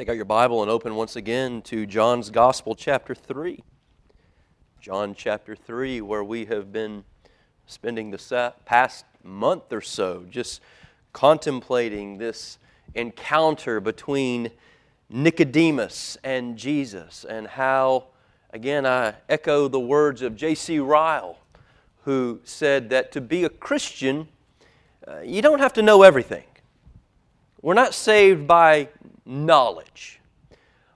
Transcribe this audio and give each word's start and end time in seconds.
Take 0.00 0.08
out 0.08 0.16
your 0.16 0.24
Bible 0.24 0.62
and 0.62 0.70
open 0.70 0.94
once 0.94 1.14
again 1.14 1.60
to 1.64 1.84
John's 1.84 2.30
Gospel, 2.30 2.74
chapter 2.74 3.14
3. 3.14 3.62
John 4.80 5.14
chapter 5.14 5.54
3, 5.54 6.00
where 6.00 6.24
we 6.24 6.46
have 6.46 6.72
been 6.72 7.04
spending 7.66 8.10
the 8.10 8.54
past 8.64 9.04
month 9.22 9.70
or 9.70 9.82
so 9.82 10.24
just 10.30 10.62
contemplating 11.12 12.16
this 12.16 12.56
encounter 12.94 13.78
between 13.78 14.50
Nicodemus 15.10 16.16
and 16.24 16.56
Jesus, 16.56 17.26
and 17.28 17.46
how, 17.46 18.06
again, 18.54 18.86
I 18.86 19.16
echo 19.28 19.68
the 19.68 19.80
words 19.80 20.22
of 20.22 20.34
J.C. 20.34 20.78
Ryle, 20.78 21.36
who 22.04 22.40
said 22.42 22.88
that 22.88 23.12
to 23.12 23.20
be 23.20 23.44
a 23.44 23.50
Christian, 23.50 24.28
uh, 25.06 25.20
you 25.20 25.42
don't 25.42 25.58
have 25.58 25.74
to 25.74 25.82
know 25.82 26.04
everything. 26.04 26.44
We're 27.62 27.74
not 27.74 27.94
saved 27.94 28.46
by 28.46 28.88
knowledge. 29.24 30.20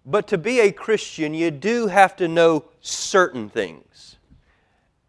But 0.07 0.29
to 0.29 0.39
be 0.39 0.61
a 0.61 0.73
Christian, 0.73 1.35
you 1.35 1.51
do 1.51 1.87
have 1.87 2.17
to 2.17 2.29
know 2.29 2.65
certain 2.81 3.49
things. 3.49 4.17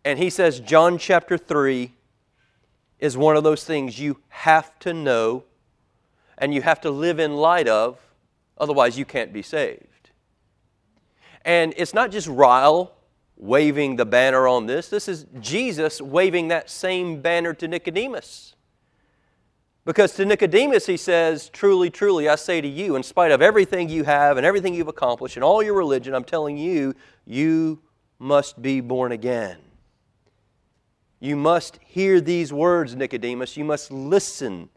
And 0.03 0.19
he 0.19 0.29
says, 0.29 0.59
John 0.59 0.97
chapter 0.97 1.37
3 1.37 1.91
is 2.99 3.17
one 3.17 3.35
of 3.35 3.43
those 3.43 3.63
things 3.63 3.99
you 3.99 4.19
have 4.29 4.77
to 4.79 4.93
know 4.93 5.43
and 6.37 6.53
you 6.53 6.61
have 6.61 6.81
to 6.81 6.91
live 6.91 7.19
in 7.19 7.35
light 7.35 7.67
of, 7.67 7.99
otherwise, 8.57 8.97
you 8.97 9.05
can't 9.05 9.31
be 9.31 9.41
saved. 9.41 10.09
And 11.43 11.73
it's 11.77 11.93
not 11.93 12.11
just 12.11 12.27
Ryle 12.27 12.93
waving 13.37 13.95
the 13.95 14.05
banner 14.05 14.47
on 14.47 14.65
this, 14.65 14.89
this 14.89 15.07
is 15.07 15.25
Jesus 15.39 16.01
waving 16.01 16.47
that 16.49 16.69
same 16.69 17.21
banner 17.21 17.53
to 17.53 17.67
Nicodemus. 17.67 18.54
Because 19.85 20.13
to 20.15 20.25
Nicodemus, 20.25 20.87
he 20.87 20.97
says, 20.97 21.49
Truly, 21.49 21.91
truly, 21.91 22.27
I 22.27 22.35
say 22.35 22.59
to 22.59 22.67
you, 22.67 22.95
in 22.95 23.03
spite 23.03 23.31
of 23.31 23.41
everything 23.41 23.87
you 23.87 24.03
have 24.03 24.37
and 24.37 24.45
everything 24.45 24.73
you've 24.73 24.87
accomplished 24.87 25.37
and 25.37 25.43
all 25.43 25.61
your 25.61 25.75
religion, 25.75 26.15
I'm 26.15 26.23
telling 26.23 26.57
you, 26.57 26.95
you 27.25 27.81
must 28.17 28.61
be 28.61 28.81
born 28.81 29.11
again. 29.11 29.57
You 31.19 31.35
must 31.35 31.79
hear 31.83 32.19
these 32.19 32.51
words, 32.51 32.95
Nicodemus. 32.95 33.57
You 33.57 33.63
must 33.63 33.91
listen. 33.91 34.69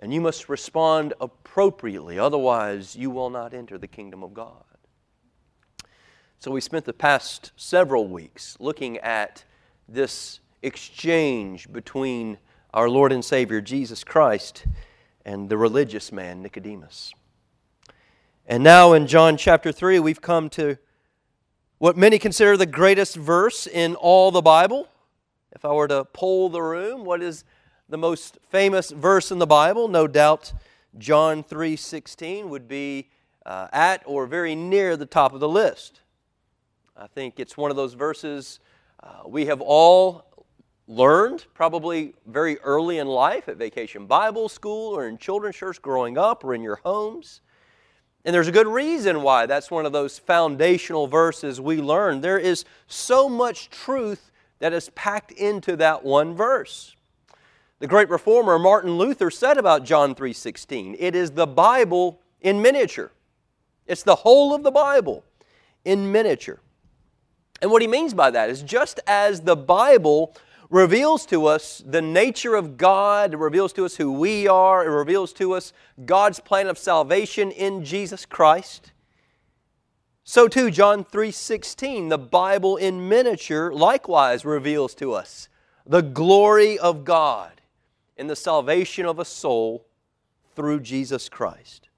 And 0.00 0.12
you 0.12 0.20
must 0.20 0.48
respond 0.48 1.14
appropriately. 1.20 2.18
Otherwise, 2.18 2.96
you 2.96 3.08
will 3.10 3.30
not 3.30 3.54
enter 3.54 3.78
the 3.78 3.86
kingdom 3.86 4.24
of 4.24 4.34
God. 4.34 4.64
So, 6.40 6.50
we 6.50 6.60
spent 6.60 6.84
the 6.84 6.92
past 6.92 7.52
several 7.56 8.06
weeks 8.08 8.56
looking 8.60 8.98
at 8.98 9.44
this 9.88 10.40
exchange 10.62 11.72
between 11.72 12.38
our 12.74 12.90
Lord 12.90 13.12
and 13.12 13.24
Savior 13.24 13.60
Jesus 13.60 14.02
Christ 14.02 14.66
and 15.24 15.48
the 15.48 15.56
religious 15.56 16.10
man 16.10 16.42
Nicodemus. 16.42 17.14
And 18.46 18.64
now 18.64 18.94
in 18.94 19.06
John 19.06 19.36
chapter 19.36 19.70
3, 19.70 20.00
we've 20.00 20.20
come 20.20 20.50
to 20.50 20.76
what 21.78 21.96
many 21.96 22.18
consider 22.18 22.56
the 22.56 22.66
greatest 22.66 23.14
verse 23.14 23.68
in 23.68 23.94
all 23.94 24.32
the 24.32 24.42
Bible. 24.42 24.88
If 25.52 25.64
I 25.64 25.72
were 25.72 25.86
to 25.86 26.04
poll 26.06 26.48
the 26.48 26.62
room, 26.62 27.04
what 27.04 27.22
is 27.22 27.44
the 27.88 27.96
most 27.96 28.38
famous 28.50 28.90
verse 28.90 29.30
in 29.30 29.38
the 29.38 29.46
Bible? 29.46 29.86
No 29.86 30.08
doubt 30.08 30.52
John 30.98 31.44
3:16 31.44 32.48
would 32.48 32.66
be 32.66 33.08
uh, 33.46 33.68
at 33.72 34.02
or 34.04 34.26
very 34.26 34.56
near 34.56 34.96
the 34.96 35.06
top 35.06 35.32
of 35.32 35.38
the 35.38 35.48
list. 35.48 36.00
I 36.96 37.06
think 37.06 37.38
it's 37.38 37.56
one 37.56 37.70
of 37.70 37.76
those 37.76 37.94
verses 37.94 38.58
uh, 39.00 39.28
we 39.28 39.46
have 39.46 39.60
all 39.60 40.24
learned 40.86 41.46
probably 41.54 42.14
very 42.26 42.58
early 42.58 42.98
in 42.98 43.06
life 43.06 43.48
at 43.48 43.56
vacation 43.56 44.06
Bible 44.06 44.48
school 44.48 44.96
or 44.96 45.08
in 45.08 45.18
children's 45.18 45.56
church 45.56 45.80
growing 45.80 46.18
up 46.18 46.44
or 46.44 46.54
in 46.54 46.62
your 46.62 46.76
homes. 46.76 47.40
And 48.24 48.34
there's 48.34 48.48
a 48.48 48.52
good 48.52 48.66
reason 48.66 49.22
why 49.22 49.46
that's 49.46 49.70
one 49.70 49.86
of 49.86 49.92
those 49.92 50.18
foundational 50.18 51.06
verses 51.06 51.60
we 51.60 51.76
learn. 51.76 52.20
There 52.20 52.38
is 52.38 52.64
so 52.86 53.28
much 53.28 53.70
truth 53.70 54.30
that 54.58 54.72
is 54.72 54.90
packed 54.90 55.32
into 55.32 55.76
that 55.76 56.04
one 56.04 56.34
verse. 56.34 56.96
The 57.80 57.86
great 57.86 58.08
reformer 58.08 58.58
Martin 58.58 58.96
Luther 58.96 59.30
said 59.30 59.58
about 59.58 59.84
John 59.84 60.14
3:16, 60.14 60.96
it 60.98 61.14
is 61.14 61.32
the 61.32 61.46
Bible 61.46 62.20
in 62.40 62.62
miniature. 62.62 63.10
It's 63.86 64.02
the 64.02 64.14
whole 64.14 64.54
of 64.54 64.62
the 64.62 64.70
Bible 64.70 65.24
in 65.84 66.10
miniature. 66.10 66.60
And 67.60 67.70
what 67.70 67.82
he 67.82 67.88
means 67.88 68.14
by 68.14 68.30
that 68.30 68.48
is 68.48 68.62
just 68.62 69.00
as 69.06 69.42
the 69.42 69.56
Bible 69.56 70.34
reveals 70.70 71.26
to 71.26 71.46
us 71.46 71.82
the 71.84 72.02
nature 72.02 72.54
of 72.54 72.76
God, 72.76 73.34
it 73.34 73.38
reveals 73.38 73.72
to 73.74 73.84
us 73.84 73.96
who 73.96 74.12
we 74.12 74.48
are, 74.48 74.84
it 74.84 74.90
reveals 74.90 75.32
to 75.34 75.52
us 75.52 75.72
God's 76.04 76.40
plan 76.40 76.66
of 76.66 76.78
salvation 76.78 77.50
in 77.50 77.84
Jesus 77.84 78.26
Christ. 78.26 78.92
So 80.24 80.48
too 80.48 80.70
John 80.70 81.04
3:16, 81.04 82.08
the 82.08 82.18
Bible 82.18 82.76
in 82.76 83.08
miniature 83.08 83.70
likewise 83.72 84.44
reveals 84.44 84.94
to 84.94 85.12
us 85.12 85.48
the 85.86 86.02
glory 86.02 86.78
of 86.78 87.04
God 87.04 87.60
in 88.16 88.26
the 88.26 88.36
salvation 88.36 89.04
of 89.04 89.18
a 89.18 89.24
soul 89.24 89.84
through 90.56 90.80
Jesus 90.80 91.28
Christ. 91.28 91.88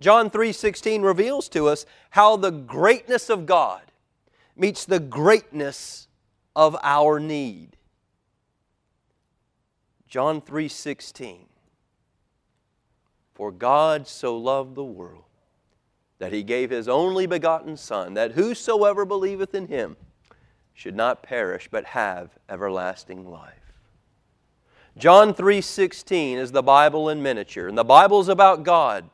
John 0.00 0.30
3:16 0.30 1.02
reveals 1.02 1.48
to 1.50 1.68
us 1.68 1.84
how 2.10 2.36
the 2.36 2.50
greatness 2.50 3.28
of 3.28 3.44
God 3.44 3.82
meets 4.56 4.84
the 4.84 5.00
greatness 5.00 6.08
of 6.56 6.76
our 6.82 7.20
need. 7.20 7.76
John 10.12 10.42
3:16 10.42 11.46
For 13.32 13.50
God 13.50 14.06
so 14.06 14.36
loved 14.36 14.74
the 14.74 14.84
world 14.84 15.24
that 16.18 16.34
he 16.34 16.42
gave 16.42 16.68
his 16.68 16.86
only 16.86 17.24
begotten 17.24 17.78
son 17.78 18.12
that 18.12 18.32
whosoever 18.32 19.06
believeth 19.06 19.54
in 19.54 19.68
him 19.68 19.96
should 20.74 20.94
not 20.94 21.22
perish 21.22 21.66
but 21.70 21.86
have 21.86 22.36
everlasting 22.46 23.26
life. 23.26 23.72
John 24.98 25.32
3:16 25.32 26.36
is 26.36 26.52
the 26.52 26.62
Bible 26.62 27.08
in 27.08 27.22
miniature 27.22 27.66
and 27.66 27.78
the 27.78 27.82
Bible 27.82 28.20
is 28.20 28.28
about 28.28 28.64
God. 28.64 29.08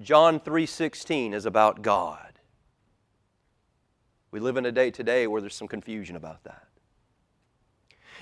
John 0.00 0.40
3:16 0.40 1.32
is 1.32 1.46
about 1.46 1.80
God. 1.80 2.40
We 4.32 4.40
live 4.40 4.56
in 4.56 4.66
a 4.66 4.72
day 4.72 4.90
today 4.90 5.28
where 5.28 5.40
there's 5.40 5.54
some 5.54 5.68
confusion 5.68 6.16
about 6.16 6.42
that. 6.42 6.66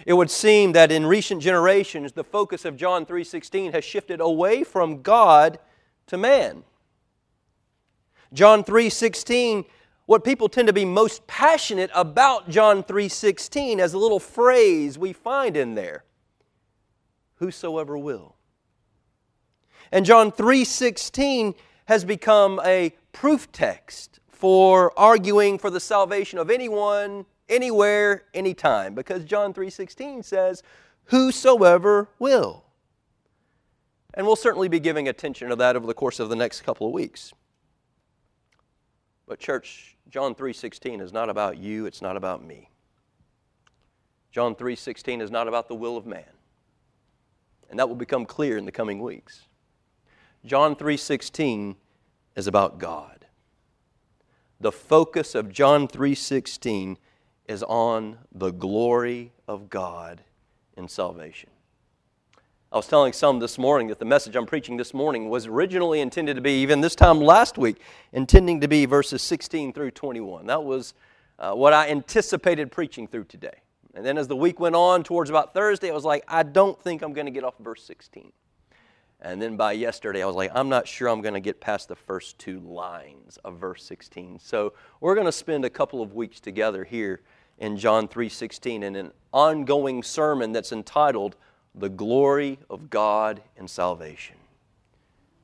It 0.06 0.14
would 0.14 0.30
seem 0.30 0.72
that 0.72 0.90
in 0.90 1.06
recent 1.06 1.42
generations 1.42 2.12
the 2.12 2.24
focus 2.24 2.64
of 2.64 2.76
John 2.76 3.06
3:16 3.06 3.72
has 3.72 3.84
shifted 3.84 4.20
away 4.20 4.64
from 4.64 5.02
God 5.02 5.58
to 6.06 6.18
man. 6.18 6.64
John 8.32 8.64
3:16 8.64 9.64
what 10.06 10.24
people 10.24 10.48
tend 10.48 10.66
to 10.66 10.72
be 10.72 10.84
most 10.84 11.26
passionate 11.26 11.90
about 11.94 12.48
John 12.48 12.82
3:16 12.82 13.78
as 13.78 13.94
a 13.94 13.98
little 13.98 14.18
phrase 14.20 14.98
we 14.98 15.12
find 15.12 15.56
in 15.56 15.74
there. 15.74 16.04
Whosoever 17.36 17.96
will. 17.96 18.36
And 19.92 20.04
John 20.04 20.32
3:16 20.32 21.54
has 21.86 22.04
become 22.04 22.60
a 22.64 22.94
proof 23.12 23.52
text 23.52 24.20
for 24.28 24.92
arguing 24.98 25.58
for 25.58 25.70
the 25.70 25.80
salvation 25.80 26.38
of 26.38 26.50
anyone 26.50 27.26
anywhere, 27.52 28.24
anytime, 28.34 28.94
because 28.94 29.24
John 29.24 29.52
3:16 29.52 30.22
says, 30.22 30.62
"Whosoever 31.04 32.08
will." 32.18 32.64
And 34.14 34.26
we'll 34.26 34.36
certainly 34.36 34.68
be 34.68 34.80
giving 34.80 35.08
attention 35.08 35.48
to 35.48 35.56
that 35.56 35.76
over 35.76 35.86
the 35.86 35.94
course 35.94 36.18
of 36.18 36.28
the 36.28 36.36
next 36.36 36.62
couple 36.62 36.86
of 36.86 36.92
weeks. 36.92 37.32
But 39.26 39.38
church, 39.38 39.96
John 40.08 40.34
3:16 40.34 41.00
is 41.00 41.12
not 41.12 41.30
about 41.30 41.56
you, 41.56 41.86
it's 41.86 42.02
not 42.02 42.16
about 42.16 42.42
me. 42.42 42.70
John 44.30 44.54
3:16 44.54 45.20
is 45.20 45.30
not 45.30 45.48
about 45.48 45.68
the 45.68 45.74
will 45.74 45.96
of 45.96 46.06
man. 46.06 46.38
And 47.70 47.78
that 47.78 47.88
will 47.88 47.96
become 47.96 48.26
clear 48.26 48.58
in 48.58 48.64
the 48.64 48.72
coming 48.72 49.00
weeks. 49.00 49.46
John 50.44 50.74
3:16 50.74 51.76
is 52.34 52.46
about 52.46 52.78
God. 52.78 53.26
The 54.60 54.72
focus 54.72 55.34
of 55.34 55.50
John 55.50 55.88
3:16 55.88 56.98
is 57.46 57.62
on 57.62 58.18
the 58.32 58.50
glory 58.50 59.32
of 59.48 59.68
God 59.68 60.22
in 60.76 60.88
salvation. 60.88 61.50
I 62.72 62.76
was 62.76 62.86
telling 62.86 63.12
some 63.12 63.38
this 63.38 63.58
morning 63.58 63.88
that 63.88 63.98
the 63.98 64.06
message 64.06 64.34
I'm 64.34 64.46
preaching 64.46 64.78
this 64.78 64.94
morning 64.94 65.28
was 65.28 65.46
originally 65.46 66.00
intended 66.00 66.36
to 66.36 66.40
be, 66.40 66.62
even 66.62 66.80
this 66.80 66.94
time 66.94 67.20
last 67.20 67.58
week, 67.58 67.82
intending 68.12 68.62
to 68.62 68.68
be 68.68 68.86
verses 68.86 69.20
16 69.20 69.74
through 69.74 69.90
21. 69.90 70.46
That 70.46 70.64
was 70.64 70.94
uh, 71.38 71.52
what 71.52 71.74
I 71.74 71.90
anticipated 71.90 72.72
preaching 72.72 73.06
through 73.06 73.24
today. 73.24 73.60
And 73.94 74.06
then 74.06 74.16
as 74.16 74.26
the 74.26 74.36
week 74.36 74.58
went 74.58 74.74
on, 74.74 75.02
towards 75.02 75.28
about 75.28 75.52
Thursday, 75.52 75.90
I 75.90 75.94
was 75.94 76.04
like, 76.04 76.24
I 76.26 76.44
don't 76.44 76.80
think 76.82 77.02
I'm 77.02 77.12
going 77.12 77.26
to 77.26 77.30
get 77.30 77.44
off 77.44 77.54
verse 77.60 77.82
16. 77.84 78.32
And 79.22 79.40
then 79.40 79.56
by 79.56 79.72
yesterday, 79.72 80.22
I 80.22 80.26
was 80.26 80.34
like, 80.34 80.50
I'm 80.52 80.68
not 80.68 80.88
sure 80.88 81.08
I'm 81.08 81.22
going 81.22 81.34
to 81.34 81.40
get 81.40 81.60
past 81.60 81.86
the 81.88 81.94
first 81.94 82.38
two 82.40 82.58
lines 82.58 83.38
of 83.44 83.56
verse 83.58 83.84
16. 83.84 84.40
So 84.40 84.72
we're 85.00 85.14
going 85.14 85.26
to 85.26 85.32
spend 85.32 85.64
a 85.64 85.70
couple 85.70 86.02
of 86.02 86.12
weeks 86.12 86.40
together 86.40 86.82
here 86.82 87.20
in 87.58 87.76
John 87.76 88.08
3:16 88.08 88.82
in 88.82 88.96
an 88.96 89.12
ongoing 89.32 90.02
sermon 90.02 90.50
that's 90.50 90.72
entitled 90.72 91.36
The 91.74 91.88
Glory 91.88 92.58
of 92.68 92.90
God 92.90 93.42
and 93.56 93.70
Salvation. 93.70 94.36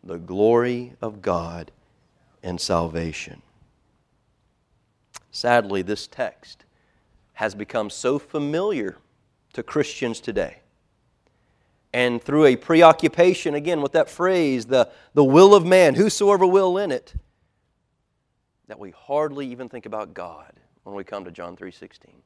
the 0.02 0.18
glory 0.18 0.94
of 1.02 1.20
God 1.20 1.70
and 2.42 2.60
salvation. 2.60 3.42
Sadly, 5.30 5.82
this 5.82 6.06
text 6.06 6.64
has 7.34 7.54
become 7.54 7.90
so 7.90 8.18
familiar 8.18 8.96
to 9.52 9.62
Christians 9.62 10.20
today. 10.20 10.58
And 11.92 12.22
through 12.22 12.46
a 12.46 12.56
preoccupation, 12.56 13.54
again, 13.54 13.80
with 13.80 13.92
that 13.92 14.10
phrase, 14.10 14.66
the, 14.66 14.90
the 15.14 15.24
will 15.24 15.54
of 15.54 15.64
man, 15.64 15.94
whosoever 15.94 16.46
will 16.46 16.76
in 16.76 16.92
it, 16.92 17.14
that 18.66 18.78
we 18.78 18.90
hardly 18.90 19.46
even 19.46 19.68
think 19.68 19.86
about 19.86 20.12
God 20.12 20.52
when 20.84 20.94
we 20.94 21.04
come 21.04 21.24
to 21.24 21.30
John 21.30 21.56
3:16. 21.56 22.22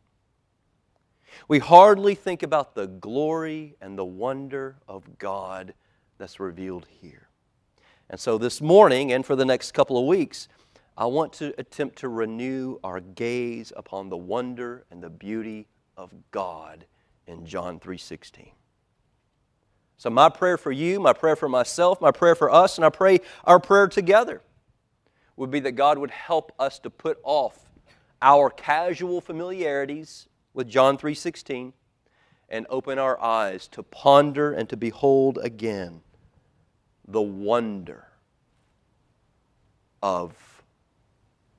We 1.48 1.60
hardly 1.60 2.14
think 2.14 2.42
about 2.42 2.74
the 2.74 2.86
glory 2.86 3.76
and 3.80 3.96
the 3.96 4.04
wonder 4.04 4.76
of 4.86 5.18
God 5.18 5.74
that's 6.18 6.38
revealed 6.38 6.86
here. 7.00 7.28
And 8.10 8.20
so 8.20 8.36
this 8.36 8.60
morning 8.60 9.12
and 9.12 9.24
for 9.24 9.34
the 9.34 9.44
next 9.44 9.72
couple 9.72 9.96
of 9.96 10.04
weeks, 10.06 10.48
I 10.96 11.06
want 11.06 11.32
to 11.34 11.54
attempt 11.58 11.96
to 12.00 12.08
renew 12.08 12.78
our 12.84 13.00
gaze 13.00 13.72
upon 13.74 14.10
the 14.10 14.16
wonder 14.16 14.84
and 14.90 15.02
the 15.02 15.08
beauty 15.08 15.68
of 15.96 16.12
God 16.30 16.84
in 17.26 17.46
John 17.46 17.80
3:16. 17.80 18.52
So 20.02 20.10
my 20.10 20.28
prayer 20.30 20.58
for 20.58 20.72
you, 20.72 20.98
my 20.98 21.12
prayer 21.12 21.36
for 21.36 21.48
myself, 21.48 22.00
my 22.00 22.10
prayer 22.10 22.34
for 22.34 22.50
us, 22.50 22.76
and 22.76 22.84
I 22.84 22.88
pray 22.88 23.20
our 23.44 23.60
prayer 23.60 23.86
together 23.86 24.42
would 25.36 25.52
be 25.52 25.60
that 25.60 25.76
God 25.76 25.96
would 25.96 26.10
help 26.10 26.50
us 26.58 26.80
to 26.80 26.90
put 26.90 27.20
off 27.22 27.70
our 28.20 28.50
casual 28.50 29.20
familiarities 29.20 30.26
with 30.54 30.68
John 30.68 30.98
3:16 30.98 31.72
and 32.48 32.66
open 32.68 32.98
our 32.98 33.22
eyes 33.22 33.68
to 33.68 33.84
ponder 33.84 34.52
and 34.52 34.68
to 34.70 34.76
behold 34.76 35.38
again 35.38 36.02
the 37.06 37.22
wonder 37.22 38.08
of 40.02 40.64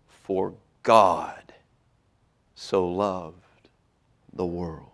for 0.09 0.55
God 0.81 1.53
so 2.55 2.85
loved 2.85 3.69
the 4.33 4.45
world. 4.45 4.89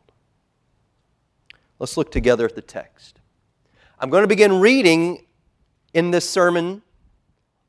Let's 1.79 1.97
look 1.97 2.11
together 2.11 2.45
at 2.45 2.53
the 2.53 2.61
text. 2.61 3.19
I'm 3.99 4.09
going 4.09 4.23
to 4.23 4.27
begin 4.27 4.59
reading 4.59 5.25
in 5.93 6.11
this 6.11 6.29
sermon 6.29 6.81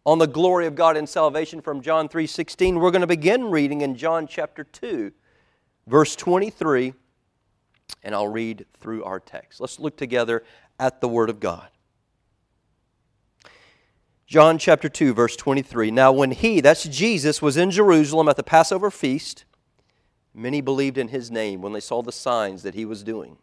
on 0.07 0.19
the 0.19 0.27
glory 0.27 0.67
of 0.67 0.75
God 0.75 0.97
and 0.97 1.09
salvation 1.09 1.61
from 1.61 1.81
John 1.81 2.09
3:16. 2.09 2.79
We're 2.81 2.93
going 2.93 3.01
to 3.01 3.07
begin 3.07 3.51
reading 3.51 3.81
in 3.81 3.97
John 3.97 4.27
chapter 4.27 4.65
2 4.65 5.13
verse 5.91 6.15
23, 6.15 6.95
and 8.05 8.15
I'll 8.15 8.29
read 8.29 8.65
through 8.79 9.03
our 9.03 9.19
text. 9.19 9.61
Let's 9.61 9.81
look 9.81 9.97
together 9.97 10.45
at 10.79 11.01
the 11.01 11.09
Word 11.09 11.29
of 11.29 11.41
God. 11.41 11.69
John 14.27 14.59
chapter 14.59 14.89
2, 14.89 15.13
verse 15.13 15.35
23. 15.35 15.91
Now, 15.91 16.13
when 16.13 16.31
he, 16.31 16.61
that's 16.61 16.85
Jesus, 16.85 17.43
was 17.43 17.57
in 17.57 17.73
Jerusalem 17.73 18.29
at 18.29 18.37
the 18.37 18.45
Passover 18.45 18.89
feast, 18.89 19.45
many 20.33 20.61
believed 20.61 20.97
in 20.97 21.09
his 21.09 21.29
name 21.33 21.61
when 21.61 21.73
they 21.73 21.81
saw 21.81 22.01
the 22.01 22.13
signs 22.13 22.63
that 22.63 22.75
he 22.75 22.85
was 22.85 23.03
doing. 23.03 23.39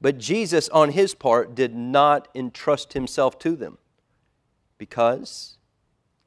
But 0.00 0.18
Jesus, 0.18 0.68
on 0.70 0.90
his 0.90 1.14
part, 1.14 1.54
did 1.54 1.74
not 1.74 2.28
entrust 2.34 2.94
himself 2.94 3.38
to 3.40 3.54
them 3.54 3.78
because 4.78 5.58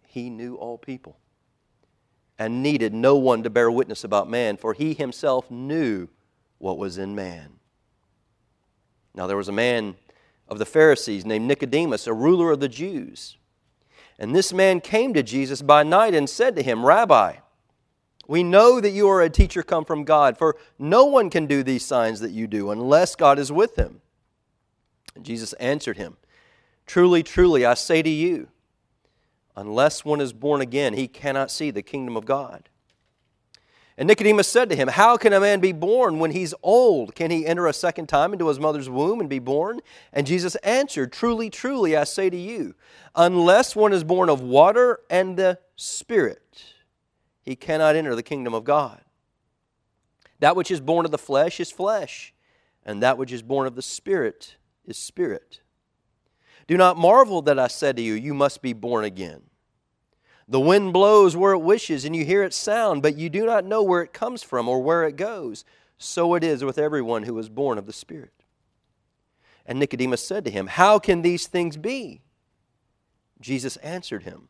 he 0.07 0.29
knew 0.29 0.55
all 0.55 0.77
people 0.77 1.17
and 2.37 2.61
needed 2.61 2.93
no 2.93 3.15
one 3.15 3.43
to 3.43 3.49
bear 3.49 3.71
witness 3.71 4.03
about 4.03 4.29
man, 4.29 4.57
for 4.57 4.73
he 4.73 4.93
himself 4.93 5.49
knew 5.49 6.07
what 6.57 6.77
was 6.77 6.97
in 6.97 7.15
man. 7.15 7.53
Now 9.15 9.27
there 9.27 9.37
was 9.37 9.49
a 9.49 9.53
man 9.53 9.95
of 10.47 10.59
the 10.59 10.65
Pharisees 10.65 11.25
named 11.25 11.47
Nicodemus, 11.47 12.07
a 12.07 12.13
ruler 12.13 12.51
of 12.51 12.59
the 12.59 12.69
Jews. 12.69 13.37
And 14.19 14.35
this 14.35 14.53
man 14.53 14.81
came 14.81 15.13
to 15.13 15.23
Jesus 15.23 15.61
by 15.61 15.83
night 15.83 16.13
and 16.13 16.29
said 16.29 16.55
to 16.55 16.63
him, 16.63 16.85
Rabbi, 16.85 17.37
we 18.27 18.43
know 18.43 18.79
that 18.79 18.91
you 18.91 19.09
are 19.09 19.21
a 19.21 19.29
teacher 19.29 19.63
come 19.63 19.85
from 19.85 20.03
God, 20.03 20.37
for 20.37 20.55
no 20.79 21.05
one 21.05 21.29
can 21.29 21.45
do 21.45 21.63
these 21.63 21.85
signs 21.85 22.19
that 22.21 22.31
you 22.31 22.47
do 22.47 22.71
unless 22.71 23.15
God 23.15 23.37
is 23.37 23.51
with 23.51 23.77
him. 23.77 24.01
And 25.15 25.25
Jesus 25.25 25.53
answered 25.53 25.97
him, 25.97 26.17
Truly, 26.85 27.23
truly, 27.23 27.65
I 27.65 27.73
say 27.73 28.01
to 28.01 28.09
you, 28.09 28.47
Unless 29.55 30.03
one 30.03 30.19
is 30.19 30.33
born 30.33 30.61
again, 30.61 30.93
he 30.93 31.07
cannot 31.07 31.51
see 31.51 31.69
the 31.69 31.83
kingdom 31.83 32.17
of 32.17 32.25
God. 32.25 32.69
And 33.95 34.07
Nicodemus 34.07 34.47
said 34.47 34.69
to 34.69 34.75
him, 34.75 34.87
How 34.87 35.17
can 35.17 35.33
a 35.33 35.39
man 35.39 35.59
be 35.59 35.71
born 35.71 36.17
when 36.17 36.31
he's 36.31 36.55
old? 36.63 37.13
Can 37.13 37.29
he 37.29 37.45
enter 37.45 37.67
a 37.67 37.73
second 37.73 38.07
time 38.07 38.33
into 38.33 38.47
his 38.47 38.59
mother's 38.59 38.89
womb 38.89 39.19
and 39.19 39.29
be 39.29 39.37
born? 39.37 39.81
And 40.11 40.25
Jesus 40.25 40.55
answered, 40.55 41.13
Truly, 41.13 41.51
truly, 41.51 41.95
I 41.95 42.03
say 42.03 42.31
to 42.31 42.37
you, 42.37 42.73
unless 43.15 43.75
one 43.75 43.93
is 43.93 44.03
born 44.03 44.29
of 44.29 44.41
water 44.41 45.01
and 45.11 45.37
the 45.37 45.59
Spirit, 45.75 46.72
he 47.43 47.55
cannot 47.55 47.95
enter 47.95 48.15
the 48.15 48.23
kingdom 48.23 48.53
of 48.53 48.63
God. 48.63 49.01
That 50.39 50.55
which 50.55 50.71
is 50.71 50.81
born 50.81 51.05
of 51.05 51.11
the 51.11 51.17
flesh 51.17 51.59
is 51.59 51.71
flesh, 51.71 52.33
and 52.85 53.03
that 53.03 53.17
which 53.17 53.31
is 53.31 53.41
born 53.41 53.67
of 53.67 53.75
the 53.75 53.81
Spirit 53.81 54.55
is 54.85 54.97
spirit. 54.97 55.61
Do 56.67 56.77
not 56.77 56.97
marvel 56.97 57.41
that 57.43 57.59
I 57.59 57.67
said 57.67 57.97
to 57.97 58.01
you, 58.01 58.13
You 58.13 58.33
must 58.33 58.61
be 58.61 58.73
born 58.73 59.05
again. 59.05 59.43
The 60.47 60.59
wind 60.59 60.91
blows 60.91 61.37
where 61.37 61.53
it 61.53 61.59
wishes, 61.59 62.03
and 62.03 62.15
you 62.15 62.25
hear 62.25 62.43
its 62.43 62.57
sound, 62.57 63.01
but 63.01 63.17
you 63.17 63.29
do 63.29 63.45
not 63.45 63.65
know 63.65 63.81
where 63.83 64.01
it 64.01 64.13
comes 64.13 64.43
from 64.43 64.67
or 64.67 64.81
where 64.81 65.03
it 65.03 65.15
goes. 65.15 65.63
So 65.97 66.35
it 66.35 66.43
is 66.43 66.63
with 66.63 66.77
everyone 66.77 67.23
who 67.23 67.37
is 67.39 67.49
born 67.49 67.77
of 67.77 67.85
the 67.85 67.93
Spirit. 67.93 68.33
And 69.65 69.79
Nicodemus 69.79 70.25
said 70.25 70.43
to 70.45 70.51
him, 70.51 70.67
How 70.67 70.99
can 70.99 71.21
these 71.21 71.47
things 71.47 71.77
be? 71.77 72.21
Jesus 73.39 73.77
answered 73.77 74.23
him, 74.23 74.49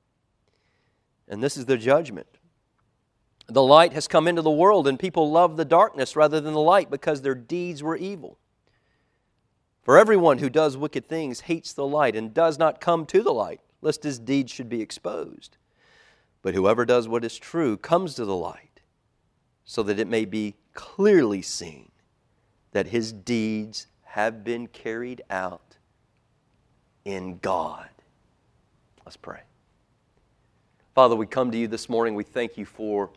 And 1.31 1.41
this 1.41 1.55
is 1.55 1.65
the 1.65 1.77
judgment. 1.77 2.27
The 3.47 3.63
light 3.63 3.93
has 3.93 4.07
come 4.07 4.27
into 4.27 4.41
the 4.41 4.51
world, 4.51 4.87
and 4.87 4.99
people 4.99 5.31
love 5.31 5.55
the 5.55 5.65
darkness 5.65 6.15
rather 6.15 6.41
than 6.41 6.53
the 6.53 6.59
light 6.59 6.91
because 6.91 7.21
their 7.21 7.35
deeds 7.35 7.81
were 7.81 7.95
evil. 7.95 8.37
For 9.81 9.97
everyone 9.97 10.37
who 10.37 10.49
does 10.49 10.77
wicked 10.77 11.07
things 11.07 11.41
hates 11.41 11.73
the 11.73 11.87
light 11.87 12.15
and 12.15 12.33
does 12.33 12.59
not 12.59 12.81
come 12.81 13.05
to 13.07 13.23
the 13.23 13.33
light, 13.33 13.61
lest 13.81 14.03
his 14.03 14.19
deeds 14.19 14.51
should 14.51 14.69
be 14.69 14.81
exposed. 14.81 15.57
But 16.41 16.53
whoever 16.53 16.85
does 16.85 17.07
what 17.07 17.25
is 17.25 17.37
true 17.37 17.77
comes 17.77 18.13
to 18.15 18.25
the 18.25 18.35
light, 18.35 18.81
so 19.63 19.81
that 19.83 19.99
it 19.99 20.07
may 20.07 20.25
be 20.25 20.55
clearly 20.73 21.41
seen 21.41 21.91
that 22.73 22.87
his 22.87 23.11
deeds 23.11 23.87
have 24.03 24.43
been 24.43 24.67
carried 24.67 25.21
out 25.29 25.77
in 27.05 27.37
God. 27.37 27.89
Let's 29.05 29.17
pray. 29.17 29.41
Father, 30.93 31.15
we 31.15 31.25
come 31.25 31.51
to 31.51 31.57
you 31.57 31.67
this 31.67 31.87
morning. 31.87 32.15
We 32.15 32.23
thank 32.23 32.57
you 32.57 32.65
for 32.65 33.09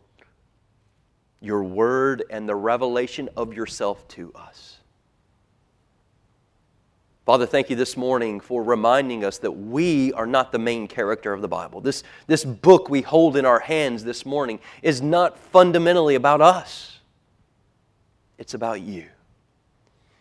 your 1.41 1.63
word 1.65 2.25
and 2.31 2.49
the 2.49 2.55
revelation 2.55 3.29
of 3.37 3.53
yourself 3.53 4.07
to 4.09 4.33
us. 4.35 4.79
Father, 7.27 7.47
thank 7.47 7.71
you 7.71 7.77
this 7.77 7.97
morning 7.97 8.39
for 8.39 8.63
reminding 8.63 9.25
us 9.25 9.39
that 9.39 9.51
we 9.51 10.13
are 10.13 10.27
not 10.27 10.53
the 10.53 10.59
main 10.59 10.87
character 10.87 11.33
of 11.33 11.41
the 11.41 11.49
Bible. 11.49 11.81
This, 11.81 12.05
this 12.27 12.45
book 12.45 12.91
we 12.91 13.01
hold 13.01 13.37
in 13.37 13.47
our 13.47 13.61
hands 13.61 14.05
this 14.05 14.27
morning 14.27 14.61
is 14.83 15.01
not 15.01 15.39
fundamentally 15.39 16.15
about 16.15 16.41
us, 16.41 17.01
it's 18.39 18.55
about 18.55 18.81
you. 18.83 19.07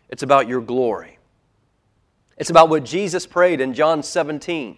It's 0.10 0.24
about 0.24 0.48
your 0.48 0.62
glory. 0.62 1.18
It's 2.38 2.52
about 2.52 2.70
what 2.70 2.84
Jesus 2.84 3.26
prayed 3.26 3.62
in 3.62 3.74
John 3.74 4.04
17. 4.04 4.78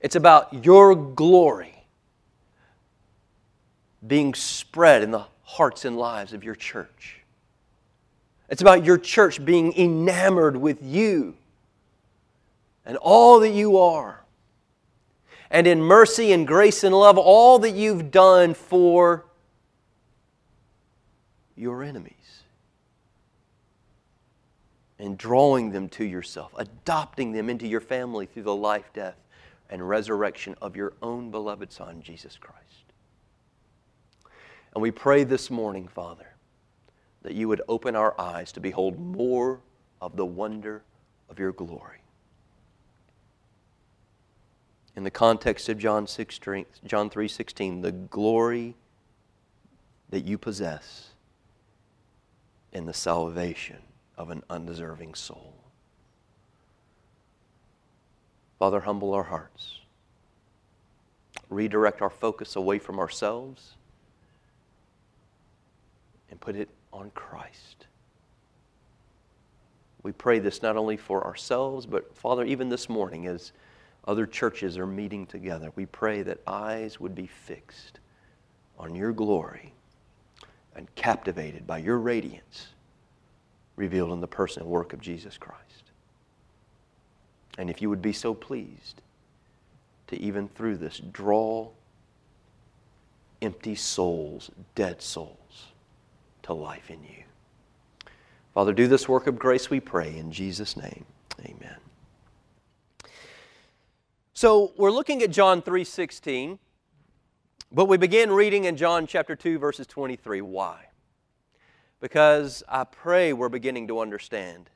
It's 0.00 0.16
about 0.16 0.64
your 0.64 0.94
glory 0.94 1.84
being 4.06 4.34
spread 4.34 5.02
in 5.02 5.10
the 5.10 5.26
hearts 5.42 5.84
and 5.84 5.96
lives 5.96 6.32
of 6.32 6.42
your 6.42 6.54
church. 6.54 7.20
It's 8.48 8.62
about 8.62 8.84
your 8.84 8.98
church 8.98 9.44
being 9.44 9.72
enamored 9.76 10.56
with 10.56 10.82
you 10.82 11.36
and 12.84 12.96
all 12.96 13.40
that 13.40 13.50
you 13.50 13.78
are. 13.78 14.24
And 15.50 15.66
in 15.66 15.82
mercy 15.82 16.32
and 16.32 16.46
grace 16.46 16.82
and 16.82 16.94
love, 16.94 17.18
all 17.18 17.58
that 17.60 17.72
you've 17.72 18.10
done 18.10 18.54
for 18.54 19.24
your 21.56 21.82
enemies. 21.82 22.14
And 24.98 25.16
drawing 25.18 25.72
them 25.72 25.88
to 25.90 26.04
yourself, 26.04 26.52
adopting 26.56 27.32
them 27.32 27.48
into 27.48 27.66
your 27.66 27.80
family 27.80 28.26
through 28.26 28.44
the 28.44 28.54
life, 28.54 28.90
death, 28.92 29.16
and 29.70 29.88
resurrection 29.88 30.54
of 30.60 30.76
your 30.76 30.92
own 31.00 31.30
beloved 31.30 31.72
Son, 31.72 32.02
Jesus 32.02 32.36
Christ. 32.36 32.92
And 34.74 34.82
we 34.82 34.90
pray 34.90 35.24
this 35.24 35.50
morning, 35.50 35.88
Father, 35.88 36.34
that 37.22 37.34
you 37.34 37.48
would 37.48 37.62
open 37.68 37.96
our 37.96 38.20
eyes 38.20 38.52
to 38.52 38.60
behold 38.60 38.98
more 38.98 39.60
of 40.00 40.16
the 40.16 40.26
wonder 40.26 40.82
of 41.28 41.38
your 41.38 41.52
glory. 41.52 41.98
In 44.96 45.04
the 45.04 45.10
context 45.10 45.68
of 45.68 45.78
John 45.78 46.06
6, 46.06 46.38
John 46.84 47.08
3:16, 47.08 47.82
the 47.82 47.92
glory 47.92 48.74
that 50.10 50.24
you 50.24 50.36
possess 50.36 51.10
in 52.72 52.86
the 52.86 52.92
salvation 52.92 53.82
of 54.16 54.30
an 54.30 54.42
undeserving 54.50 55.14
soul. 55.14 55.59
Father, 58.60 58.80
humble 58.80 59.14
our 59.14 59.22
hearts. 59.22 59.78
Redirect 61.48 62.02
our 62.02 62.10
focus 62.10 62.56
away 62.56 62.78
from 62.78 62.98
ourselves 62.98 63.72
and 66.30 66.38
put 66.38 66.54
it 66.54 66.68
on 66.92 67.10
Christ. 67.14 67.86
We 70.02 70.12
pray 70.12 70.40
this 70.40 70.60
not 70.60 70.76
only 70.76 70.98
for 70.98 71.26
ourselves, 71.26 71.86
but 71.86 72.14
Father, 72.14 72.44
even 72.44 72.68
this 72.68 72.90
morning 72.90 73.26
as 73.26 73.52
other 74.06 74.26
churches 74.26 74.76
are 74.76 74.86
meeting 74.86 75.24
together, 75.24 75.72
we 75.74 75.86
pray 75.86 76.22
that 76.22 76.40
eyes 76.46 77.00
would 77.00 77.14
be 77.14 77.26
fixed 77.26 77.98
on 78.78 78.94
your 78.94 79.12
glory 79.12 79.72
and 80.76 80.94
captivated 80.96 81.66
by 81.66 81.78
your 81.78 81.98
radiance 81.98 82.68
revealed 83.76 84.12
in 84.12 84.20
the 84.20 84.28
person 84.28 84.62
and 84.62 84.70
work 84.70 84.92
of 84.92 85.00
Jesus 85.00 85.38
Christ. 85.38 85.69
And 87.58 87.68
if 87.68 87.82
you 87.82 87.90
would 87.90 88.02
be 88.02 88.12
so 88.12 88.34
pleased 88.34 89.02
to 90.06 90.20
even 90.20 90.48
through 90.48 90.76
this 90.76 90.98
draw 90.98 91.68
empty 93.42 93.74
souls, 93.74 94.50
dead 94.74 95.00
souls 95.00 95.66
to 96.42 96.52
life 96.52 96.90
in 96.90 97.02
you. 97.02 97.24
Father, 98.54 98.72
do 98.72 98.88
this 98.88 99.08
work 99.08 99.26
of 99.26 99.38
grace, 99.38 99.70
we 99.70 99.80
pray, 99.80 100.16
in 100.16 100.32
Jesus' 100.32 100.76
name. 100.76 101.04
Amen. 101.40 101.76
So 104.34 104.72
we're 104.76 104.90
looking 104.90 105.22
at 105.22 105.30
John 105.30 105.62
3:16, 105.62 106.58
but 107.70 107.86
we 107.86 107.96
begin 107.96 108.32
reading 108.32 108.64
in 108.64 108.76
John 108.76 109.06
chapter 109.06 109.36
2 109.36 109.58
verses 109.58 109.86
23. 109.86 110.40
Why? 110.40 110.86
Because 112.00 112.62
I 112.68 112.84
pray 112.84 113.32
we're 113.32 113.48
beginning 113.48 113.86
to 113.88 114.00
understand 114.00 114.70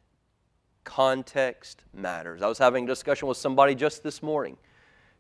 context 0.85 1.83
matters. 1.93 2.43
I 2.43 2.49
was 2.49 2.59
having 2.59 2.85
a 2.85 2.87
discussion 2.87 3.27
with 3.29 3.37
somebody 3.37 3.75
just 3.75 4.03
this 4.03 4.23
morning 4.23 4.57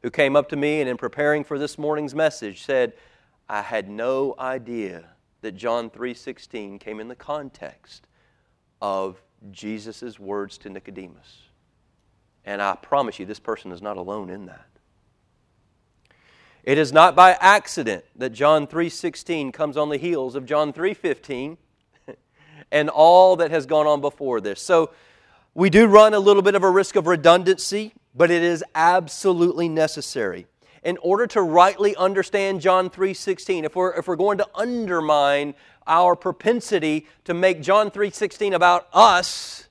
who 0.02 0.10
came 0.10 0.36
up 0.36 0.48
to 0.50 0.56
me 0.56 0.80
and 0.80 0.88
in 0.88 0.96
preparing 0.96 1.44
for 1.44 1.58
this 1.58 1.78
morning's 1.78 2.14
message 2.14 2.62
said, 2.62 2.92
"I 3.48 3.62
had 3.62 3.88
no 3.88 4.34
idea 4.38 5.10
that 5.40 5.52
John 5.52 5.90
3:16 5.90 6.78
came 6.78 7.00
in 7.00 7.08
the 7.08 7.16
context 7.16 8.06
of 8.80 9.22
Jesus' 9.50 10.18
words 10.18 10.58
to 10.58 10.70
Nicodemus. 10.70 11.42
And 12.44 12.60
I 12.60 12.76
promise 12.76 13.18
you 13.18 13.26
this 13.26 13.40
person 13.40 13.72
is 13.72 13.82
not 13.82 13.96
alone 13.96 14.30
in 14.30 14.46
that. 14.46 14.66
It 16.62 16.78
is 16.78 16.92
not 16.92 17.14
by 17.14 17.32
accident 17.40 18.04
that 18.16 18.30
John 18.30 18.66
3:16 18.66 19.52
comes 19.52 19.76
on 19.76 19.90
the 19.90 19.98
heels 19.98 20.34
of 20.34 20.46
John 20.46 20.72
3:15 20.72 21.58
and 22.72 22.88
all 22.88 23.36
that 23.36 23.50
has 23.50 23.66
gone 23.66 23.86
on 23.86 24.00
before 24.00 24.40
this. 24.40 24.62
So 24.62 24.90
we 25.54 25.70
do 25.70 25.86
run 25.86 26.14
a 26.14 26.18
little 26.18 26.42
bit 26.42 26.54
of 26.54 26.62
a 26.62 26.70
risk 26.70 26.96
of 26.96 27.06
redundancy, 27.06 27.92
but 28.14 28.30
it 28.30 28.42
is 28.42 28.64
absolutely 28.74 29.68
necessary. 29.68 30.46
In 30.82 30.98
order 30.98 31.26
to 31.28 31.40
rightly 31.40 31.96
understand 31.96 32.60
John 32.60 32.90
3:16, 32.90 33.64
if 33.64 33.74
we're, 33.74 33.94
if 33.94 34.06
we're 34.06 34.16
going 34.16 34.38
to 34.38 34.48
undermine 34.54 35.54
our 35.86 36.16
propensity 36.16 37.06
to 37.24 37.34
make 37.34 37.62
John 37.62 37.90
3:16 37.90 38.52
about 38.52 38.88
us, 38.92 39.68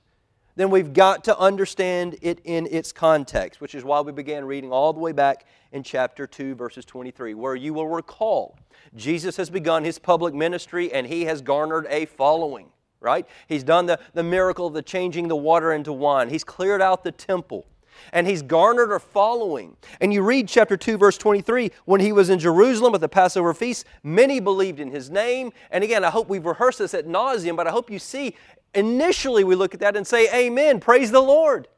then 0.56 0.70
we've 0.70 0.92
got 0.92 1.24
to 1.24 1.38
understand 1.38 2.16
it 2.22 2.40
in 2.44 2.66
its 2.70 2.92
context, 2.92 3.60
which 3.60 3.74
is 3.74 3.84
why 3.84 4.00
we 4.00 4.12
began 4.12 4.44
reading 4.44 4.72
all 4.72 4.92
the 4.92 5.00
way 5.00 5.12
back 5.12 5.46
in 5.72 5.82
chapter 5.82 6.26
2 6.26 6.54
verses 6.54 6.84
23, 6.84 7.34
where 7.34 7.54
you 7.54 7.74
will 7.74 7.88
recall 7.88 8.56
Jesus 8.96 9.36
has 9.36 9.50
begun 9.50 9.84
his 9.84 9.98
public 9.98 10.34
ministry 10.34 10.92
and 10.92 11.06
he 11.06 11.24
has 11.24 11.42
garnered 11.42 11.86
a 11.90 12.06
following, 12.06 12.68
right? 13.04 13.26
He's 13.46 13.62
done 13.62 13.86
the, 13.86 14.00
the 14.14 14.24
miracle 14.24 14.66
of 14.66 14.74
the 14.74 14.82
changing 14.82 15.28
the 15.28 15.36
water 15.36 15.72
into 15.72 15.92
wine. 15.92 16.30
He's 16.30 16.42
cleared 16.42 16.82
out 16.82 17.04
the 17.04 17.12
temple 17.12 17.66
and 18.12 18.26
he's 18.26 18.42
garnered 18.42 18.92
a 18.92 18.98
following. 18.98 19.76
And 20.00 20.12
you 20.12 20.22
read 20.22 20.48
chapter 20.48 20.76
2, 20.76 20.98
verse 20.98 21.18
23 21.18 21.70
when 21.84 22.00
he 22.00 22.12
was 22.12 22.30
in 22.30 22.38
Jerusalem 22.38 22.94
at 22.94 23.00
the 23.00 23.08
Passover 23.08 23.54
feast, 23.54 23.86
many 24.02 24.40
believed 24.40 24.80
in 24.80 24.90
his 24.90 25.10
name. 25.10 25.52
And 25.70 25.84
again, 25.84 26.04
I 26.04 26.10
hope 26.10 26.28
we've 26.28 26.44
rehearsed 26.44 26.78
this 26.80 26.94
at 26.94 27.06
nauseum, 27.06 27.56
but 27.56 27.66
I 27.66 27.70
hope 27.70 27.90
you 27.90 27.98
see 27.98 28.36
initially 28.74 29.44
we 29.44 29.54
look 29.54 29.74
at 29.74 29.80
that 29.80 29.96
and 29.96 30.06
say, 30.06 30.28
Amen, 30.34 30.80
praise 30.80 31.10
the 31.10 31.22
Lord. 31.22 31.68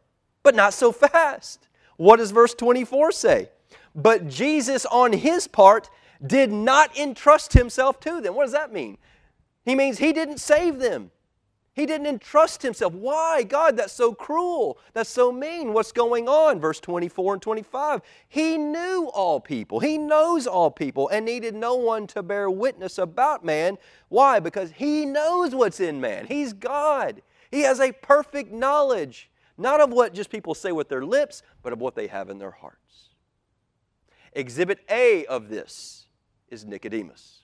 But 0.43 0.55
not 0.55 0.75
so 0.75 0.93
fast. 0.93 1.69
What 1.97 2.17
does 2.17 2.31
verse 2.31 2.55
24 2.55 3.13
say? 3.13 3.51
But 3.95 4.29
Jesus, 4.29 4.87
on 4.87 5.13
his 5.13 5.49
part, 5.49 5.89
did 6.25 6.53
not 6.53 6.97
entrust 6.97 7.53
himself 7.55 7.99
to 8.01 8.21
them. 8.21 8.35
What 8.35 8.45
does 8.45 8.53
that 8.53 8.73
mean? 8.73 8.99
He 9.65 9.75
means 9.75 9.99
he 9.99 10.13
didn't 10.13 10.39
save 10.39 10.79
them. 10.79 11.11
He 11.77 11.85
didn't 11.85 12.07
entrust 12.07 12.63
himself. 12.63 12.95
Why? 12.95 13.43
God, 13.43 13.77
that's 13.77 13.93
so 13.93 14.15
cruel. 14.15 14.79
That's 14.95 15.11
so 15.11 15.31
mean. 15.31 15.75
What's 15.75 15.93
going 15.93 16.27
on? 16.27 16.59
Verse 16.59 16.81
24 16.81 17.35
and 17.35 17.43
25. 17.43 18.01
He 18.31 18.57
knew 18.57 19.11
all 19.13 19.41
people. 19.41 19.81
He 19.81 19.99
knows 19.99 20.47
all 20.47 20.71
people 20.71 21.11
and 21.11 21.27
needed 21.27 21.55
no 21.55 21.75
one 21.75 22.07
to 22.09 22.23
bear 22.23 22.51
witness 22.51 22.97
about 22.97 23.45
man. 23.45 23.77
Why? 24.09 24.41
Because 24.41 24.73
he 24.73 25.05
knows 25.05 25.55
what's 25.55 25.79
in 25.79 26.01
man. 26.01 26.25
He's 26.27 26.55
God. 26.55 27.21
He 27.51 27.61
has 27.61 27.79
a 27.79 27.93
perfect 27.93 28.51
knowledge, 28.51 29.31
not 29.59 29.83
of 29.83 29.93
what 29.93 30.15
just 30.15 30.31
people 30.31 30.55
say 30.55 30.73
with 30.73 30.89
their 30.89 31.05
lips, 31.05 31.43
but 31.63 31.75
of 31.75 31.81
what 31.83 31.95
they 31.95 32.07
have 32.07 32.31
in 32.31 32.39
their 32.39 32.53
hearts. 32.53 33.11
Exhibit 34.33 34.79
A 34.89 35.27
of 35.27 35.51
this 35.51 36.07
is 36.49 36.65
Nicodemus. 36.65 37.36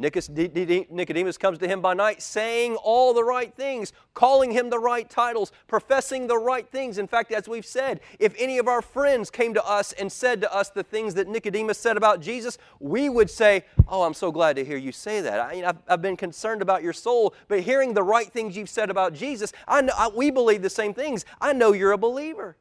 Nicodemus 0.00 1.36
comes 1.36 1.58
to 1.58 1.68
him 1.68 1.82
by 1.82 1.92
night 1.92 2.22
saying 2.22 2.76
all 2.76 3.12
the 3.12 3.22
right 3.22 3.54
things, 3.54 3.92
calling 4.14 4.50
him 4.50 4.70
the 4.70 4.78
right 4.78 5.08
titles, 5.08 5.52
professing 5.68 6.26
the 6.26 6.38
right 6.38 6.66
things. 6.66 6.96
In 6.96 7.06
fact, 7.06 7.32
as 7.32 7.46
we've 7.46 7.66
said, 7.66 8.00
if 8.18 8.34
any 8.38 8.56
of 8.58 8.66
our 8.66 8.80
friends 8.80 9.30
came 9.30 9.52
to 9.54 9.64
us 9.64 9.92
and 9.92 10.10
said 10.10 10.40
to 10.40 10.54
us 10.54 10.70
the 10.70 10.82
things 10.82 11.14
that 11.14 11.28
Nicodemus 11.28 11.78
said 11.78 11.98
about 11.98 12.20
Jesus, 12.20 12.56
we 12.78 13.10
would 13.10 13.28
say, 13.28 13.64
Oh, 13.86 14.02
I'm 14.02 14.14
so 14.14 14.32
glad 14.32 14.56
to 14.56 14.64
hear 14.64 14.78
you 14.78 14.90
say 14.90 15.20
that. 15.20 15.38
I, 15.38 15.56
have 15.56 15.82
I've 15.86 16.02
been 16.02 16.16
concerned 16.16 16.62
about 16.62 16.82
your 16.82 16.94
soul, 16.94 17.34
but 17.48 17.60
hearing 17.60 17.92
the 17.92 18.02
right 18.02 18.32
things 18.32 18.56
you've 18.56 18.70
said 18.70 18.88
about 18.90 19.12
Jesus, 19.12 19.52
I 19.68 19.82
know, 19.82 19.92
I, 19.96 20.08
we 20.08 20.30
believe 20.30 20.62
the 20.62 20.70
same 20.70 20.94
things. 20.94 21.26
I 21.40 21.52
know 21.52 21.72
you're 21.72 21.92
a 21.92 21.98
believer. 21.98 22.56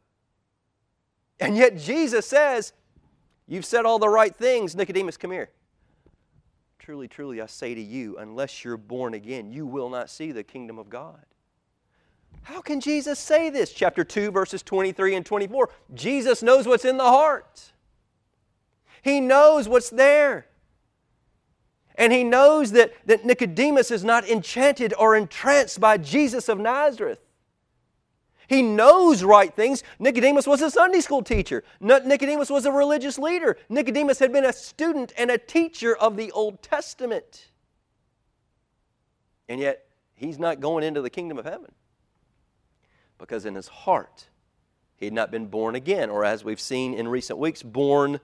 And 1.40 1.56
yet 1.56 1.78
Jesus 1.78 2.26
says, 2.28 2.74
You've 3.48 3.66
said 3.66 3.86
all 3.86 3.98
the 3.98 4.10
right 4.10 4.36
things. 4.36 4.76
Nicodemus, 4.76 5.18
come 5.18 5.32
here. 5.32 5.50
Truly, 6.90 7.08
truly, 7.08 7.40
I 7.40 7.46
say 7.46 7.76
to 7.76 7.82
you, 7.84 8.18
unless 8.18 8.66
you're 8.66 8.76
born 8.76 9.14
again, 9.14 9.52
you 9.52 9.68
will 9.68 9.92
not 9.92 10.10
see 10.10 10.32
the 10.32 10.44
kingdom 10.44 10.80
of 10.80 10.90
God. 10.90 11.24
How 12.42 12.62
can 12.62 12.82
Jesus 12.82 13.20
say 13.20 13.52
this? 13.52 13.72
Chapter 13.72 14.04
2, 14.04 14.32
verses 14.32 14.64
23 14.64 15.14
and 15.14 15.24
24. 15.24 15.70
Jesus 15.94 16.42
knows 16.42 16.66
what's 16.66 16.86
in 16.86 16.98
the 16.98 17.04
heart, 17.04 17.74
He 19.04 19.22
knows 19.22 19.70
what's 19.70 19.92
there. 19.92 20.48
And 21.94 22.12
He 22.12 22.24
knows 22.24 22.72
that, 22.72 22.92
that 23.06 23.24
Nicodemus 23.24 23.92
is 23.92 24.04
not 24.04 24.28
enchanted 24.28 24.92
or 24.98 25.16
entranced 25.16 25.80
by 25.80 25.98
Jesus 25.98 26.50
of 26.50 26.58
Nazareth. 26.58 27.20
He 28.50 28.62
knows 28.64 29.24
right 29.24 29.56
things. 29.56 29.84
Nicodemus 30.00 30.48
was 30.48 30.62
a 30.62 30.72
Sunday 30.72 31.02
school 31.02 31.22
teacher. 31.24 31.64
Nicodemus 31.80 32.50
was 32.50 32.66
a 32.66 32.72
religious 32.72 33.20
leader. 33.20 33.58
Nicodemus 33.70 34.20
had 34.20 34.34
been 34.34 34.46
a 34.46 34.54
student 34.54 35.14
and 35.18 35.32
a 35.32 35.38
teacher 35.38 35.96
of 35.96 36.18
the 36.18 36.32
Old 36.32 36.62
Testament. 36.64 37.52
And 39.48 39.62
yet, 39.62 39.86
he's 40.16 40.40
not 40.40 40.60
going 40.60 40.84
into 40.84 41.02
the 41.02 41.10
kingdom 41.10 41.38
of 41.38 41.46
heaven. 41.46 41.72
because 43.20 43.46
in 43.46 43.56
his 43.56 43.68
heart 43.68 44.30
he 44.96 45.06
had 45.06 45.14
not 45.14 45.32
been 45.32 45.48
born 45.48 45.76
again, 45.76 46.10
or 46.10 46.26
as 46.26 46.44
we've 46.44 46.60
seen 46.60 46.94
in 46.94 47.08
recent 47.08 47.38
weeks, 47.38 47.62
born 47.64 48.20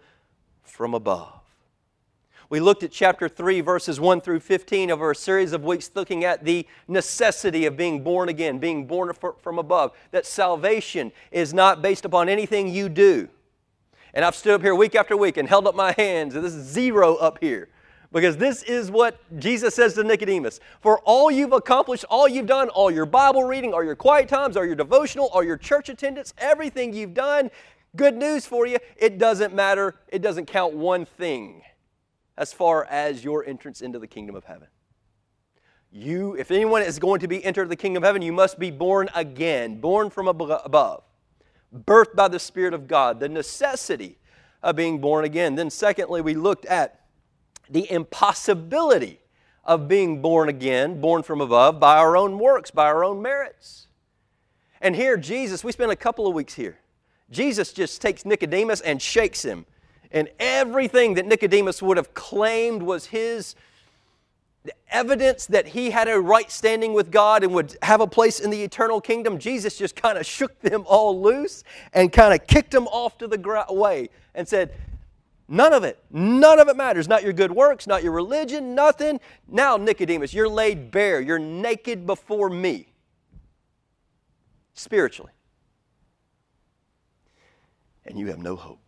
from 0.63 0.93
above. 0.95 1.41
We 2.49 2.59
looked 2.59 2.83
at 2.83 2.91
chapter 2.91 3.27
3, 3.27 3.61
verses 3.61 3.99
1 3.99 4.21
through 4.21 4.39
15 4.39 4.91
over 4.91 5.11
a 5.11 5.15
series 5.15 5.51
of 5.51 5.63
weeks, 5.63 5.89
looking 5.95 6.23
at 6.23 6.45
the 6.45 6.67
necessity 6.87 7.65
of 7.65 7.75
being 7.75 8.03
born 8.03 8.29
again, 8.29 8.59
being 8.59 8.85
born 8.85 9.11
from 9.41 9.57
above, 9.57 9.93
that 10.11 10.27
salvation 10.27 11.11
is 11.31 11.53
not 11.53 11.81
based 11.81 12.05
upon 12.05 12.29
anything 12.29 12.67
you 12.67 12.87
do. 12.87 13.29
And 14.13 14.23
I've 14.23 14.35
stood 14.35 14.53
up 14.53 14.61
here 14.61 14.75
week 14.75 14.95
after 14.95 15.17
week 15.17 15.37
and 15.37 15.49
held 15.49 15.65
up 15.65 15.75
my 15.75 15.93
hands, 15.93 16.35
and 16.35 16.45
this 16.45 16.53
is 16.53 16.67
zero 16.67 17.15
up 17.15 17.39
here. 17.41 17.69
Because 18.13 18.37
this 18.37 18.61
is 18.63 18.91
what 18.91 19.19
Jesus 19.39 19.75
says 19.75 19.95
to 19.95 20.03
Nicodemus. 20.03 20.59
For 20.79 20.99
all 20.99 21.31
you've 21.31 21.51
accomplished, 21.51 22.05
all 22.09 22.29
you've 22.29 22.45
done, 22.45 22.69
all 22.69 22.91
your 22.91 23.07
Bible 23.07 23.43
reading, 23.43 23.73
all 23.73 23.83
your 23.83 23.95
quiet 23.95 24.29
times, 24.29 24.55
all 24.55 24.63
your 24.63 24.75
devotional, 24.75 25.29
all 25.33 25.43
your 25.43 25.57
church 25.57 25.89
attendance, 25.89 26.33
everything 26.37 26.93
you've 26.93 27.15
done, 27.15 27.49
good 27.95 28.15
news 28.15 28.45
for 28.45 28.67
you, 28.67 28.77
it 28.95 29.17
doesn't 29.17 29.53
matter. 29.53 29.95
It 30.07 30.21
doesn't 30.21 30.45
count 30.45 30.75
one 30.75 31.05
thing 31.05 31.63
as 32.37 32.53
far 32.53 32.85
as 32.85 33.23
your 33.23 33.45
entrance 33.45 33.81
into 33.81 33.99
the 33.99 34.07
kingdom 34.07 34.35
of 34.35 34.45
heaven. 34.45 34.67
You, 35.91 36.35
if 36.35 36.51
anyone 36.51 36.81
is 36.81 36.99
going 36.99 37.21
to 37.21 37.27
be 37.27 37.43
entered 37.43 37.69
the 37.69 37.75
kingdom 37.75 38.03
of 38.03 38.07
heaven, 38.07 38.21
you 38.21 38.33
must 38.33 38.59
be 38.59 38.69
born 38.69 39.09
again, 39.15 39.79
born 39.79 40.09
from 40.09 40.27
above, 40.27 41.03
birthed 41.73 42.15
by 42.15 42.27
the 42.27 42.39
Spirit 42.39 42.73
of 42.73 42.87
God, 42.87 43.19
the 43.19 43.29
necessity 43.29 44.17
of 44.61 44.75
being 44.75 44.99
born 44.99 45.23
again. 45.23 45.55
Then, 45.55 45.69
secondly, 45.69 46.19
we 46.19 46.33
looked 46.33 46.65
at 46.65 47.01
the 47.69 47.89
impossibility 47.89 49.21
of 49.63 49.87
being 49.87 50.21
born 50.21 50.49
again, 50.49 50.99
born 50.99 51.23
from 51.23 51.39
above, 51.39 51.79
by 51.79 51.97
our 51.97 52.17
own 52.17 52.39
works, 52.39 52.71
by 52.71 52.85
our 52.85 53.03
own 53.03 53.21
merits. 53.21 53.87
And 54.81 54.95
here, 54.95 55.17
Jesus, 55.17 55.63
we 55.63 55.71
spent 55.71 55.91
a 55.91 55.95
couple 55.95 56.27
of 56.27 56.33
weeks 56.33 56.53
here. 56.53 56.77
Jesus 57.31 57.73
just 57.73 58.01
takes 58.01 58.25
Nicodemus 58.25 58.81
and 58.81 59.01
shakes 59.01 59.43
him. 59.43 59.65
And 60.15 60.29
everything 60.39 61.15
that 61.15 61.25
Nicodemus 61.25 61.81
would 61.81 61.97
have 61.97 62.13
claimed 62.13 62.81
was 62.81 63.07
his 63.07 63.53
evidence 64.89 65.45
that 65.47 65.67
he 65.67 65.91
had 65.91 66.07
a 66.07 66.17
right 66.17 66.49
standing 66.49 66.93
with 66.93 67.11
God 67.11 67.43
and 67.43 67.53
would 67.53 67.75
have 67.81 67.99
a 67.99 68.07
place 68.07 68.39
in 68.39 68.49
the 68.49 68.63
eternal 68.63 69.01
kingdom, 69.01 69.37
Jesus 69.37 69.77
just 69.77 69.93
kind 69.93 70.17
of 70.17 70.25
shook 70.25 70.57
them 70.61 70.85
all 70.87 71.21
loose 71.21 71.65
and 71.93 72.13
kind 72.13 72.33
of 72.33 72.47
kicked 72.47 72.71
them 72.71 72.87
off 72.87 73.17
to 73.17 73.27
the 73.27 73.65
way 73.69 74.09
and 74.33 74.47
said, 74.47 74.73
None 75.47 75.73
of 75.73 75.83
it. 75.83 76.03
None 76.09 76.59
of 76.59 76.69
it 76.69 76.77
matters. 76.77 77.09
Not 77.09 77.21
your 77.21 77.33
good 77.33 77.51
works, 77.51 77.85
not 77.85 78.01
your 78.01 78.13
religion, 78.13 78.73
nothing. 78.73 79.19
Now, 79.47 79.77
Nicodemus, 79.77 80.33
you're 80.33 80.49
laid 80.49 80.89
bare. 80.89 81.19
You're 81.19 81.37
naked 81.37 82.07
before 82.07 82.49
me. 82.49 82.87
Spiritually. 84.73 85.33
And 88.05 88.17
you 88.17 88.27
have 88.27 88.39
no 88.39 88.55
hope. 88.55 88.84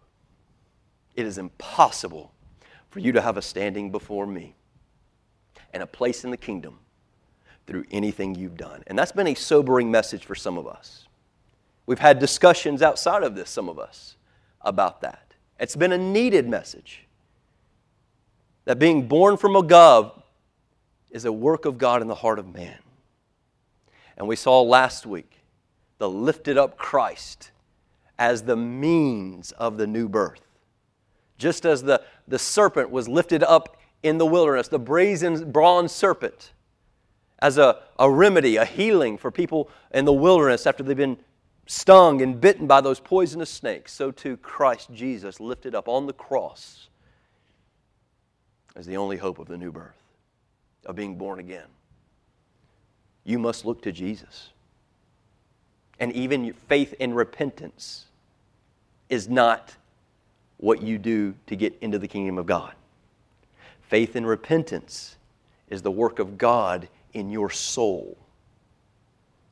It 1.17 1.25
is 1.25 1.37
impossible 1.37 2.31
for 2.89 2.99
you 2.99 3.11
to 3.11 3.21
have 3.21 3.35
a 3.35 3.41
standing 3.41 3.91
before 3.91 4.25
me 4.25 4.55
and 5.73 5.83
a 5.83 5.87
place 5.87 6.23
in 6.23 6.31
the 6.31 6.37
kingdom 6.37 6.79
through 7.65 7.85
anything 7.91 8.35
you've 8.35 8.55
done. 8.55 8.83
And 8.87 8.97
that's 8.97 9.11
been 9.11 9.27
a 9.27 9.33
sobering 9.33 9.91
message 9.91 10.23
for 10.23 10.35
some 10.35 10.57
of 10.57 10.67
us. 10.67 11.07
We've 11.85 11.99
had 11.99 12.19
discussions 12.19 12.81
outside 12.81 13.23
of 13.23 13.35
this, 13.35 13.49
some 13.49 13.67
of 13.67 13.79
us, 13.79 14.15
about 14.61 15.01
that. 15.01 15.33
It's 15.59 15.75
been 15.75 15.91
a 15.91 15.97
needed 15.97 16.47
message. 16.47 17.05
That 18.65 18.79
being 18.79 19.07
born 19.07 19.37
from 19.37 19.55
above 19.55 20.21
is 21.09 21.25
a 21.25 21.31
work 21.31 21.65
of 21.65 21.77
God 21.77 22.01
in 22.01 22.07
the 22.07 22.15
heart 22.15 22.37
of 22.37 22.53
man. 22.53 22.77
And 24.17 24.27
we 24.27 24.35
saw 24.35 24.61
last 24.61 25.05
week 25.05 25.31
the 25.97 26.09
lifted 26.09 26.57
up 26.57 26.77
Christ 26.77 27.51
as 28.19 28.43
the 28.43 28.55
means 28.55 29.51
of 29.53 29.77
the 29.77 29.87
new 29.87 30.07
birth. 30.07 30.46
Just 31.37 31.65
as 31.65 31.83
the, 31.83 32.01
the 32.27 32.39
serpent 32.39 32.89
was 32.89 33.07
lifted 33.07 33.43
up 33.43 33.77
in 34.03 34.17
the 34.17 34.25
wilderness, 34.25 34.67
the 34.67 34.79
brazen 34.79 35.51
bronze 35.51 35.91
serpent, 35.91 36.51
as 37.39 37.57
a, 37.57 37.79
a 37.99 38.09
remedy, 38.09 38.55
a 38.55 38.65
healing 38.65 39.17
for 39.17 39.29
people 39.31 39.69
in 39.93 40.05
the 40.05 40.13
wilderness 40.13 40.65
after 40.65 40.83
they've 40.83 40.97
been 40.97 41.17
stung 41.67 42.21
and 42.21 42.41
bitten 42.41 42.65
by 42.65 42.81
those 42.81 42.99
poisonous 42.99 43.49
snakes, 43.49 43.93
so 43.93 44.09
too 44.09 44.37
Christ 44.37 44.89
Jesus 44.93 45.39
lifted 45.39 45.75
up 45.75 45.87
on 45.87 46.07
the 46.07 46.13
cross 46.13 46.87
as 48.75 48.85
the 48.85 48.97
only 48.97 49.17
hope 49.17 49.39
of 49.39 49.47
the 49.47 49.57
new 49.57 49.71
birth, 49.71 49.97
of 50.85 50.95
being 50.95 51.15
born 51.15 51.39
again. 51.39 51.67
You 53.23 53.39
must 53.39 53.65
look 53.65 53.81
to 53.81 53.91
Jesus. 53.91 54.51
And 55.99 56.13
even 56.13 56.53
faith 56.53 56.93
in 56.99 57.13
repentance 57.13 58.05
is 59.09 59.27
not 59.27 59.75
what 60.57 60.81
you 60.81 60.97
do 60.97 61.35
to 61.47 61.55
get 61.55 61.77
into 61.81 61.99
the 61.99 62.07
kingdom 62.07 62.37
of 62.37 62.45
God. 62.45 62.73
Faith 63.81 64.15
and 64.15 64.27
repentance 64.27 65.15
is 65.69 65.81
the 65.81 65.91
work 65.91 66.19
of 66.19 66.37
God 66.37 66.87
in 67.13 67.29
your 67.29 67.49
soul 67.49 68.17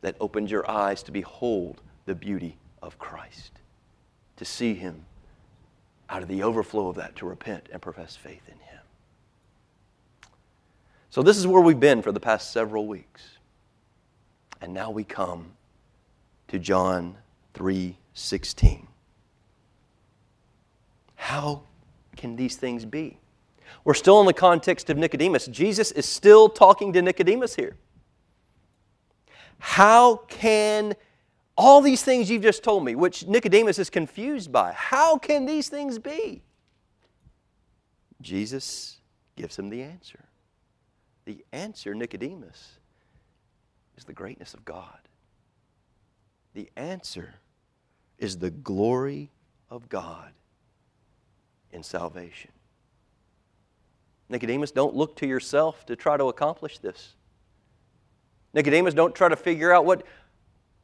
that 0.02 0.15
opens 0.20 0.52
your 0.52 0.70
eyes 0.70 1.04
to 1.04 1.12
behold 1.12 1.82
the 2.06 2.15
beauty 2.15 2.58
of 2.82 3.00
Christ, 3.00 3.52
to 4.38 4.46
see 4.46 4.74
Him 4.74 5.06
out 6.10 6.22
of 6.22 6.28
the 6.28 6.44
overflow 6.44 6.89
of 6.89 6.96
that, 6.98 7.15
to 7.18 7.26
repent 7.26 7.70
and 7.72 7.82
profess 7.82 8.15
faith 8.15 8.44
in 8.48 8.60
Him. 8.60 8.80
So, 11.10 11.24
this 11.24 11.38
is 11.38 11.48
where 11.48 11.62
we've 11.62 11.80
been 11.80 12.02
for 12.02 12.12
the 12.12 12.20
past 12.20 12.52
several 12.52 12.86
weeks. 12.86 13.24
And 14.62 14.74
now 14.74 14.91
we 14.91 15.04
come 15.04 15.54
to 16.50 16.60
John 16.60 17.18
3 17.54 17.98
16. 18.13 18.88
How 21.26 21.64
can 22.16 22.36
these 22.36 22.56
things 22.56 22.86
be? 22.86 23.18
We're 23.84 23.96
still 23.96 24.20
in 24.20 24.28
the 24.28 24.34
context 24.34 24.92
of 24.92 24.98
Nicodemus. 24.98 25.48
Jesus 25.48 25.90
is 25.92 26.06
still 26.06 26.50
talking 26.50 26.94
to 26.94 27.02
Nicodemus 27.02 27.56
here. 27.56 27.78
How 29.58 30.18
can 30.28 30.94
all 31.58 31.82
these 31.82 32.04
things 32.04 32.30
you've 32.30 32.44
just 32.44 32.64
told 32.64 32.86
me, 32.86 32.94
which 32.94 33.26
Nicodemus 33.26 33.80
is 33.80 33.90
confused 33.90 34.52
by, 34.52 34.72
how 34.74 35.18
can 35.18 35.48
these 35.48 35.68
things 35.68 35.98
be? 35.98 36.44
Jesus 38.22 38.98
gives 39.36 39.58
him 39.58 39.70
the 39.70 39.82
answer. 39.82 40.26
The 41.26 41.44
answer, 41.52 41.96
Nicodemus, 41.96 42.78
is 43.98 44.04
the 44.04 44.14
greatness 44.14 44.54
of 44.54 44.64
God. 44.64 45.00
The 46.54 46.70
answer 46.76 47.34
is 48.20 48.38
the 48.38 48.52
glory 48.52 49.32
of 49.72 49.90
God 49.90 50.32
in 51.76 51.84
salvation. 51.84 52.52
Nicodemus, 54.30 54.72
don't 54.72 54.96
look 54.96 55.16
to 55.18 55.28
yourself 55.28 55.86
to 55.86 55.96
try 55.96 56.18
to 56.18 56.26
accomplish 56.26 56.80
this. 56.80 57.14
Nicodemus, 58.54 58.94
don't 58.94 59.14
try 59.14 59.30
to 59.30 59.36
figure 59.36 59.72
out 59.72 59.86
what, 59.86 60.04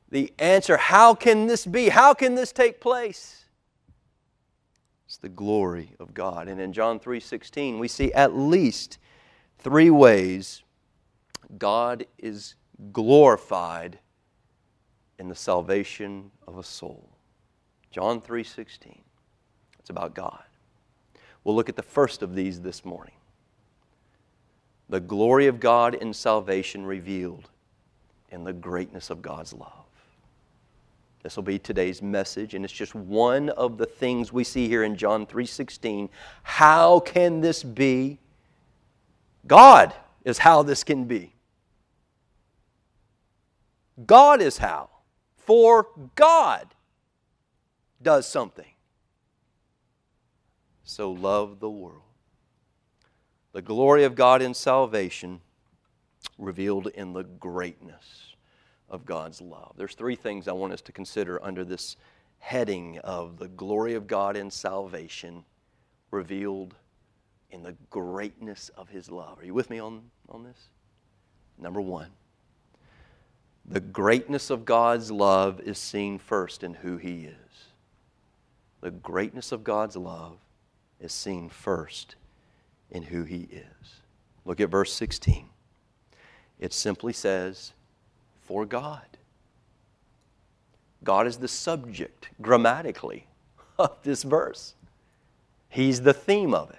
the 0.09 0.31
answer 0.37 0.77
how 0.77 1.15
can 1.15 1.47
this 1.47 1.65
be? 1.65 1.89
How 1.89 2.13
can 2.13 2.35
this 2.35 2.51
take 2.51 2.79
place? 2.79 3.45
It's 5.07 5.17
the 5.17 5.29
glory 5.29 5.95
of 5.99 6.13
God. 6.13 6.47
And 6.47 6.59
in 6.59 6.71
John 6.73 6.99
3:16, 6.99 7.79
we 7.79 7.87
see 7.87 8.13
at 8.13 8.35
least 8.35 8.97
three 9.57 9.89
ways 9.89 10.63
God 11.57 12.05
is 12.17 12.55
glorified 12.91 13.99
in 15.17 15.27
the 15.27 15.35
salvation 15.35 16.31
of 16.47 16.57
a 16.57 16.63
soul. 16.63 17.09
John 17.89 18.21
3:16. 18.21 19.03
It's 19.79 19.89
about 19.89 20.13
God. 20.13 20.43
We'll 21.43 21.55
look 21.55 21.69
at 21.69 21.75
the 21.75 21.83
first 21.83 22.21
of 22.21 22.35
these 22.35 22.61
this 22.61 22.85
morning. 22.85 23.15
The 24.89 24.99
glory 24.99 25.47
of 25.47 25.59
God 25.59 25.95
in 25.95 26.13
salvation 26.13 26.85
revealed 26.85 27.49
in 28.29 28.43
the 28.43 28.53
greatness 28.53 29.09
of 29.09 29.21
God's 29.21 29.53
love. 29.53 29.85
This 31.23 31.35
will 31.35 31.43
be 31.43 31.59
today's 31.59 32.01
message 32.01 32.55
and 32.55 32.65
it's 32.65 32.73
just 32.73 32.95
one 32.95 33.49
of 33.49 33.77
the 33.77 33.85
things 33.85 34.33
we 34.33 34.43
see 34.43 34.67
here 34.67 34.83
in 34.83 34.95
John 34.95 35.25
3:16. 35.25 36.09
How 36.43 36.99
can 36.99 37.41
this 37.41 37.63
be? 37.63 38.19
God 39.47 39.93
is 40.23 40.39
how 40.39 40.63
this 40.63 40.83
can 40.83 41.05
be. 41.05 41.33
God 44.05 44.41
is 44.41 44.57
how. 44.57 44.89
For 45.35 45.87
God 46.15 46.67
does 48.01 48.27
something. 48.27 48.70
So 50.91 51.13
love 51.13 51.61
the 51.61 51.69
world. 51.69 52.01
The 53.53 53.61
glory 53.61 54.03
of 54.03 54.13
God 54.13 54.41
in 54.41 54.53
salvation 54.53 55.39
revealed 56.37 56.87
in 56.87 57.13
the 57.13 57.23
greatness 57.23 58.35
of 58.89 59.05
God's 59.05 59.39
love. 59.39 59.71
There's 59.77 59.95
three 59.95 60.17
things 60.17 60.49
I 60.49 60.51
want 60.51 60.73
us 60.73 60.81
to 60.81 60.91
consider 60.91 61.41
under 61.41 61.63
this 61.63 61.95
heading 62.39 62.99
of 63.05 63.37
the 63.37 63.47
glory 63.47 63.93
of 63.93 64.05
God 64.05 64.35
in 64.35 64.51
salvation 64.51 65.45
revealed 66.11 66.75
in 67.51 67.63
the 67.63 67.77
greatness 67.89 68.67
of 68.75 68.89
his 68.89 69.09
love. 69.09 69.39
Are 69.39 69.45
you 69.45 69.53
with 69.53 69.69
me 69.69 69.79
on, 69.79 70.01
on 70.27 70.43
this? 70.43 70.67
Number 71.57 71.79
one, 71.79 72.09
The 73.65 73.79
greatness 73.79 74.49
of 74.49 74.65
God's 74.65 75.09
love 75.09 75.61
is 75.61 75.77
seen 75.77 76.19
first 76.19 76.65
in 76.65 76.73
who 76.73 76.97
He 76.97 77.27
is. 77.27 77.67
The 78.81 78.91
greatness 78.91 79.53
of 79.53 79.63
God's 79.63 79.95
love 79.95 80.37
is 81.01 81.11
seen 81.11 81.49
first 81.49 82.15
in 82.89 83.03
who 83.03 83.23
He 83.23 83.47
is. 83.51 84.01
Look 84.45 84.59
at 84.59 84.69
verse 84.69 84.93
16. 84.93 85.47
It 86.59 86.73
simply 86.73 87.13
says, 87.13 87.73
For 88.41 88.65
God. 88.65 89.05
God 91.03 91.25
is 91.25 91.37
the 91.37 91.47
subject, 91.47 92.29
grammatically, 92.41 93.27
of 93.79 93.97
this 94.03 94.23
verse. 94.23 94.75
He's 95.69 96.01
the 96.01 96.13
theme 96.13 96.53
of 96.53 96.69
it. 96.69 96.77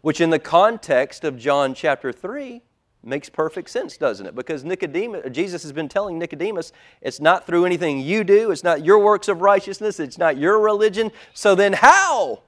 Which, 0.00 0.20
in 0.20 0.30
the 0.30 0.38
context 0.38 1.24
of 1.24 1.38
John 1.38 1.74
chapter 1.74 2.12
3, 2.12 2.62
makes 3.02 3.28
perfect 3.28 3.70
sense, 3.70 3.96
doesn't 3.96 4.26
it? 4.26 4.34
Because 4.34 4.64
Nicodemus, 4.64 5.30
Jesus 5.30 5.62
has 5.62 5.72
been 5.72 5.88
telling 5.88 6.18
Nicodemus, 6.18 6.72
it's 7.00 7.20
not 7.20 7.46
through 7.46 7.64
anything 7.64 8.00
you 8.00 8.24
do, 8.24 8.50
it's 8.50 8.64
not 8.64 8.84
your 8.84 8.98
works 8.98 9.28
of 9.28 9.40
righteousness, 9.40 10.00
it's 10.00 10.18
not 10.18 10.36
your 10.36 10.58
religion. 10.58 11.12
So 11.32 11.54
then, 11.54 11.74
how? 11.74 12.42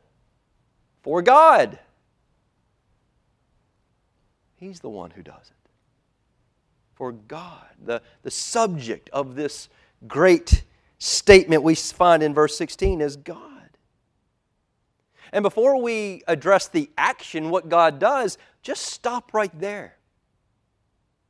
For 1.08 1.22
God. 1.22 1.78
He's 4.56 4.80
the 4.80 4.90
one 4.90 5.10
who 5.10 5.22
does 5.22 5.46
it. 5.46 5.70
For 6.96 7.12
God, 7.12 7.64
the, 7.82 8.02
the 8.24 8.30
subject 8.30 9.08
of 9.08 9.34
this 9.34 9.70
great 10.06 10.64
statement 10.98 11.62
we 11.62 11.76
find 11.76 12.22
in 12.22 12.34
verse 12.34 12.58
16 12.58 13.00
is 13.00 13.16
God. 13.16 13.70
And 15.32 15.42
before 15.42 15.80
we 15.80 16.24
address 16.28 16.68
the 16.68 16.90
action, 16.98 17.48
what 17.48 17.70
God 17.70 17.98
does, 17.98 18.36
just 18.60 18.82
stop 18.82 19.32
right 19.32 19.58
there. 19.58 19.96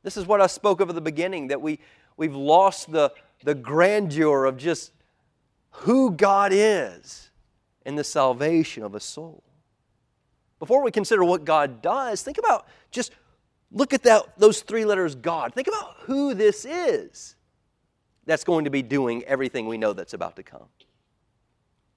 This 0.03 0.17
is 0.17 0.25
what 0.25 0.41
I 0.41 0.47
spoke 0.47 0.81
of 0.81 0.89
at 0.89 0.95
the 0.95 0.99
beginning 0.99 1.47
that 1.47 1.61
we, 1.61 1.79
we've 2.17 2.35
lost 2.35 2.91
the, 2.91 3.13
the 3.45 3.55
grandeur 3.55 4.43
of 4.43 4.57
just 4.57 4.91
who 5.71 6.11
God 6.11 6.51
is 6.53 7.29
in 7.85 7.95
the 7.95 8.03
salvation 8.03 8.83
of 8.83 8.93
a 8.93 8.99
soul. 8.99 9.45
Before 10.59 10.83
we 10.83 10.91
consider 10.91 11.23
what 11.23 11.45
God 11.45 11.81
does, 11.81 12.21
think 12.21 12.37
about 12.37 12.67
just 12.91 13.13
look 13.71 13.93
at 13.93 14.03
that, 14.03 14.37
those 14.37 14.61
three 14.61 14.85
letters 14.85 15.15
God. 15.15 15.53
Think 15.53 15.67
about 15.67 15.95
who 16.01 16.33
this 16.33 16.65
is 16.65 17.35
that's 18.25 18.43
going 18.43 18.65
to 18.65 18.69
be 18.69 18.81
doing 18.81 19.23
everything 19.23 19.67
we 19.67 19.77
know 19.77 19.93
that's 19.93 20.13
about 20.13 20.35
to 20.35 20.43
come. 20.43 20.67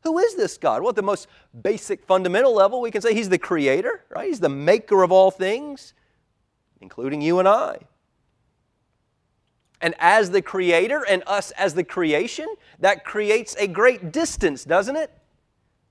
Who 0.03 0.19
is 0.19 0.35
this 0.35 0.59
God? 0.59 0.83
Well, 0.83 0.91
at 0.91 0.97
the 0.97 1.03
most 1.03 1.29
basic 1.61 2.05
fundamental 2.05 2.55
level, 2.55 2.81
we 2.81 2.91
can 2.91 3.03
say 3.03 3.15
He's 3.15 3.29
the 3.29 3.39
creator, 3.39 4.05
right? 4.09 4.29
He's 4.29 4.41
the 4.41 4.49
maker 4.49 5.03
of 5.03 5.13
all 5.13 5.31
things, 5.31 5.95
including 6.81 7.21
you 7.21 7.39
and 7.39 7.49
I. 7.49 7.79
And 9.81 9.95
as 9.99 10.31
the 10.31 10.43
creator 10.43 11.05
and 11.09 11.23
us 11.27 11.51
as 11.53 11.75
the 11.75 11.85
creation, 11.85 12.47
that 12.79 13.05
creates 13.05 13.57
a 13.57 13.67
great 13.67 14.13
distance, 14.13 14.65
doesn't 14.65 14.97
it? 14.97 15.11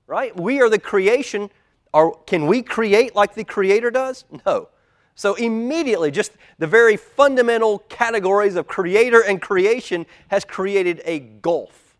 Right? 0.06 0.34
We 0.38 0.60
are 0.60 0.70
the 0.70 0.78
creation. 0.78 1.50
Are, 1.94 2.12
can 2.26 2.46
we 2.46 2.62
create 2.62 3.14
like 3.14 3.34
the 3.34 3.44
creator 3.44 3.90
does? 3.90 4.24
No. 4.46 4.68
So, 5.14 5.34
immediately, 5.34 6.10
just 6.10 6.32
the 6.58 6.66
very 6.66 6.96
fundamental 6.96 7.80
categories 7.80 8.56
of 8.56 8.66
creator 8.66 9.20
and 9.20 9.42
creation 9.42 10.06
has 10.28 10.44
created 10.44 11.02
a 11.04 11.18
gulf, 11.18 11.98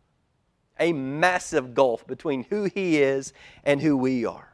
a 0.80 0.94
massive 0.94 1.74
gulf 1.74 2.06
between 2.06 2.44
who 2.44 2.64
He 2.64 3.02
is 3.02 3.34
and 3.64 3.82
who 3.82 3.98
we 3.98 4.24
are. 4.24 4.52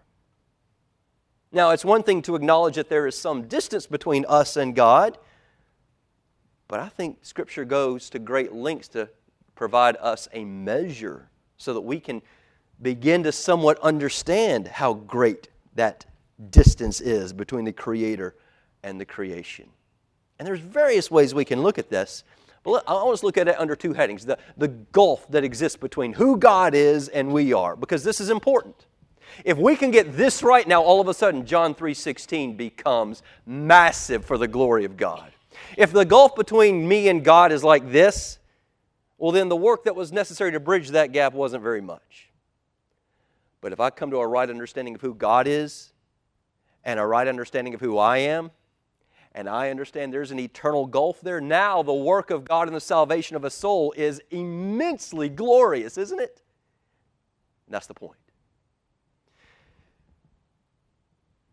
Now, 1.53 1.70
it's 1.70 1.85
one 1.85 2.03
thing 2.03 2.20
to 2.22 2.35
acknowledge 2.35 2.74
that 2.74 2.90
there 2.90 3.07
is 3.07 3.16
some 3.16 3.46
distance 3.46 3.87
between 3.87 4.27
us 4.29 4.57
and 4.57 4.74
God, 4.74 5.18
but 6.66 6.81
I 6.81 6.88
think 6.88 7.18
Scripture 7.22 7.64
goes 7.64 8.11
to 8.11 8.18
great 8.18 8.53
lengths 8.53 8.88
to 8.88 9.09
provide 9.55 9.96
us 9.96 10.29
a 10.33 10.44
measure 10.44 11.31
so 11.57 11.72
that 11.74 11.81
we 11.81 12.01
can 12.01 12.22
begin 12.81 13.23
to 13.25 13.33
somewhat 13.33 13.79
understand 13.81 14.69
how 14.69 14.95
great 14.95 15.49
that 15.75 16.07
distance 16.51 17.01
is 17.01 17.33
between 17.33 17.64
the 17.64 17.73
Creator 17.73 18.35
and 18.83 19.01
the 19.01 19.05
creation. 19.05 19.69
And 20.38 20.47
there's 20.47 20.61
various 20.61 21.11
ways 21.11 21.35
we 21.35 21.45
can 21.45 21.62
look 21.62 21.79
at 21.79 21.91
this. 21.91 22.25
But 22.62 22.85
I 22.87 22.93
to 22.93 23.27
look 23.27 23.38
at 23.38 23.49
it 23.49 23.59
under 23.59 23.77
two 23.77 23.93
headings 23.93 24.25
the, 24.25 24.38
the 24.57 24.69
gulf 24.69 25.29
that 25.31 25.45
exists 25.45 25.77
between 25.77 26.12
who 26.12 26.37
God 26.37 26.75
is 26.75 27.09
and 27.09 27.33
we 27.33 27.53
are, 27.53 27.77
because 27.77 28.05
this 28.05 28.21
is 28.21 28.31
important. 28.31 28.87
If 29.45 29.59
we 29.59 29.77
can 29.77 29.91
get 29.91 30.17
this 30.17 30.43
right 30.43 30.67
now, 30.67 30.83
all 30.83 31.01
of 31.01 31.09
a 31.09 31.14
sudden 31.14 31.47
John 31.47 31.75
3:16 31.75 32.57
becomes 32.57 33.23
massive 33.47 34.25
for 34.25 34.38
the 34.38 34.49
glory 34.49 34.85
of 34.85 34.97
God. 34.97 35.33
If 35.77 35.93
the 35.93 36.05
gulf 36.05 36.35
between 36.35 36.87
me 36.87 37.09
and 37.09 37.25
God 37.25 37.53
is 37.53 37.62
like 37.62 37.91
this, 37.91 38.38
well 39.19 39.33
then 39.33 39.49
the 39.49 39.57
work 39.57 39.85
that 39.85 39.97
was 39.97 40.12
necessary 40.12 40.53
to 40.53 40.61
bridge 40.61 40.88
that 40.91 41.12
gap 41.12 41.35
wasn't 41.35 41.62
very 41.62 41.81
much. 41.81 42.28
But 43.61 43.73
if 43.73 43.81
I 43.81 43.90
come 43.90 44.11
to 44.11 44.18
a 44.18 44.27
right 44.27 44.49
understanding 44.49 44.94
of 44.94 45.01
who 45.01 45.14
God 45.14 45.47
is 45.47 45.92
and 46.85 47.01
a 47.01 47.07
right 47.07 47.27
understanding 47.27 47.75
of 47.75 47.81
who 47.81 47.99
I 47.99 48.18
am, 48.18 48.51
and 49.33 49.49
I 49.49 49.71
understand 49.71 50.12
there's 50.12 50.31
an 50.31 50.38
eternal 50.38 50.87
gulf 50.87 51.21
there. 51.21 51.40
Now, 51.40 51.83
the 51.83 51.94
work 51.94 52.31
of 52.31 52.44
God 52.44 52.66
in 52.66 52.75
the 52.75 52.81
salvation 52.81 53.37
of 53.37 53.44
a 53.44 53.51
soul 53.51 53.92
is 53.97 54.21
immensely 54.31 55.29
glorious, 55.29 55.99
isn't 55.99 56.21
it? 56.21 56.42
And 57.66 57.75
that's 57.75 57.87
the 57.87 57.94
point. 57.94 58.18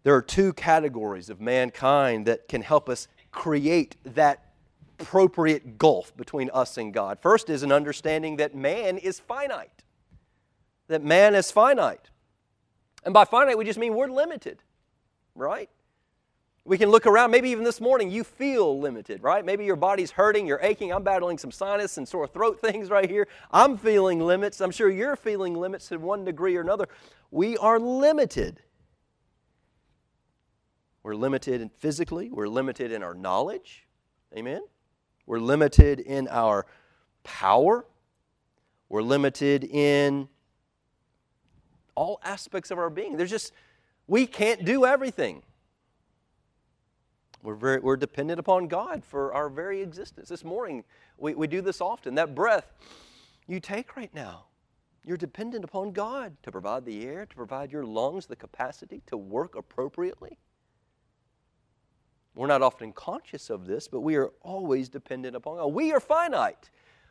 There 0.04 0.16
are 0.16 0.22
two 0.22 0.54
categories 0.54 1.30
of 1.30 1.42
mankind 1.42 2.28
that 2.28 2.48
can 2.48 2.62
help 2.62 2.90
us 2.90 3.08
create 3.32 3.98
that 4.06 4.54
appropriate 5.00 5.78
gulf 5.78 6.16
between 6.16 6.50
us 6.54 6.78
and 6.78 6.94
God. 6.94 7.20
First 7.20 7.50
is 7.50 7.64
an 7.64 7.72
understanding 7.72 8.38
that 8.38 8.56
man 8.56 8.98
is 8.98 9.20
finite. 9.20 9.75
That 10.88 11.04
man 11.04 11.36
is 11.36 11.52
finite. 11.52 12.10
And 13.04 13.14
by 13.14 13.26
finite, 13.26 13.58
we 13.58 13.66
just 13.66 13.80
mean 13.80 13.96
we're 13.96 14.08
limited, 14.08 14.64
right? 15.36 15.70
We 16.64 16.80
can 16.80 16.90
look 16.90 17.06
around, 17.06 17.30
maybe 17.30 17.50
even 17.50 17.64
this 17.64 17.80
morning, 17.80 18.10
you 18.10 18.24
feel 18.24 18.80
limited, 18.80 19.22
right? 19.22 19.46
Maybe 19.46 19.66
your 19.66 19.76
body's 19.76 20.10
hurting, 20.10 20.48
you're 20.48 20.60
aching. 20.64 20.92
I'm 20.92 21.04
battling 21.04 21.38
some 21.38 21.52
sinus 21.52 21.98
and 21.98 22.08
sore 22.08 22.28
throat 22.28 22.60
things 22.62 22.90
right 22.90 23.10
here. 23.10 23.28
I'm 23.52 23.78
feeling 23.78 24.20
limits. 24.20 24.62
I'm 24.62 24.72
sure 24.72 24.90
you're 24.90 25.16
feeling 25.16 25.54
limits 25.54 25.90
to 25.90 25.98
one 25.98 26.26
degree 26.26 26.56
or 26.56 26.62
another. 26.62 26.88
We 27.30 27.56
are 27.58 27.80
limited. 27.80 28.62
We're 31.04 31.16
limited 31.16 31.70
physically, 31.78 32.32
we're 32.32 32.48
limited 32.48 32.92
in 32.92 33.04
our 33.04 33.14
knowledge. 33.14 33.86
Amen? 34.36 34.62
We're 35.28 35.40
limited 35.40 36.00
in 36.00 36.28
our 36.30 36.66
power. 37.24 37.86
We're 38.90 39.04
limited 39.04 39.64
in 39.66 40.30
all 41.96 42.20
aspects 42.24 42.72
of 42.72 42.78
our 42.78 42.90
being. 42.90 43.18
There's 43.18 43.30
just, 43.30 43.54
we 44.08 44.28
can't 44.28 44.64
do 44.66 44.86
everything. 44.86 45.42
We're, 47.42 47.56
very, 47.56 47.80
we're 47.80 47.98
dependent 47.98 48.40
upon 48.40 48.68
God 48.68 49.04
for 49.06 49.34
our 49.34 49.50
very 49.50 49.82
existence. 49.82 50.30
This 50.30 50.44
morning, 50.44 50.84
we, 51.18 51.36
we 51.36 51.48
do 51.48 51.62
this 51.62 51.80
often. 51.80 52.16
That 52.16 52.34
breath 52.34 52.74
you 53.48 53.60
take 53.60 53.96
right 53.96 54.14
now, 54.14 54.46
you're 55.06 55.18
dependent 55.18 55.64
upon 55.64 55.92
God 55.92 56.36
to 56.44 56.52
provide 56.52 56.86
the 56.86 57.06
air, 57.06 57.26
to 57.28 57.36
provide 57.36 57.72
your 57.72 57.86
lungs 57.86 58.26
the 58.26 58.36
capacity 58.36 59.04
to 59.06 59.18
work 59.18 59.56
appropriately. 59.56 60.40
We're 62.36 62.48
not 62.48 62.62
often 62.62 62.92
conscious 62.92 63.50
of 63.50 63.66
this, 63.66 63.88
but 63.88 64.02
we 64.02 64.16
are 64.16 64.32
always 64.42 64.90
dependent 64.90 65.36
upon 65.36 65.58
God. 65.58 65.68
We 65.68 65.94
are 65.94 66.00
finite, 66.00 66.70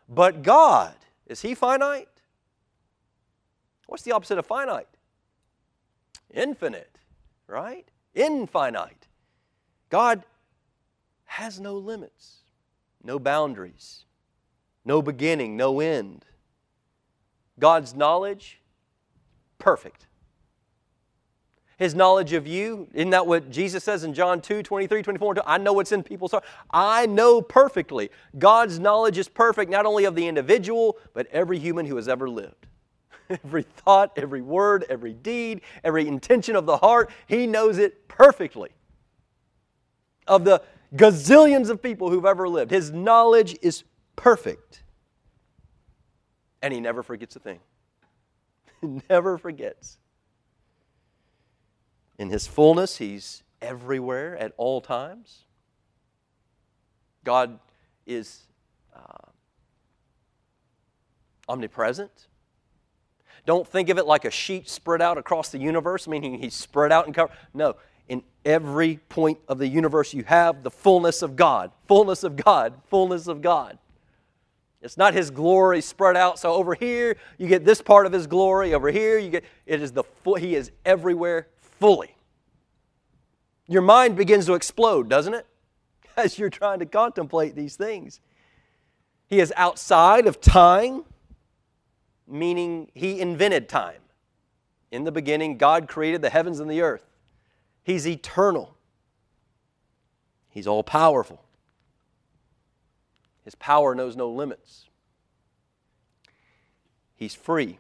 but 0.09 0.43
God, 0.43 0.95
is 1.27 1.41
He 1.41 1.55
finite? 1.55 2.09
What's 3.87 4.03
the 4.03 4.13
opposite 4.13 4.39
of 4.39 4.47
finite? 4.47 4.89
Infinite, 6.33 6.99
right? 7.47 7.89
Infinite. 8.15 9.09
God 9.91 10.25
has 11.25 11.61
no 11.61 11.75
limits, 11.75 12.39
no 13.03 13.19
boundaries, 13.19 14.05
no 14.85 15.03
beginning, 15.03 15.57
no 15.57 15.81
end. 15.81 16.25
God's 17.59 17.95
knowledge, 17.95 18.61
perfect. 19.59 20.07
His 21.77 21.95
knowledge 21.95 22.33
of 22.33 22.47
you, 22.47 22.89
isn't 22.95 23.11
that 23.11 23.27
what 23.27 23.51
Jesus 23.51 23.83
says 23.83 24.05
in 24.05 24.15
John 24.15 24.41
2 24.41 24.63
23, 24.63 25.03
24? 25.03 25.37
I 25.45 25.59
know 25.59 25.73
what's 25.73 25.93
in 25.93 26.03
people's 26.03 26.31
heart. 26.31 26.45
I 26.71 27.07
know 27.07 27.43
perfectly. 27.43 28.11
God's 28.39 28.79
knowledge 28.79 29.19
is 29.19 29.29
perfect, 29.29 29.71
not 29.71 29.85
only 29.85 30.05
of 30.05 30.15
the 30.15 30.27
individual, 30.27 30.97
but 31.15 31.27
every 31.29 31.59
human 31.59 31.87
who 31.87 31.97
has 31.97 32.09
ever 32.09 32.31
lived. 32.31 32.67
every 33.45 33.63
thought, 33.63 34.13
every 34.17 34.43
word, 34.43 34.85
every 34.89 35.13
deed, 35.13 35.63
every 35.83 36.07
intention 36.07 36.57
of 36.57 36.67
the 36.67 36.77
heart, 36.77 37.11
He 37.27 37.47
knows 37.47 37.79
it 37.79 38.09
perfectly 38.09 38.71
of 40.27 40.45
the 40.45 40.63
gazillions 40.95 41.71
of 41.71 41.83
people 41.83 42.11
who've 42.11 42.25
ever 42.25 42.49
lived. 42.49 42.71
His 42.71 42.91
knowledge 42.91 43.57
is 43.63 43.85
perfect. 44.17 44.83
And 46.63 46.73
he 46.73 46.81
never 46.81 47.03
forgets 47.03 47.37
a 47.37 47.41
thing. 47.41 47.61
He 48.81 49.01
never 49.09 49.39
forgets. 49.39 49.97
In 52.19 52.29
his 52.29 52.47
fullness, 52.47 52.99
he's 52.99 53.43
everywhere 53.63 54.37
at 54.37 54.53
all 54.59 54.83
times. 54.83 55.45
God 57.25 57.59
is 58.05 58.43
uh, 58.95 59.31
omnipresent. 61.49 62.27
Don't 63.47 63.67
think 63.67 63.89
of 63.89 63.99
it 63.99 64.07
like 64.07 64.25
a 64.25 64.31
sheet 64.31 64.69
spread 64.69 65.03
out 65.03 65.19
across 65.19 65.51
the 65.51 65.59
universe, 65.59 66.09
meaning 66.09 66.39
he's 66.39 66.55
spread 66.55 66.93
out 66.93 67.07
and 67.07 67.15
covered. 67.15 67.37
No, 67.53 67.77
in 68.09 68.23
every 68.45 68.99
point 69.09 69.39
of 69.49 69.59
the 69.59 69.67
universe, 69.67 70.15
you 70.15 70.25
have 70.25 70.63
the 70.63 70.71
fullness 70.71 71.23
of 71.23 71.37
God, 71.37 71.71
fullness 71.87 72.25
of 72.25 72.37
God, 72.37 72.75
fullness 72.89 73.27
of 73.27 73.43
God. 73.43 73.79
It's 74.83 74.99
not 74.99 75.15
his 75.15 75.31
glory 75.31 75.81
spread 75.81 76.15
out. 76.15 76.39
So 76.39 76.53
over 76.53 76.75
here, 76.75 77.17
you 77.39 77.49
get 77.49 77.65
this 77.65 77.81
part 77.81 78.05
of 78.05 78.13
his 78.13 78.27
glory. 78.27 78.75
Over 78.75 78.91
here, 78.91 79.19
you 79.19 79.31
get 79.31 79.45
it 79.65 79.81
is 79.81 79.93
the 79.93 80.05
full, 80.05 80.35
he 80.35 80.55
is 80.55 80.71
everywhere 80.85 81.49
fully. 81.59 82.15
Your 83.67 83.81
mind 83.81 84.17
begins 84.17 84.45
to 84.47 84.55
explode, 84.55 85.09
doesn't 85.09 85.33
it? 85.33 85.47
As 86.19 86.39
you're 86.39 86.51
trying 86.51 86.81
to 86.81 86.87
contemplate 86.87 87.57
these 87.57 87.77
things. 87.77 88.21
He 89.27 89.41
is 89.41 89.55
outside 89.57 90.27
of 90.27 90.41
time, 90.41 91.05
meaning 92.27 92.91
he 92.95 93.21
invented 93.21 93.69
time. 93.69 94.01
In 94.91 95.05
the 95.05 95.13
beginning, 95.13 95.59
God 95.59 95.89
created 95.89 96.23
the 96.23 96.31
heavens 96.31 96.61
and 96.61 96.71
the 96.71 96.81
earth. 96.81 97.05
He's 97.83 98.07
eternal. 98.07 98.77
He's 100.49 100.67
all 100.67 100.83
powerful. 100.83 101.43
His 103.45 103.55
power 103.55 103.95
knows 103.95 104.17
no 104.17 104.31
limits. 104.31 104.89
He's 107.17 107.35
free, 107.35 107.79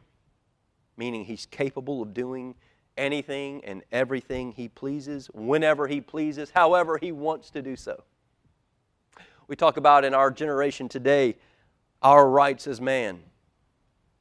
meaning 0.96 1.24
he's 1.24 1.46
capable 1.46 2.02
of 2.02 2.12
doing 2.12 2.54
anything 2.96 3.64
and 3.64 3.82
everything 3.90 4.52
he 4.52 4.68
pleases, 4.68 5.28
whenever 5.32 5.86
he 5.88 6.00
pleases, 6.00 6.50
however 6.50 6.98
he 7.00 7.12
wants 7.12 7.50
to 7.50 7.62
do 7.62 7.76
so. 7.76 8.04
We 9.48 9.56
talk 9.56 9.76
about 9.76 10.04
in 10.04 10.14
our 10.14 10.30
generation 10.30 10.88
today 10.88 11.36
our 12.02 12.28
rights 12.28 12.66
as 12.66 12.80
man. 12.80 13.20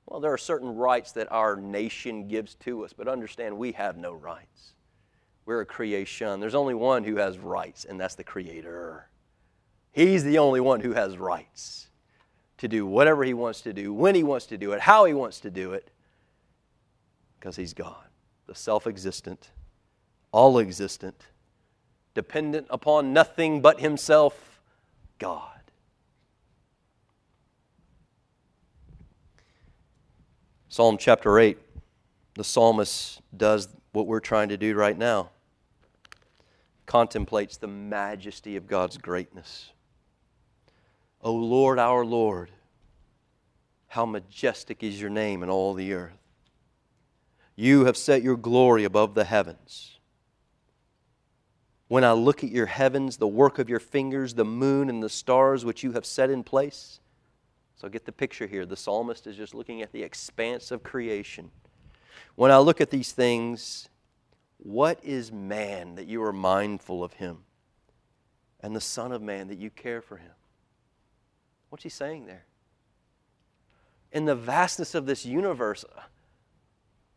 Well, 0.05 0.19
there 0.19 0.33
are 0.33 0.37
certain 0.37 0.75
rights 0.75 1.13
that 1.13 1.31
our 1.31 1.55
nation 1.55 2.27
gives 2.27 2.55
to 2.55 2.83
us, 2.83 2.93
but 2.93 3.07
understand 3.07 3.57
we 3.57 3.71
have 3.73 3.97
no 3.97 4.13
rights. 4.13 4.73
We're 5.45 5.61
a 5.61 5.65
creation. 5.65 6.39
There's 6.39 6.55
only 6.55 6.73
one 6.73 7.03
who 7.03 7.17
has 7.17 7.37
rights, 7.37 7.85
and 7.85 7.99
that's 7.99 8.15
the 8.15 8.23
Creator. 8.23 9.09
He's 9.91 10.23
the 10.23 10.39
only 10.39 10.59
one 10.59 10.81
who 10.81 10.93
has 10.93 11.17
rights 11.17 11.87
to 12.57 12.67
do 12.67 12.85
whatever 12.85 13.23
he 13.23 13.33
wants 13.33 13.61
to 13.61 13.73
do, 13.73 13.93
when 13.93 14.15
he 14.15 14.23
wants 14.23 14.45
to 14.47 14.57
do 14.57 14.71
it, 14.71 14.79
how 14.79 15.05
he 15.05 15.13
wants 15.13 15.41
to 15.41 15.51
do 15.51 15.73
it, 15.73 15.91
because 17.39 17.55
he's 17.55 17.73
God, 17.73 18.07
the 18.47 18.55
self 18.55 18.87
existent, 18.87 19.49
all 20.31 20.57
existent, 20.59 21.27
dependent 22.13 22.67
upon 22.69 23.11
nothing 23.11 23.61
but 23.61 23.81
himself, 23.81 24.61
God. 25.19 25.52
Psalm 30.73 30.97
chapter 30.97 31.37
8, 31.37 31.59
the 32.33 32.43
psalmist 32.43 33.21
does 33.37 33.67
what 33.91 34.07
we're 34.07 34.19
trying 34.19 34.49
to 34.49 34.57
do 34.57 34.73
right 34.73 34.97
now 34.97 35.29
contemplates 36.87 37.57
the 37.57 37.67
majesty 37.67 38.55
of 38.55 38.65
God's 38.65 38.97
greatness. 38.97 39.69
O 41.21 41.31
Lord, 41.31 41.77
our 41.77 42.03
Lord, 42.03 42.49
how 43.89 44.07
majestic 44.07 44.81
is 44.81 44.99
your 44.99 45.11
name 45.11 45.43
in 45.43 45.49
all 45.51 45.75
the 45.75 45.93
earth. 45.93 46.17
You 47.55 47.85
have 47.85 47.95
set 47.95 48.23
your 48.23 48.35
glory 48.35 48.83
above 48.83 49.13
the 49.13 49.25
heavens. 49.25 49.99
When 51.87 52.03
I 52.03 52.13
look 52.13 52.43
at 52.43 52.49
your 52.49 52.65
heavens, 52.65 53.17
the 53.17 53.27
work 53.27 53.59
of 53.59 53.69
your 53.69 53.79
fingers, 53.79 54.33
the 54.33 54.43
moon 54.43 54.89
and 54.89 55.03
the 55.03 55.09
stars 55.09 55.63
which 55.63 55.83
you 55.83 55.91
have 55.91 56.07
set 56.07 56.31
in 56.31 56.43
place. 56.43 56.99
So 57.83 57.89
get 57.89 58.05
the 58.05 58.13
picture 58.13 58.47
here. 58.47 58.65
The 58.65 58.77
psalmist 58.77 59.27
is 59.27 59.35
just 59.35 59.53
looking 59.53 59.81
at 59.81 59.91
the 59.91 60.03
expanse 60.03 60.71
of 60.71 60.83
creation. 60.83 61.51
When 62.35 62.49
I 62.49 62.57
look 62.59 62.79
at 62.79 62.89
these 62.89 63.11
things, 63.11 63.89
what 64.55 65.03
is 65.03 65.33
man 65.33 65.95
that 65.95 66.07
you 66.07 66.23
are 66.23 66.31
mindful 66.31 67.03
of 67.03 67.11
him? 67.11 67.39
And 68.61 68.73
the 68.73 68.79
Son 68.79 69.11
of 69.11 69.21
Man 69.21 69.49
that 69.49 69.57
you 69.57 69.69
care 69.69 70.01
for 70.01 70.15
him? 70.15 70.31
What's 71.67 71.83
he 71.83 71.89
saying 71.89 72.25
there? 72.25 72.45
In 74.13 74.23
the 74.23 74.35
vastness 74.35 74.95
of 74.95 75.05
this 75.05 75.25
universe, 75.25 75.83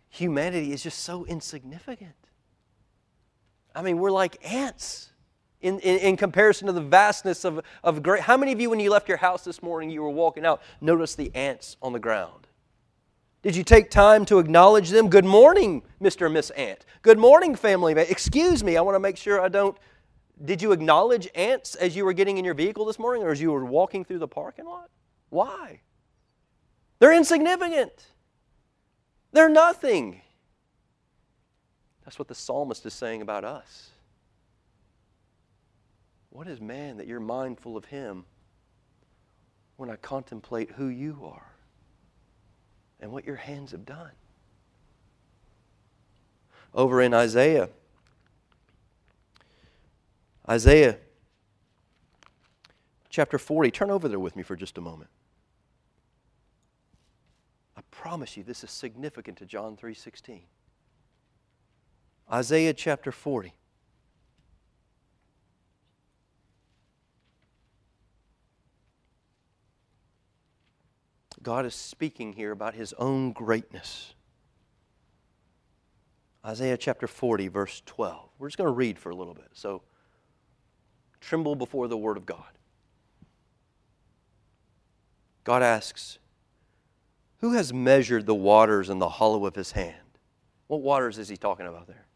humanity 0.09 0.73
is 0.73 0.83
just 0.83 0.99
so 0.99 1.25
insignificant. 1.27 2.17
I 3.73 3.83
mean, 3.83 3.99
we're 3.99 4.11
like 4.11 4.45
ants 4.45 5.13
in, 5.67 5.79
in, 5.81 5.99
in, 5.99 6.17
comparison 6.17 6.67
to 6.67 6.73
the 6.73 6.81
vastness 6.81 7.45
of, 7.45 7.61
of 7.83 8.03
great. 8.03 8.23
How 8.23 8.37
many 8.37 8.53
of 8.53 8.61
you, 8.61 8.71
when 8.71 8.81
you 8.81 8.91
left 8.91 9.09
your 9.09 9.19
house 9.19 9.45
this 9.45 9.63
morning, 9.63 9.91
you 9.91 10.03
were 10.03 10.11
walking 10.11 10.47
out, 10.47 10.63
noticed 10.81 11.17
the 11.17 11.35
ants 11.35 11.77
on 11.83 11.93
the 11.93 11.99
ground? 11.99 12.47
Did 13.43 13.57
you 13.57 13.63
take 13.63 13.91
time 13.91 14.25
to 14.27 14.39
acknowledge 14.39 14.91
them? 14.91 15.09
Good 15.09 15.25
morning, 15.25 15.83
Mr. 16.01 16.27
and 16.27 16.35
Miss 16.35 16.51
Ant. 16.51 16.85
Good 17.03 17.19
morning, 17.19 17.55
family. 17.55 17.93
Excuse 17.93 18.65
me, 18.65 18.77
I 18.77 18.81
want 18.81 18.95
to 18.95 19.01
make 19.01 19.17
sure 19.17 19.41
I 19.41 19.49
don't 19.49 19.77
did 20.45 20.61
you 20.61 20.73
acknowledge 20.73 21.29
ants 21.35 21.75
as 21.75 21.97
you 21.97 22.05
were 22.05 22.13
getting 22.13 22.37
in 22.37 22.45
your 22.45 22.55
vehicle 22.55 22.85
this 22.85 22.99
morning 22.99 23.23
or 23.23 23.31
as 23.31 23.41
you 23.41 23.51
were 23.51 23.65
walking 23.65 24.05
through 24.05 24.19
the 24.19 24.29
parking 24.29 24.67
lot? 24.67 24.91
Why? 25.31 25.81
They're 26.99 27.15
insignificant. 27.15 28.07
They're 29.33 29.49
nothing. 29.49 30.21
That's 32.05 32.19
what 32.19 32.29
the 32.29 32.35
psalmist 32.35 32.85
is 32.85 32.95
saying 32.95 33.23
about 33.23 33.45
us. 33.45 33.91
What 36.37 36.49
is 36.49 36.61
man 36.61 36.99
that 36.99 37.07
you're 37.07 37.18
mindful 37.18 37.79
of 37.79 37.87
him 37.87 38.27
when 39.79 39.88
I 39.88 39.96
contemplate 39.96 40.70
who 40.72 40.88
you 40.88 41.22
are 41.25 41.55
and 43.01 43.11
what 43.11 43.25
your 43.25 43.37
hands 43.37 43.70
have 43.70 43.87
done? 43.87 44.11
Over 46.75 47.01
in 47.01 47.14
Isaiah 47.14 47.70
Isaiah 50.46 50.99
chapter 53.09 53.38
40. 53.38 53.70
Turn 53.70 53.90
over 53.90 54.07
there 54.07 54.20
with 54.20 54.37
me 54.37 54.42
for 54.42 54.57
just 54.57 54.77
a 54.77 54.83
moment. 54.83 55.09
I 57.79 57.81
promise 57.90 58.37
you 58.37 58.42
this 58.42 58.62
is 58.62 58.70
significant 58.70 59.38
to 59.38 59.46
John 59.46 59.75
3:16. 59.75 60.42
Isaiah 62.31 62.75
chapter 62.75 63.11
40. 63.11 63.55
God 71.47 71.65
is 71.65 71.77
speaking 71.77 72.33
here 72.33 72.51
about 72.51 72.75
his 72.75 72.93
own 72.95 73.31
greatness. 73.31 74.15
Isaiah 76.45 76.77
chapter 76.77 77.07
40, 77.07 77.47
verse 77.47 77.85
12. 77.87 78.31
We're 78.41 78.49
just 78.49 78.59
going 78.59 78.67
to 78.67 78.75
read 78.75 78.99
for 78.99 79.11
a 79.11 79.15
little 79.15 79.33
bit. 79.33 79.47
So 79.53 79.83
tremble 81.21 81.55
before 81.55 81.87
the 81.87 81.97
Word 81.97 82.17
of 82.17 82.27
God. 82.27 82.43
God 85.45 85.63
asks, 85.63 86.19
Who 87.39 87.53
has 87.53 87.73
measured 87.73 88.27
the 88.27 88.35
waters 88.35 88.91
in 88.91 88.99
the 88.99 89.09
hollow 89.09 89.47
of 89.47 89.55
his 89.55 89.71
hand? 89.71 90.19
What 90.67 90.83
waters 90.83 91.17
is 91.17 91.29
he 91.29 91.37
talking 91.37 91.69
about 91.69 91.87
there? 91.87 92.07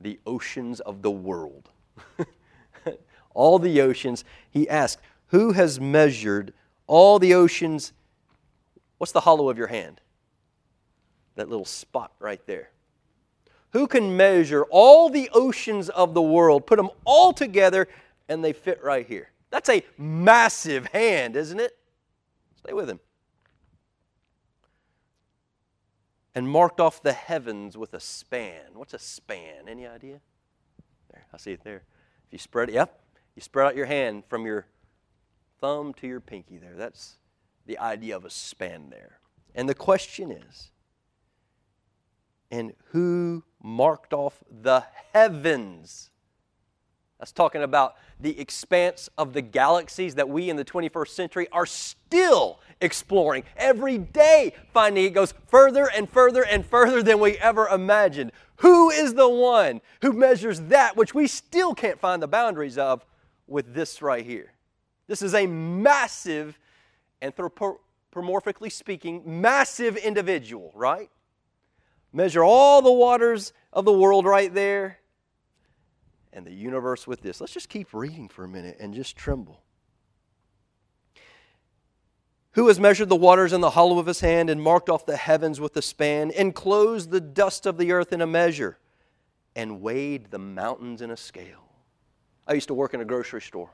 The 0.00 0.20
oceans 0.24 0.78
of 0.78 1.02
the 1.02 1.10
world. 1.10 1.68
all 3.34 3.58
the 3.58 3.80
oceans. 3.80 4.24
He 4.48 4.68
asks, 4.68 5.02
Who 5.26 5.50
has 5.50 5.80
measured 5.80 6.52
all 6.92 7.18
the 7.18 7.32
oceans? 7.32 7.94
What's 8.98 9.12
the 9.12 9.20
hollow 9.20 9.48
of 9.48 9.56
your 9.56 9.68
hand? 9.68 10.02
That 11.36 11.48
little 11.48 11.64
spot 11.64 12.12
right 12.18 12.46
there. 12.46 12.68
Who 13.70 13.86
can 13.86 14.14
measure 14.14 14.64
all 14.64 15.08
the 15.08 15.30
oceans 15.32 15.88
of 15.88 16.12
the 16.12 16.20
world, 16.20 16.66
put 16.66 16.76
them 16.76 16.90
all 17.06 17.32
together, 17.32 17.88
and 18.28 18.44
they 18.44 18.52
fit 18.52 18.84
right 18.84 19.06
here? 19.06 19.30
That's 19.48 19.70
a 19.70 19.82
massive 19.96 20.84
hand, 20.88 21.34
isn't 21.34 21.58
it? 21.58 21.78
Stay 22.56 22.74
with 22.74 22.90
him. 22.90 23.00
And 26.34 26.46
marked 26.46 26.78
off 26.78 27.02
the 27.02 27.14
heavens 27.14 27.74
with 27.74 27.94
a 27.94 28.00
span. 28.00 28.74
What's 28.74 28.92
a 28.92 28.98
span? 28.98 29.66
Any 29.66 29.86
idea? 29.86 30.20
There, 31.10 31.24
I 31.32 31.38
see 31.38 31.52
it 31.52 31.64
there. 31.64 31.84
If 32.26 32.32
you 32.32 32.38
spread 32.38 32.68
it, 32.68 32.74
yep, 32.74 33.00
you 33.34 33.40
spread 33.40 33.66
out 33.66 33.76
your 33.76 33.86
hand 33.86 34.24
from 34.28 34.44
your 34.44 34.66
thumb 35.62 35.94
to 35.94 36.06
your 36.06 36.20
pinky 36.20 36.58
there. 36.58 36.74
That's 36.76 37.16
the 37.64 37.78
idea 37.78 38.16
of 38.16 38.26
a 38.26 38.30
span 38.30 38.90
there. 38.90 39.20
And 39.54 39.68
the 39.68 39.74
question 39.74 40.30
is, 40.30 40.70
and 42.50 42.74
who 42.90 43.44
marked 43.62 44.12
off 44.12 44.42
the 44.50 44.84
heavens. 45.14 46.10
That's 47.18 47.32
talking 47.32 47.62
about 47.62 47.94
the 48.18 48.38
expanse 48.40 49.08
of 49.16 49.32
the 49.32 49.40
galaxies 49.40 50.16
that 50.16 50.28
we 50.28 50.50
in 50.50 50.56
the 50.56 50.64
21st 50.64 51.08
century 51.08 51.48
are 51.52 51.66
still 51.66 52.58
exploring. 52.80 53.44
Every 53.56 53.96
day, 53.96 54.54
finding 54.74 55.04
it 55.04 55.14
goes 55.14 55.32
further 55.46 55.88
and 55.88 56.10
further 56.10 56.44
and 56.44 56.66
further 56.66 57.02
than 57.02 57.20
we 57.20 57.38
ever 57.38 57.68
imagined. 57.68 58.32
Who 58.56 58.90
is 58.90 59.14
the 59.14 59.28
one 59.28 59.80
who 60.02 60.12
measures 60.12 60.60
that 60.62 60.96
which 60.96 61.14
we 61.14 61.28
still 61.28 61.74
can't 61.74 62.00
find 62.00 62.20
the 62.20 62.28
boundaries 62.28 62.76
of 62.76 63.06
with 63.46 63.72
this 63.72 64.02
right 64.02 64.26
here? 64.26 64.52
This 65.06 65.22
is 65.22 65.34
a 65.34 65.46
massive, 65.46 66.58
anthropomorphically 67.20 68.70
speaking, 68.70 69.22
massive 69.40 69.96
individual, 69.96 70.72
right? 70.74 71.10
Measure 72.12 72.44
all 72.44 72.82
the 72.82 72.92
waters 72.92 73.52
of 73.72 73.84
the 73.84 73.92
world 73.92 74.26
right 74.26 74.52
there 74.52 74.98
and 76.32 76.46
the 76.46 76.52
universe 76.52 77.06
with 77.06 77.20
this. 77.20 77.40
Let's 77.40 77.52
just 77.52 77.68
keep 77.68 77.92
reading 77.92 78.28
for 78.28 78.44
a 78.44 78.48
minute 78.48 78.76
and 78.80 78.94
just 78.94 79.16
tremble. 79.16 79.62
Who 82.52 82.68
has 82.68 82.78
measured 82.78 83.08
the 83.08 83.16
waters 83.16 83.52
in 83.52 83.62
the 83.62 83.70
hollow 83.70 83.98
of 83.98 84.06
his 84.06 84.20
hand 84.20 84.50
and 84.50 84.60
marked 84.60 84.90
off 84.90 85.06
the 85.06 85.16
heavens 85.16 85.58
with 85.58 85.74
a 85.76 85.82
span, 85.82 86.30
enclosed 86.30 87.10
the 87.10 87.20
dust 87.20 87.64
of 87.64 87.78
the 87.78 87.92
earth 87.92 88.12
in 88.12 88.20
a 88.20 88.26
measure, 88.26 88.78
and 89.56 89.80
weighed 89.80 90.30
the 90.30 90.38
mountains 90.38 91.00
in 91.00 91.10
a 91.10 91.16
scale? 91.16 91.64
I 92.46 92.52
used 92.52 92.68
to 92.68 92.74
work 92.74 92.92
in 92.92 93.00
a 93.00 93.06
grocery 93.06 93.40
store. 93.40 93.70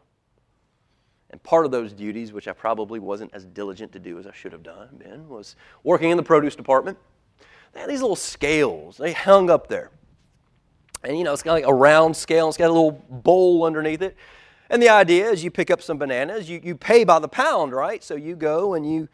And 1.31 1.43
part 1.43 1.67
of 1.67 1.71
those 1.71 1.93
duties, 1.93 2.33
which 2.33 2.49
I 2.49 2.53
probably 2.53 2.99
wasn't 2.99 3.35
as 3.35 3.45
diligent 3.45 3.93
to 3.93 3.99
do 3.99 4.19
as 4.19 4.27
I 4.27 4.33
should 4.33 4.53
have 4.53 4.63
done, 4.63 4.89
been, 4.97 5.29
was 5.29 5.57
working 5.85 6.11
in 6.11 6.17
the 6.17 6.23
produce 6.23 6.57
department. 6.57 6.97
They 7.73 7.81
had 7.81 7.91
these 7.91 8.01
little 8.01 8.17
scales. 8.17 8.97
They 8.97 9.13
hung 9.13 9.51
up 9.51 9.69
there. 9.69 9.91
And 11.05 11.17
you 11.17 11.25
know, 11.25 11.33
it's 11.33 11.43
got 11.43 11.53
like 11.53 11.67
a 11.67 11.75
round 11.75 12.17
scale, 12.17 12.49
it's 12.49 12.57
got 12.57 12.71
a 12.71 12.73
little 12.73 12.93
bowl 12.93 13.65
underneath 13.65 14.03
it. 14.03 14.17
And 14.71 14.83
the 14.83 14.89
idea 14.89 15.31
is 15.31 15.45
you 15.45 15.51
pick 15.51 15.71
up 15.71 15.81
some 15.81 15.97
bananas, 15.97 16.49
you, 16.49 16.61
you 16.63 16.75
pay 16.75 17.05
by 17.05 17.19
the 17.19 17.29
pound, 17.29 17.73
right? 17.73 18.03
So 18.03 18.15
you 18.15 18.37
go 18.37 18.75
and 18.75 18.91
you 18.91 19.09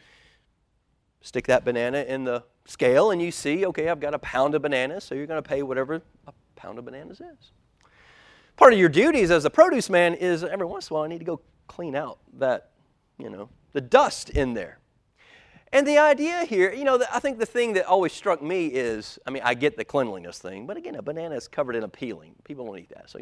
stick 1.21 1.47
that 1.47 1.65
banana 1.65 2.03
in 2.03 2.25
the 2.25 2.45
scale 2.67 3.11
and 3.11 3.21
you 3.21 3.31
see, 3.31 3.67
okay, 3.67 3.89
I've 3.89 4.01
got 4.01 4.15
a 4.15 4.19
pound 4.19 4.55
of 4.55 4.63
bananas, 4.63 5.05
so 5.05 5.15
you're 5.15 5.27
going 5.27 5.43
to 5.43 5.49
pay 5.49 5.63
whatever 5.63 6.03
a 6.27 6.33
pound 6.57 6.79
of 6.79 6.85
bananas 6.85 7.21
is. 7.21 7.53
Part 8.57 8.73
of 8.73 8.79
your 8.79 8.89
duties 8.89 9.31
as 9.31 9.45
a 9.45 9.51
produce 9.51 9.91
man 9.91 10.15
is 10.15 10.43
every 10.43 10.67
once 10.67 10.89
in 10.89 10.95
a 10.95 10.97
while 10.97 11.05
I 11.05 11.09
need 11.09 11.19
to 11.19 11.25
go 11.25 11.41
clean 11.67 11.97
out 11.97 12.19
that, 12.39 12.71
you 13.19 13.31
know, 13.31 13.49
the 13.73 13.81
dust 13.81 14.31
in 14.31 14.55
there. 14.55 14.79
And 15.73 15.85
the 15.87 15.99
idea 15.99 16.45
here, 16.45 16.73
you 16.73 16.85
know, 16.85 17.03
I 17.13 17.19
think 17.19 17.41
the 17.41 17.47
thing 17.47 17.73
that 17.73 17.87
always 17.87 18.13
struck 18.13 18.41
me 18.41 18.69
is, 18.69 19.19
I 19.27 19.33
mean, 19.33 19.43
I 19.45 19.55
get 19.55 19.77
the 19.77 19.85
cleanliness 19.85 20.39
thing, 20.39 20.67
but 20.69 20.77
again, 20.77 20.95
a 20.95 21.03
banana 21.03 21.35
is 21.35 21.49
covered 21.49 21.75
in 21.75 21.83
a 21.83 21.89
peeling. 21.89 22.37
People 22.45 22.67
don't 22.67 22.79
eat 22.79 22.91
that. 22.91 23.11
So, 23.11 23.19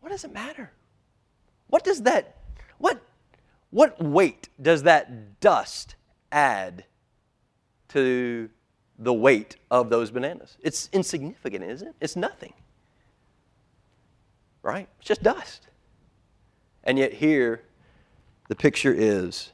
what 0.00 0.10
does 0.10 0.24
it 0.24 0.32
matter? 0.32 0.72
What 1.68 1.84
does 1.84 2.02
that, 2.02 2.36
what, 2.76 3.00
what 3.70 4.02
weight 4.02 4.50
does 4.60 4.82
that 4.82 5.40
dust 5.40 5.94
add 6.30 6.84
to 7.88 8.50
the 8.98 9.14
weight 9.14 9.56
of 9.70 9.88
those 9.88 10.10
bananas? 10.10 10.58
It's 10.60 10.90
insignificant, 10.92 11.64
isn't 11.64 11.88
it? 11.88 11.94
It's 11.98 12.16
nothing. 12.16 12.52
Right? 14.62 14.86
It's 14.98 15.08
just 15.08 15.22
dust. 15.22 15.69
And 16.90 16.98
yet, 16.98 17.12
here, 17.12 17.62
the 18.48 18.56
picture 18.56 18.92
is 18.92 19.52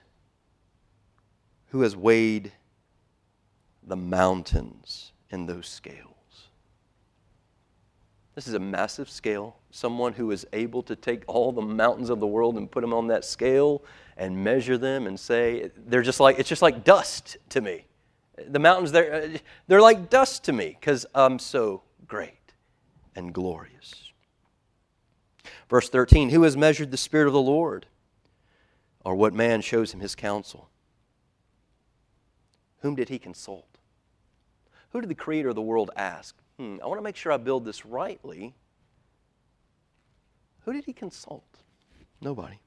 who 1.67 1.83
has 1.83 1.95
weighed 1.95 2.51
the 3.87 3.95
mountains 3.95 5.13
in 5.29 5.45
those 5.45 5.69
scales. 5.69 6.49
This 8.35 8.49
is 8.49 8.55
a 8.55 8.59
massive 8.59 9.11
scale. 9.11 9.59
Someone 9.71 10.15
who 10.15 10.31
is 10.31 10.47
able 10.55 10.83
to 10.85 10.97
take 10.97 11.25
all 11.27 11.53
the 11.53 11.61
mountains 11.61 12.09
of 12.09 12.21
the 12.21 12.27
world 12.27 12.57
and 12.57 12.71
put 12.71 12.81
them 12.81 12.95
on 12.95 13.09
that 13.09 13.23
scale 13.23 13.85
and 14.17 14.43
measure 14.43 14.79
them 14.79 15.07
and 15.07 15.21
say, 15.21 15.71
they're 15.89 16.01
just 16.01 16.21
like, 16.21 16.39
it's 16.39 16.49
just 16.49 16.63
like 16.63 16.85
dust 16.85 17.37
to 17.51 17.61
me. 17.61 17.85
The 18.49 18.61
mountains, 18.61 18.93
they're, 18.93 19.29
they're 19.67 19.83
like 19.83 20.09
dust 20.09 20.45
to 20.45 20.55
me 20.55 20.75
because 20.81 21.05
I'm 21.15 21.39
so 21.39 21.83
great 22.09 22.55
and 23.15 23.31
glorious. 23.35 24.06
Verse 25.69 25.89
13 25.89 26.31
Who 26.31 26.43
has 26.43 26.57
measured 26.57 26.91
the 26.91 26.97
Spirit 26.97 27.27
of 27.27 27.33
the 27.33 27.41
Lord? 27.41 27.87
Or 29.05 29.15
what 29.15 29.35
man 29.35 29.61
shows 29.61 29.93
him 29.93 30.01
his 30.01 30.15
counsel? 30.15 30.69
Whom 32.81 32.95
did 32.95 33.09
he 33.09 33.19
consult? 33.19 33.79
Who 34.91 35.01
did 35.01 35.11
the 35.11 35.15
creator 35.15 35.51
of 35.51 35.55
the 35.55 35.63
world 35.63 35.91
ask? 35.97 36.37
Hmm, 36.59 36.77
I 36.83 36.87
want 36.87 36.99
to 36.99 37.05
make 37.05 37.17
sure 37.17 37.33
I 37.33 37.37
build 37.37 37.65
this 37.65 37.85
rightly. 37.85 38.55
Who 40.65 40.73
did 40.73 40.85
he 40.85 40.93
consult? 40.93 41.45
Nobody. 42.21 42.61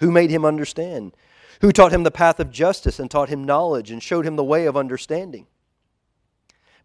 Who 0.00 0.10
made 0.10 0.30
him 0.30 0.44
understand? 0.44 1.16
Who 1.60 1.72
taught 1.72 1.92
him 1.92 2.02
the 2.02 2.10
path 2.10 2.38
of 2.40 2.50
justice 2.50 2.98
and 2.98 3.10
taught 3.10 3.28
him 3.28 3.44
knowledge 3.44 3.90
and 3.90 4.02
showed 4.02 4.26
him 4.26 4.36
the 4.36 4.44
way 4.44 4.66
of 4.66 4.76
understanding? 4.76 5.46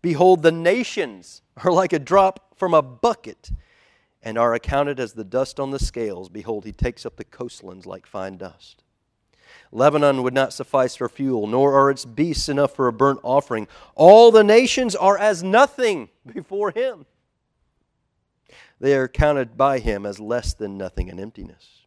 Behold, 0.02 0.44
the 0.44 0.52
nations 0.52 1.42
are 1.64 1.72
like 1.72 1.94
a 1.94 2.00
drop 2.00 2.58
from 2.58 2.74
a 2.74 2.82
bucket 2.82 3.52
and 4.28 4.38
are 4.38 4.54
accounted 4.54 5.00
as 5.00 5.14
the 5.14 5.24
dust 5.24 5.58
on 5.58 5.72
the 5.72 5.80
scales. 5.80 6.28
Behold, 6.28 6.66
he 6.66 6.74
takes 6.74 7.06
up 7.06 7.16
the 7.16 7.24
coastlands 7.24 7.86
like 7.86 8.06
fine 8.06 8.36
dust. 8.36 8.84
Lebanon 9.72 10.22
would 10.22 10.34
not 10.34 10.52
suffice 10.52 10.98
for 10.98 11.08
fuel, 11.08 11.48
nor 11.48 11.80
are 11.80 11.90
its 11.90 12.04
beasts 12.04 12.50
enough 12.50 12.76
for 12.76 12.90
a 12.90 12.94
burnt 12.94 13.22
offering. 13.24 13.70
All 13.96 14.30
the 14.30 14.44
nations 14.44 14.98
are 14.98 15.18
as 15.18 15.44
nothing 15.44 16.10
before 16.26 16.72
him. 16.72 17.06
They 18.82 18.98
are 18.98 19.08
counted 19.08 19.56
by 19.56 19.80
him 19.80 20.06
as 20.06 20.20
less 20.20 20.54
than 20.54 20.78
nothing 20.78 21.10
and 21.10 21.22
emptiness. 21.22 21.84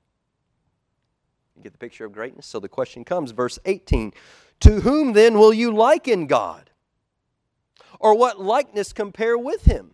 You 1.54 1.62
get 1.62 1.72
the 1.72 1.78
picture 1.78 2.06
of 2.06 2.12
greatness? 2.12 2.46
So 2.46 2.58
the 2.58 2.70
question 2.70 3.04
comes, 3.04 3.32
verse 3.32 3.58
18 3.66 4.14
To 4.60 4.80
whom 4.80 5.12
then 5.12 5.38
will 5.38 5.52
you 5.52 5.76
liken 5.76 6.26
God? 6.26 6.70
Or 7.98 8.16
what 8.16 8.40
likeness 8.40 8.94
compare 8.94 9.36
with 9.36 9.66
him? 9.66 9.90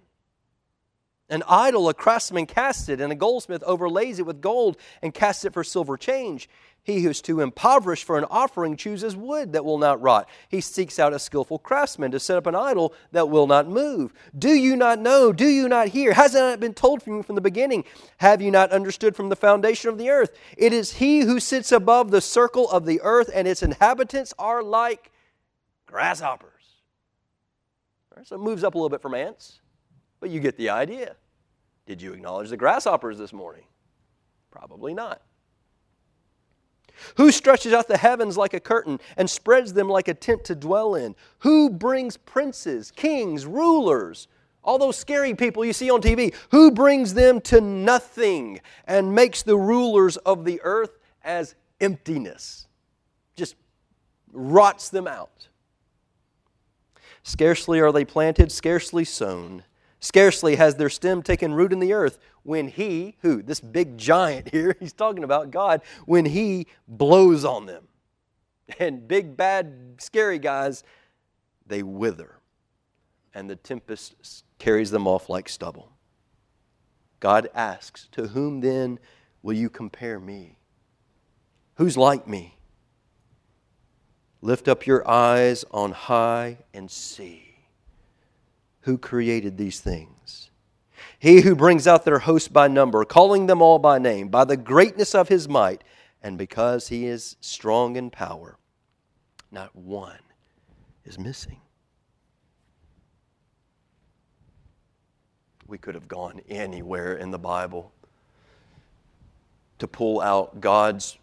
An 1.29 1.43
idol, 1.49 1.89
a 1.89 1.95
craftsman 1.95 2.47
casts 2.47 2.89
it, 2.89 3.01
and 3.01 3.13
a 3.13 3.17
goldsmith 3.17 3.63
overlays 3.65 4.21
it 4.21 4.27
with 4.27 4.41
gold 4.41 4.77
and 5.03 5.13
casts 5.13 5.45
it 5.45 5.53
for 5.53 5.65
silver 5.65 5.97
change. 5.97 6.49
He 6.87 7.03
who 7.03 7.11
is 7.11 7.21
too 7.21 7.41
impoverished 7.41 8.05
for 8.05 8.17
an 8.17 8.27
offering 8.31 8.77
chooses 8.77 9.17
wood 9.17 9.53
that 9.55 9.65
will 9.65 9.77
not 9.77 10.01
rot. 10.01 10.29
He 10.49 10.61
seeks 10.61 11.01
out 11.01 11.13
a 11.13 11.19
skillful 11.19 11.59
craftsman 11.59 12.13
to 12.13 12.21
set 12.21 12.37
up 12.37 12.47
an 12.47 12.55
idol 12.55 12.95
that 13.11 13.29
will 13.29 13.49
not 13.49 13.69
move. 13.69 14.15
Do 14.39 14.51
you 14.51 14.77
not 14.77 15.01
know? 15.01 15.33
Do 15.33 15.49
you 15.49 15.69
not 15.69 15.89
hear? 15.89 16.13
Has 16.13 16.37
it 16.37 16.39
not 16.39 16.61
been 16.61 16.75
told 16.75 17.03
from 17.03 17.17
you 17.17 17.23
from 17.25 17.35
the 17.35 17.41
beginning? 17.41 17.83
Have 18.19 18.41
you 18.41 18.53
not 18.53 18.71
understood 18.71 19.17
from 19.17 19.31
the 19.31 19.35
foundation 19.35 19.91
of 19.91 19.99
the 19.99 20.11
earth? 20.11 20.31
It 20.57 20.73
is 20.73 20.93
he 20.93 21.23
who 21.23 21.41
sits 21.41 21.73
above 21.73 22.13
the 22.13 22.21
circle 22.21 22.71
of 22.71 22.87
the 22.87 23.01
earth, 23.03 23.31
and 23.35 23.49
its 23.49 23.65
inhabitants 23.65 24.33
are 24.39 24.63
like 24.63 25.11
grasshoppers. 25.87 26.53
so 28.23 28.37
it 28.37 28.41
moves 28.41 28.63
up 28.63 28.77
a 28.77 28.79
little 28.79 28.91
bit 28.91 29.03
from 29.03 29.15
ants, 29.15 29.61
but 30.21 30.31
you 30.31 30.41
get 30.41 30.57
the 30.57 30.71
idea. 30.71 31.17
Did 31.87 32.03
you 32.03 32.13
acknowledge 32.13 32.51
the 32.51 32.57
grasshoppers 32.57 33.19
this 33.19 33.33
morning? 33.33 33.65
Probably 34.51 34.95
not. 34.95 35.23
Who 37.17 37.31
stretches 37.31 37.73
out 37.73 37.89
the 37.89 37.99
heavens 37.99 38.37
like 38.37 38.55
a 38.55 38.61
curtain 38.61 39.01
and 39.17 39.29
spreads 39.29 39.73
them 39.73 39.89
like 39.89 40.09
a 40.09 40.15
tent 40.15 40.45
to 40.45 40.55
dwell 40.55 40.95
in? 40.95 41.15
Who 41.41 41.71
brings 41.71 42.17
princes, 42.17 42.91
kings, 42.91 43.47
rulers, 43.47 44.29
all 44.65 44.79
those 44.79 44.97
scary 44.97 45.35
people 45.35 45.65
you 45.65 45.73
see 45.73 45.91
on 45.91 46.01
TV? 46.01 46.35
Who 46.51 46.71
brings 46.71 47.15
them 47.15 47.41
to 47.43 47.61
nothing 47.61 48.61
and 48.87 49.15
makes 49.15 49.43
the 49.43 49.57
rulers 49.57 50.17
of 50.19 50.45
the 50.45 50.61
earth 50.65 50.99
as 51.23 51.55
emptiness? 51.81 52.67
Just 53.37 53.57
rots 54.33 54.89
them 54.89 55.07
out. 55.07 55.49
Scarcely 57.23 57.81
are 57.81 57.93
they 57.93 58.05
planted, 58.05 58.51
scarcely 58.51 59.05
sown. 59.05 59.65
Scarcely 60.01 60.57
has 60.57 60.77
their 60.77 60.91
stem 60.91 61.23
taken 61.23 61.55
root 61.55 61.73
in 61.73 61.79
the 61.79 61.93
earth 61.93 62.19
when 62.43 62.69
he, 62.69 63.17
who, 63.23 63.43
this 63.43 63.61
big 63.61 63.97
giant 63.97 64.51
here, 64.51 64.77
he's 64.81 64.93
talking 64.93 65.25
about 65.25 65.51
God, 65.51 65.83
when 66.05 66.27
he 66.27 66.67
blows 66.87 67.45
on 67.45 67.67
them. 67.67 67.89
And 68.79 69.07
big, 69.07 69.37
bad, 69.37 69.97
scary 69.99 70.39
guys, 70.39 70.83
they 71.67 71.83
wither. 71.83 72.41
And 73.35 73.49
the 73.49 73.57
tempest 73.57 74.45
carries 74.59 74.91
them 74.91 75.07
off 75.07 75.29
like 75.29 75.49
stubble. 75.49 75.93
God 77.21 77.49
asks, 77.55 78.09
To 78.13 78.29
whom 78.29 78.61
then 78.61 78.99
will 79.43 79.55
you 79.55 79.71
compare 79.71 80.19
me? 80.19 80.59
Who's 81.77 81.97
like 81.97 82.27
me? 82.27 82.57
Lift 84.43 84.69
up 84.69 84.87
your 84.87 85.09
eyes 85.09 85.65
on 85.71 85.93
high 85.93 86.59
and 86.75 86.91
see 86.91 87.46
who 88.87 88.97
created 88.97 89.57
these 89.57 89.81
things. 89.81 90.49
He 91.19 91.41
who 91.41 91.57
brings 91.57 91.89
out 91.89 92.05
their 92.05 92.21
host 92.21 92.53
by 92.53 92.69
number, 92.69 93.05
calling 93.05 93.47
them 93.47 93.61
all 93.61 93.81
by 93.81 93.99
name, 93.99 94.29
by 94.29 94.45
the 94.45 94.57
greatness 94.57 95.13
of 95.13 95.29
his 95.29 95.49
might, 95.49 95.83
and 96.23 96.39
because 96.39 96.87
he 96.87 97.07
is 97.07 97.35
strong 97.41 97.97
in 97.97 98.11
power, 98.11 98.59
not 99.51 99.75
one 99.75 100.21
is 101.05 101.19
missing. 101.19 101.61
We 105.67 105.79
could 105.79 105.97
have 105.97 106.07
gone 106.07 106.41
anywhere 106.49 107.15
in 107.15 107.33
the 107.33 107.41
Bible 107.41 107.91
to 109.81 109.89
pull 109.89 110.21
out 110.21 110.61
God's 110.61 111.19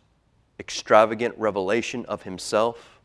extravagant 0.59 1.33
revelation 1.37 2.05
of 2.07 2.23
himself. 2.23 2.99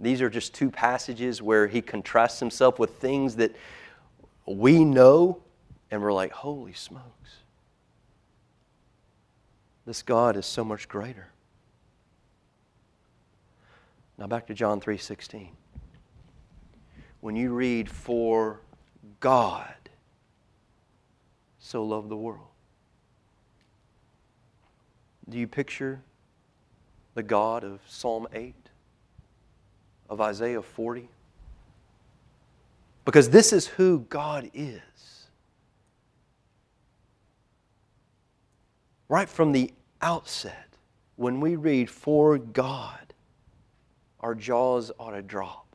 These 0.00 0.22
are 0.22 0.30
just 0.30 0.54
two 0.54 0.70
passages 0.70 1.42
where 1.42 1.66
he 1.66 1.82
contrasts 1.82 2.40
himself 2.40 2.78
with 2.78 2.92
things 2.96 3.36
that 3.36 3.54
we 4.56 4.84
know 4.84 5.42
and 5.90 6.02
we're 6.02 6.12
like, 6.12 6.32
holy 6.32 6.72
smokes. 6.72 7.04
This 9.86 10.02
God 10.02 10.36
is 10.36 10.46
so 10.46 10.64
much 10.64 10.88
greater. 10.88 11.28
Now 14.18 14.26
back 14.26 14.46
to 14.48 14.54
John 14.54 14.80
3:16. 14.80 15.50
When 17.20 17.36
you 17.36 17.52
read 17.52 17.88
for 17.88 18.60
God 19.20 19.74
so 21.58 21.84
loved 21.84 22.08
the 22.08 22.16
world. 22.16 22.46
Do 25.28 25.38
you 25.38 25.46
picture 25.46 26.00
the 27.12 27.22
God 27.22 27.62
of 27.62 27.80
Psalm 27.86 28.26
8, 28.32 28.54
of 30.08 30.20
Isaiah 30.20 30.62
40? 30.62 31.10
Because 33.08 33.30
this 33.30 33.54
is 33.54 33.66
who 33.66 34.00
God 34.10 34.50
is. 34.52 34.82
Right 39.08 39.30
from 39.30 39.52
the 39.52 39.72
outset, 40.02 40.68
when 41.16 41.40
we 41.40 41.56
read 41.56 41.88
for 41.88 42.36
God, 42.36 43.14
our 44.20 44.34
jaws 44.34 44.92
ought 44.98 45.12
to 45.12 45.22
drop. 45.22 45.74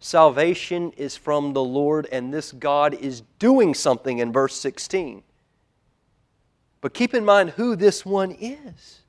Salvation 0.00 0.90
is 0.92 1.18
from 1.18 1.52
the 1.52 1.62
Lord, 1.62 2.08
and 2.10 2.32
this 2.32 2.50
God 2.50 2.94
is 2.94 3.20
doing 3.38 3.74
something 3.74 4.16
in 4.16 4.32
verse 4.32 4.58
16. 4.58 5.22
But 6.80 6.94
keep 6.94 7.12
in 7.12 7.26
mind 7.26 7.50
who 7.50 7.76
this 7.76 8.06
one 8.06 8.32
is. 8.40 9.00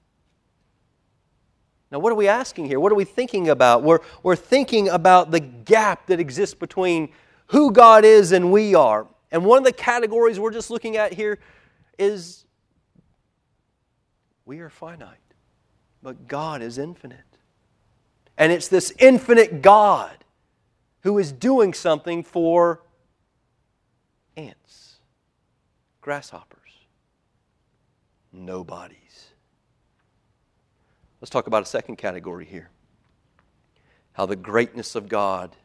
Now, 1.91 1.99
what 1.99 2.11
are 2.11 2.15
we 2.15 2.27
asking 2.27 2.65
here? 2.65 2.79
What 2.79 2.91
are 2.91 2.95
we 2.95 3.05
thinking 3.05 3.49
about? 3.49 3.83
We're, 3.83 3.99
we're 4.21 4.35
thinking 4.35 4.89
about 4.89 5.31
the 5.31 5.39
gap 5.39 6.07
that 6.07 6.19
exists 6.19 6.55
between 6.55 7.09
who 7.47 7.71
God 7.71 8.03
is 8.03 8.33
and 8.33 8.51
we 8.51 8.75
are. 8.75 9.07
And 9.31 9.45
one 9.45 9.57
of 9.57 9.63
the 9.63 9.71
categories 9.71 10.39
we're 10.39 10.51
just 10.51 10.69
looking 10.69 10.97
at 10.97 11.13
here 11.13 11.39
is 11.97 12.45
we 14.45 14.59
are 14.59 14.69
finite, 14.69 15.17
but 16.03 16.27
God 16.27 16.61
is 16.61 16.77
infinite. 16.77 17.19
And 18.37 18.51
it's 18.51 18.67
this 18.67 18.93
infinite 18.99 19.61
God 19.61 20.23
who 21.01 21.17
is 21.19 21.31
doing 21.31 21.73
something 21.73 22.23
for 22.23 22.81
ants, 24.35 24.95
grasshoppers, 26.01 26.59
nobodies. 28.31 29.06
Let's 31.21 31.29
talk 31.29 31.47
about 31.47 31.63
a 31.63 31.67
second 31.67 31.97
category 31.97 32.45
here 32.45 32.69
how 34.13 34.25
the 34.25 34.35
greatness 34.35 34.95
of 34.95 35.07
God, 35.07 35.55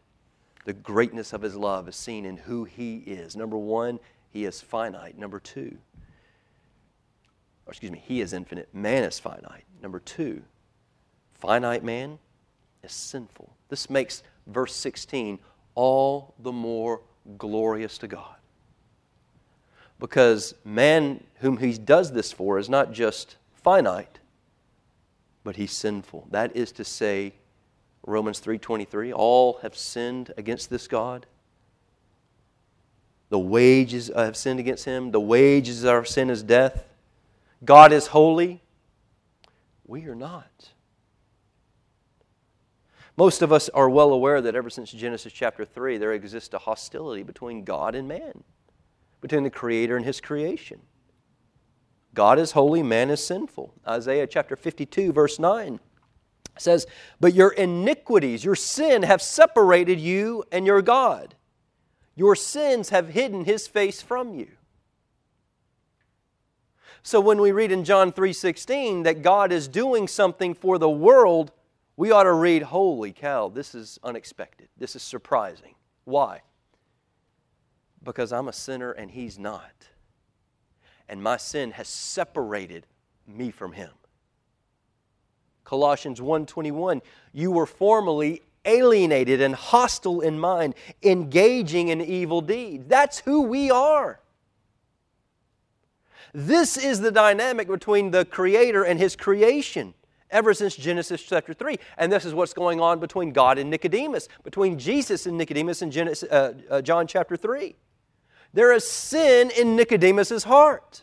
the 0.67 0.75
greatness 0.75 1.33
of 1.33 1.41
His 1.41 1.57
love 1.57 1.89
is 1.89 1.97
seen 1.97 2.27
in 2.27 2.37
who 2.37 2.65
He 2.65 2.99
is. 2.99 3.35
Number 3.35 3.57
one, 3.57 3.99
He 4.31 4.45
is 4.45 4.61
finite. 4.61 5.17
Number 5.17 5.41
two, 5.41 5.79
or 7.67 7.71
excuse 7.71 7.91
me, 7.91 8.03
He 8.05 8.21
is 8.21 8.35
infinite. 8.35 8.69
Man 8.75 9.05
is 9.05 9.19
finite. 9.19 9.65
Number 9.83 10.01
two, 10.01 10.43
finite 11.33 11.83
man 11.83 12.19
is 12.83 12.93
sinful. 12.93 13.55
This 13.69 13.89
makes 13.89 14.23
verse 14.47 14.75
16 14.75 15.39
all 15.75 16.35
the 16.39 16.53
more 16.53 17.01
glorious 17.39 17.99
to 17.99 18.09
God. 18.09 18.37
Because 19.99 20.55
man 20.65 21.23
whom 21.37 21.57
he 21.57 21.73
does 21.73 22.13
this 22.13 22.33
for 22.33 22.59
is 22.59 22.69
not 22.69 22.93
just 22.93 23.37
finite, 23.55 24.19
but 25.45 25.57
he's 25.57 25.73
sinful. 25.73 26.29
That 26.31 26.57
is 26.57 26.73
to 26.73 26.85
say, 26.85 27.35
Romans 28.07 28.41
3:23, 28.41 29.13
all 29.13 29.55
have 29.63 29.77
sinned 29.77 30.33
against 30.37 30.71
this 30.71 30.89
God. 30.89 31.27
The 33.29 33.39
wages 33.39 34.11
uh, 34.11 34.25
have 34.25 34.37
sinned 34.37 34.61
against 34.61 34.85
him. 34.85 35.11
The 35.11 35.21
wages 35.21 35.85
of 35.85 35.91
our 35.91 36.05
sin 36.05 36.29
is 36.29 36.43
death. 36.43 36.85
God 37.65 37.93
is 37.93 38.09
holy. 38.09 38.61
We 39.87 40.05
are 40.05 40.15
not. 40.15 40.73
Most 43.17 43.43
of 43.43 43.53
us 43.53 43.69
are 43.71 43.91
well 43.91 44.13
aware 44.13 44.41
that 44.41 44.55
ever 44.55 44.71
since 44.71 44.91
Genesis 44.91 45.33
chapter 45.33 45.65
3, 45.65 45.99
there 45.99 46.13
exists 46.13 46.55
a 46.55 46.59
hostility 46.59 47.23
between 47.23 47.63
God 47.63 47.95
and 47.95 48.09
man, 48.09 48.43
between 49.21 49.45
the 49.45 49.51
Creator 49.51 49.97
and 49.97 50.05
His 50.05 50.21
creation. 50.21 50.81
God 52.15 52.39
is 52.39 52.53
holy, 52.53 52.83
man 52.83 53.11
is 53.11 53.25
sinful. 53.25 53.75
Isaiah 53.87 54.27
chapter 54.27 54.57
52, 54.57 55.13
verse 55.13 55.39
9 55.39 55.81
says, 56.59 56.87
But 57.21 57.35
your 57.35 57.51
iniquities, 57.51 58.45
your 58.45 58.55
sin, 58.55 59.03
have 59.03 59.23
separated 59.23 59.99
you 59.99 60.45
and 60.53 60.67
your 60.67 60.83
God. 60.83 61.35
Your 62.15 62.37
sins 62.37 62.91
have 62.91 63.09
hidden 63.09 63.45
His 63.45 63.67
face 63.67 64.03
from 64.03 64.35
you. 64.35 64.49
So 67.03 67.21
when 67.21 67.41
we 67.41 67.51
read 67.51 67.73
in 67.73 67.85
John 67.85 68.13
3:16 68.13 69.03
that 69.05 69.23
God 69.23 69.51
is 69.51 69.67
doing 69.67 70.07
something 70.07 70.55
for 70.55 70.79
the 70.79 70.91
world, 70.91 71.51
we 71.97 72.13
ought 72.13 72.25
to 72.25 72.33
read, 72.33 72.63
Holy 72.63 73.13
cow, 73.13 73.49
this 73.49 73.75
is 73.75 73.99
unexpected. 74.05 74.69
This 74.77 74.95
is 74.95 75.03
surprising. 75.03 75.75
Why? 76.05 76.43
Because 78.05 78.33
I'm 78.33 78.49
a 78.49 78.53
sinner 78.53 78.93
and 78.93 79.11
he's 79.11 79.39
not. 79.39 79.89
And 81.13 81.23
my 81.23 81.37
sin 81.37 81.73
has 81.73 81.89
separated 81.89 82.87
me 83.27 83.51
from 83.51 83.73
him. 83.73 83.91
Colossians 85.63 86.23
1:21 86.23 87.03
You 87.35 87.51
were 87.51 87.67
formerly 87.67 88.41
alienated 88.65 89.43
and 89.43 89.55
hostile 89.55 90.23
in 90.23 90.39
mind, 90.39 90.75
engaging 91.03 91.89
in 91.89 92.01
evil 92.01 92.41
deeds. 92.41 92.87
That's 92.89 93.19
who 93.19 93.43
we 93.43 93.71
are. 93.71 94.21
This 96.33 96.79
is 96.79 97.03
the 97.03 97.13
dynamic 97.13 97.69
between 97.69 98.11
the 98.11 98.25
creator 98.25 98.83
and 98.83 98.99
his 98.99 99.15
creation 99.15 99.93
ever 100.31 100.55
since 100.55 100.75
Genesis 100.75 101.23
chapter 101.23 101.53
3. 101.53 101.79
And 101.99 102.11
this 102.11 102.25
is 102.25 102.33
what's 102.33 102.55
going 102.55 102.81
on 102.81 103.01
between 103.01 103.33
God 103.33 103.59
and 103.59 103.69
Nicodemus, 103.69 104.31
between 104.45 104.79
Jesus 104.79 105.27
and 105.27 105.37
Nicodemus 105.37 105.83
in 105.83 105.91
Genesis, 105.91 106.31
uh, 106.31 106.55
uh, 106.71 106.81
John 106.81 107.07
chapter 107.07 107.37
3. 107.37 107.77
There 108.53 108.73
is 108.73 108.89
sin 108.89 109.51
in 109.51 109.77
Nicodemus's 109.77 110.45
heart. 110.45 111.03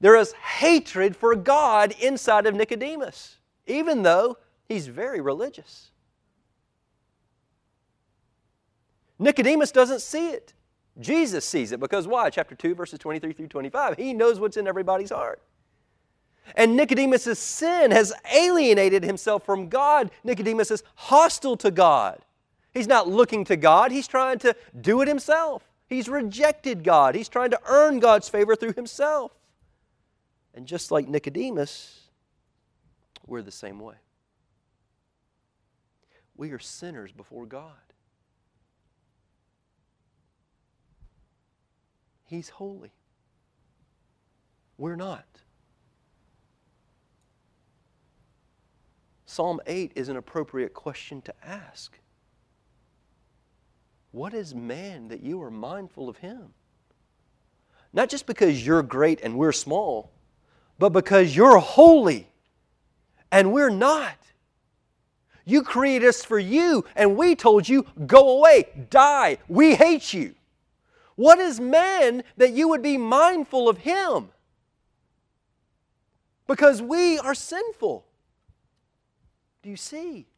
There 0.00 0.16
is 0.16 0.32
hatred 0.32 1.16
for 1.16 1.34
God 1.34 1.94
inside 2.00 2.46
of 2.46 2.54
Nicodemus, 2.54 3.38
even 3.66 4.02
though 4.02 4.36
he's 4.68 4.86
very 4.86 5.20
religious. 5.20 5.90
Nicodemus 9.18 9.72
doesn't 9.72 10.02
see 10.02 10.30
it. 10.30 10.52
Jesus 11.00 11.44
sees 11.44 11.72
it 11.72 11.80
because 11.80 12.06
why? 12.06 12.30
Chapter 12.30 12.54
2, 12.54 12.74
verses 12.74 12.98
23 12.98 13.32
through 13.32 13.48
25. 13.48 13.96
He 13.96 14.12
knows 14.12 14.38
what's 14.38 14.56
in 14.56 14.68
everybody's 14.68 15.10
heart. 15.10 15.40
And 16.54 16.76
Nicodemus' 16.76 17.38
sin 17.38 17.90
has 17.90 18.12
alienated 18.32 19.02
himself 19.02 19.44
from 19.44 19.68
God. 19.68 20.10
Nicodemus 20.22 20.70
is 20.70 20.82
hostile 20.94 21.56
to 21.56 21.70
God. 21.70 22.20
He's 22.72 22.86
not 22.86 23.08
looking 23.08 23.44
to 23.46 23.56
God, 23.56 23.92
he's 23.92 24.08
trying 24.08 24.38
to 24.40 24.54
do 24.80 25.00
it 25.00 25.08
himself. 25.08 25.62
He's 25.86 26.08
rejected 26.08 26.82
God. 26.82 27.14
He's 27.14 27.28
trying 27.28 27.50
to 27.50 27.60
earn 27.66 27.98
God's 27.98 28.28
favor 28.28 28.56
through 28.56 28.72
himself. 28.72 29.32
And 30.54 30.66
just 30.66 30.90
like 30.90 31.08
Nicodemus, 31.08 32.00
we're 33.26 33.42
the 33.42 33.50
same 33.50 33.80
way. 33.80 33.96
We 36.36 36.50
are 36.52 36.58
sinners 36.58 37.12
before 37.12 37.46
God. 37.46 37.72
He's 42.24 42.48
holy. 42.48 42.92
We're 44.78 44.96
not. 44.96 45.26
Psalm 49.26 49.60
8 49.66 49.92
is 49.94 50.08
an 50.08 50.16
appropriate 50.16 50.74
question 50.74 51.20
to 51.22 51.34
ask. 51.44 51.98
What 54.14 54.32
is 54.32 54.54
man 54.54 55.08
that 55.08 55.24
you 55.24 55.42
are 55.42 55.50
mindful 55.50 56.08
of 56.08 56.18
him? 56.18 56.54
Not 57.92 58.08
just 58.08 58.26
because 58.26 58.64
you're 58.64 58.80
great 58.80 59.20
and 59.20 59.36
we're 59.36 59.50
small, 59.50 60.12
but 60.78 60.90
because 60.90 61.34
you're 61.34 61.58
holy 61.58 62.28
and 63.32 63.52
we're 63.52 63.70
not. 63.70 64.16
You 65.44 65.64
created 65.64 66.06
us 66.06 66.24
for 66.24 66.38
you, 66.38 66.84
and 66.94 67.16
we 67.16 67.34
told 67.34 67.68
you, 67.68 67.86
go 68.06 68.38
away, 68.38 68.86
die, 68.88 69.38
we 69.48 69.74
hate 69.74 70.14
you. 70.14 70.36
What 71.16 71.40
is 71.40 71.58
man 71.58 72.22
that 72.36 72.52
you 72.52 72.68
would 72.68 72.82
be 72.82 72.96
mindful 72.96 73.68
of 73.68 73.78
him? 73.78 74.28
Because 76.46 76.80
we 76.80 77.18
are 77.18 77.34
sinful. 77.34 78.06
Do 79.64 79.70
you 79.70 79.76
see? 79.76 80.28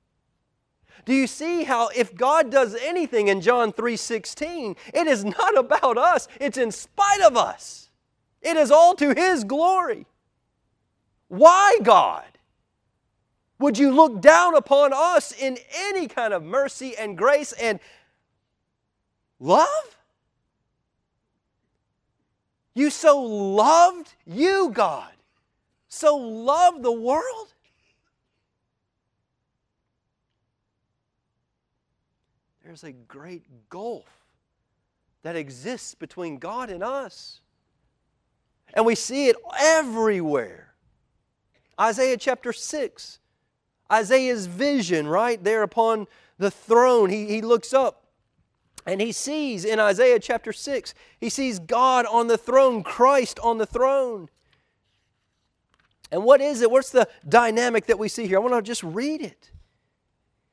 Do 1.05 1.15
you 1.15 1.27
see 1.27 1.65
how 1.65 1.89
if 1.95 2.15
God 2.15 2.51
does 2.51 2.75
anything 2.75 3.29
in 3.29 3.41
John 3.41 3.73
3:16, 3.73 4.77
it 4.93 5.07
is 5.07 5.25
not 5.25 5.57
about 5.57 5.99
us, 5.99 6.29
it's 6.41 6.59
in 6.59 6.73
spite 6.73 7.21
of 7.21 7.37
us. 7.37 7.91
It 8.43 8.57
is 8.57 8.71
all 8.71 8.95
to 8.97 9.13
his 9.15 9.45
glory. 9.45 10.07
Why, 11.29 11.79
God? 11.83 12.25
Would 13.59 13.79
you 13.79 13.91
look 13.91 14.21
down 14.21 14.55
upon 14.55 14.93
us 14.93 15.33
in 15.33 15.59
any 15.75 16.09
kind 16.09 16.35
of 16.35 16.43
mercy 16.43 16.97
and 16.97 17.17
grace 17.17 17.53
and 17.53 17.81
love? 19.41 19.97
You 22.75 22.91
so 22.91 23.21
loved 23.23 24.13
you, 24.27 24.71
God. 24.71 25.13
so 25.89 26.17
loved 26.17 26.83
the 26.83 26.93
world? 26.93 27.55
There's 32.67 32.83
a 32.83 32.91
great 32.91 33.45
gulf 33.71 34.25
that 35.23 35.37
exists 35.37 35.95
between 35.95 36.39
God 36.39 36.69
and 36.69 36.83
us. 36.83 37.41
And 38.75 38.85
we 38.85 38.97
see 38.97 39.29
it 39.29 39.37
everywhere. 39.57 40.75
Isaiah 41.81 42.17
chapter 42.17 42.53
6, 42.53 43.21
Isaiah's 43.93 44.47
vision, 44.47 45.07
right 45.07 45.43
there 45.45 45.63
upon 45.63 46.09
the 46.39 46.51
throne, 46.51 47.09
he, 47.09 47.27
he 47.27 47.41
looks 47.41 47.73
up 47.73 48.09
and 48.85 49.01
he 49.01 49.13
sees 49.13 49.65
in 49.65 49.79
Isaiah 49.79 50.19
chapter 50.19 50.53
6, 50.53 50.93
he 51.21 51.29
sees 51.29 51.61
God 51.61 52.05
on 52.07 52.27
the 52.27 52.39
throne, 52.39 52.83
Christ 52.83 53.39
on 53.45 53.59
the 53.59 53.67
throne. 53.67 54.29
And 56.11 56.25
what 56.25 56.41
is 56.41 56.63
it? 56.63 56.71
What's 56.71 56.91
the 56.91 57.09
dynamic 57.29 57.87
that 57.87 57.99
we 58.01 58.09
see 58.09 58.27
here? 58.27 58.39
I 58.39 58.41
want 58.41 58.55
to 58.55 58.63
just 58.63 58.83
read 58.83 59.23
it. 59.23 59.53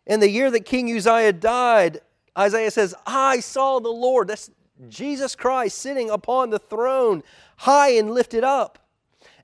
In 0.06 0.20
the 0.20 0.30
year 0.30 0.51
that 0.51 0.66
King 0.66 0.95
Uzziah 0.95 1.34
died, 1.34 2.01
Isaiah 2.38 2.72
says, 2.72 2.93
I 3.06 3.39
saw 3.39 3.80
the 3.80 3.89
Lord. 3.89 4.28
That's 4.28 4.49
Jesus 4.89 5.36
Christ 5.36 5.78
sitting 5.78 6.10
upon 6.10 6.49
the 6.49 6.60
throne, 6.60 7.24
high 7.58 7.91
and 7.91 8.12
lifted 8.12 8.43
up. 8.43 8.80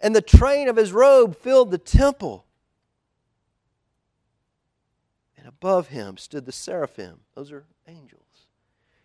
And 0.01 0.15
the 0.15 0.21
train 0.21 0.67
of 0.67 0.75
his 0.75 0.91
robe 0.91 1.37
filled 1.37 1.71
the 1.71 1.77
temple. 1.77 2.45
And 5.37 5.47
above 5.47 5.89
him 5.89 6.17
stood 6.17 6.45
the 6.45 6.51
seraphim. 6.51 7.21
Those 7.35 7.51
are 7.51 7.65
angels. 7.87 8.23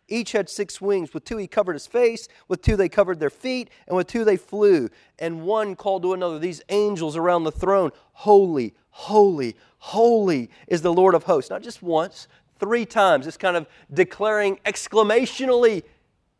Each 0.06 0.32
had 0.32 0.48
six 0.48 0.80
wings. 0.80 1.14
With 1.14 1.24
two 1.24 1.36
he 1.36 1.46
covered 1.46 1.72
his 1.74 1.86
face, 1.86 2.28
with 2.48 2.62
two 2.62 2.76
they 2.76 2.88
covered 2.88 3.20
their 3.20 3.30
feet, 3.30 3.70
and 3.86 3.96
with 3.96 4.06
two 4.06 4.24
they 4.24 4.36
flew. 4.36 4.88
And 5.18 5.42
one 5.42 5.76
called 5.76 6.02
to 6.02 6.12
another, 6.12 6.38
these 6.38 6.62
angels 6.68 7.16
around 7.16 7.44
the 7.44 7.52
throne, 7.52 7.90
Holy, 8.12 8.74
holy, 8.90 9.56
holy 9.84 10.48
is 10.66 10.80
the 10.80 10.92
Lord 10.92 11.14
of 11.14 11.24
hosts. 11.24 11.50
Not 11.50 11.62
just 11.62 11.82
once, 11.82 12.26
three 12.58 12.86
times. 12.86 13.26
It's 13.26 13.36
kind 13.36 13.54
of 13.54 13.66
declaring 13.92 14.58
exclamationally, 14.64 15.82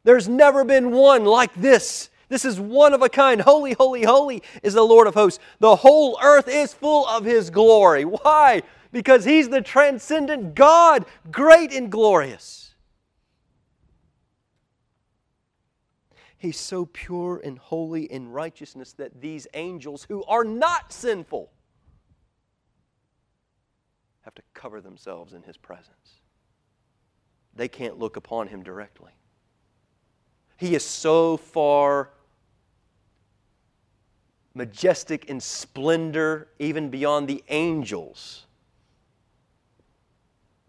There's 0.03 0.29
never 0.29 0.65
been 0.65 0.93
one 0.93 1.27
like 1.27 1.55
this. 1.55 2.09
This 2.31 2.47
is 2.47 2.59
one 2.59 2.95
of 2.95 3.03
a 3.03 3.11
kind. 3.11 3.43
Holy, 3.43 3.75
holy, 3.75 4.05
holy 4.05 4.43
is 4.63 4.73
the 4.73 4.83
Lord 4.83 5.07
of 5.07 5.15
hosts. 5.15 5.45
The 5.61 5.77
whole 5.77 6.19
earth 6.23 6.49
is 6.49 6.73
full 6.73 7.07
of 7.07 7.27
his 7.27 7.51
glory. 7.51 8.07
Why? 8.07 8.63
Because 8.93 9.27
he's 9.27 9.51
the 9.51 9.61
transcendent 9.61 10.55
God, 10.55 11.05
great 11.31 11.71
and 11.71 11.93
glorious. 11.93 12.75
He's 16.39 16.59
so 16.59 16.87
pure 16.87 17.43
and 17.45 17.59
holy 17.59 18.05
in 18.05 18.31
righteousness 18.31 18.95
that 18.95 19.21
these 19.21 19.47
angels, 19.53 20.07
who 20.09 20.25
are 20.25 20.45
not 20.45 20.93
sinful, 20.95 21.51
have 24.25 24.35
to 24.35 24.43
cover 24.55 24.81
themselves 24.81 25.33
in 25.33 25.43
His 25.43 25.57
presence. 25.57 26.21
They 27.55 27.69
can't 27.69 27.99
look 27.99 28.17
upon 28.17 28.49
Him 28.49 28.63
directly. 28.63 29.13
He 30.57 30.75
is 30.75 30.85
so 30.85 31.37
far 31.37 32.11
majestic 34.55 35.27
in 35.27 35.41
splendor, 35.41 36.49
even 36.59 36.89
beyond 36.89 37.29
the 37.29 37.43
angels, 37.49 38.47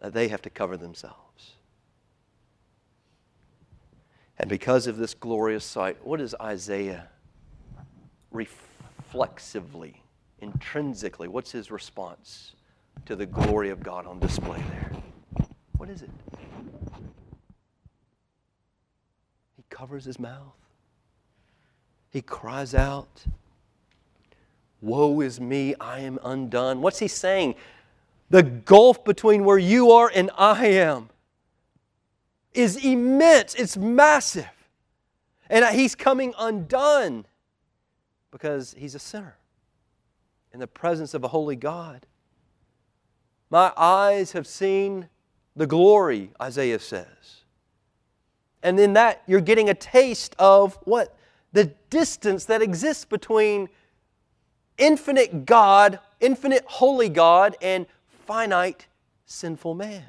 that 0.02 0.14
they 0.14 0.28
have 0.28 0.42
to 0.42 0.50
cover 0.50 0.76
themselves. 0.76 1.54
And 4.38 4.50
because 4.50 4.86
of 4.88 4.98
this 4.98 5.14
glorious 5.14 5.64
sight, 5.64 6.06
what 6.06 6.20
is 6.20 6.36
Isaiah 6.42 7.08
reflexively, 8.32 10.02
intrinsically, 10.40 11.28
what's 11.30 11.52
his 11.52 11.72
response 11.72 12.55
to 13.06 13.16
the 13.16 13.26
glory 13.26 13.70
of 13.70 13.84
God 13.84 14.06
on 14.06 14.20
display 14.20 14.62
there? 14.70 14.92
What 15.78 15.90
is 15.90 16.02
it? 16.02 16.10
He 19.56 19.64
covers 19.70 20.06
his 20.06 20.20
mouth. 20.20 20.56
He 22.10 22.22
cries 22.22 22.74
out, 22.74 23.26
Woe 24.82 25.22
is 25.22 25.42
me, 25.42 25.76
I 25.80 26.00
am 26.00 26.20
undone. 26.24 26.82
What's 26.82 27.00
he 27.00 27.08
saying? 27.08 27.56
The 28.30 28.44
gulf 28.44 29.04
between 29.04 29.44
where 29.44 29.58
you 29.58 29.92
are 29.92 30.12
and 30.14 30.32
I 30.38 30.68
am 30.68 31.10
is 32.54 32.78
immense, 32.78 33.54
it's 33.56 33.78
massive. 33.78 34.50
And 35.50 35.66
he's 35.76 35.94
coming 35.94 36.34
undone 36.40 37.26
because 38.32 38.76
he's 38.78 38.96
a 38.96 39.00
sinner 39.00 39.38
in 40.54 40.60
the 40.60 40.68
presence 40.68 41.14
of 41.14 41.24
a 41.24 41.28
holy 41.28 41.56
God. 41.56 42.06
My 43.56 43.72
eyes 43.78 44.34
have 44.34 44.48
seen 44.48 45.08
the 45.56 45.66
glory, 45.66 46.30
Isaiah 46.42 46.78
says. 46.78 47.46
And 48.62 48.78
in 48.78 48.92
that, 48.96 49.24
you're 49.28 49.40
getting 49.40 49.70
a 49.70 49.74
taste 49.74 50.36
of 50.38 50.78
what? 50.84 51.18
The 51.54 51.72
distance 51.90 52.44
that 52.44 52.62
exists 52.62 53.06
between 53.06 53.70
infinite 54.78 55.46
God, 55.46 56.00
infinite 56.20 56.66
holy 56.66 57.08
God, 57.08 57.56
and 57.62 57.86
finite 58.28 58.88
sinful 59.26 59.74
man. 59.74 60.04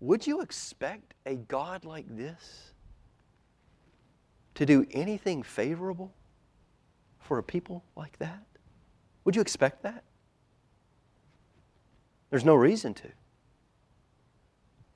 Would 0.00 0.26
you 0.26 0.40
expect 0.40 1.12
a 1.26 1.34
God 1.34 1.84
like 1.84 2.06
this 2.16 2.72
to 4.54 4.64
do 4.64 4.86
anything 4.90 5.42
favorable 5.42 6.14
for 7.30 7.38
a 7.38 7.42
people 7.44 7.84
like 7.94 8.18
that? 8.18 8.42
Would 9.24 9.36
you 9.36 9.40
expect 9.40 9.84
that? 9.84 10.02
There's 12.28 12.44
no 12.44 12.56
reason 12.56 12.92
to. 12.94 13.08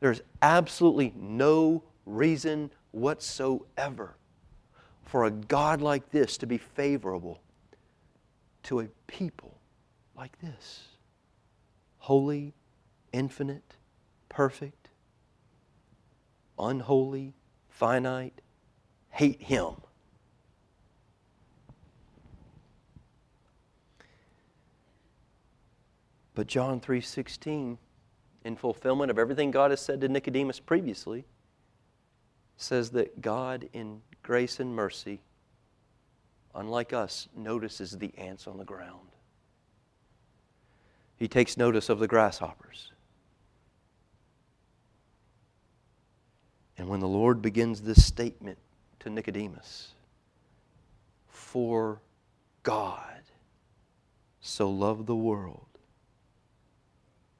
There's 0.00 0.20
absolutely 0.42 1.14
no 1.16 1.84
reason 2.04 2.72
whatsoever 2.90 4.16
for 5.04 5.26
a 5.26 5.30
God 5.30 5.80
like 5.80 6.10
this 6.10 6.36
to 6.38 6.46
be 6.48 6.58
favorable 6.58 7.40
to 8.64 8.80
a 8.80 8.88
people 9.06 9.56
like 10.16 10.36
this. 10.40 10.88
Holy, 11.98 12.52
infinite, 13.12 13.76
perfect, 14.28 14.88
unholy, 16.58 17.32
finite, 17.68 18.40
hate 19.10 19.40
him. 19.40 19.74
But 26.34 26.46
John 26.46 26.80
3:16 26.80 27.78
in 28.44 28.56
fulfillment 28.56 29.10
of 29.10 29.18
everything 29.18 29.50
God 29.50 29.70
has 29.70 29.80
said 29.80 30.00
to 30.00 30.08
Nicodemus 30.08 30.60
previously 30.60 31.24
says 32.56 32.90
that 32.90 33.20
God 33.20 33.68
in 33.72 34.02
grace 34.22 34.60
and 34.60 34.74
mercy 34.74 35.20
unlike 36.54 36.92
us 36.92 37.28
notices 37.34 37.98
the 37.98 38.16
ants 38.16 38.46
on 38.46 38.58
the 38.58 38.64
ground. 38.64 39.08
He 41.16 41.28
takes 41.28 41.56
notice 41.56 41.88
of 41.88 41.98
the 41.98 42.06
grasshoppers. 42.06 42.92
And 46.76 46.88
when 46.88 47.00
the 47.00 47.08
Lord 47.08 47.40
begins 47.40 47.82
this 47.82 48.04
statement 48.04 48.58
to 49.00 49.10
Nicodemus, 49.10 49.92
for 51.28 52.00
God 52.62 53.22
so 54.40 54.68
loved 54.68 55.06
the 55.06 55.16
world, 55.16 55.73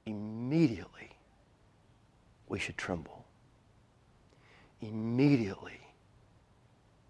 immediately 0.06 1.10
we 2.48 2.58
should 2.58 2.76
tremble. 2.76 3.24
Immediately 4.80 5.80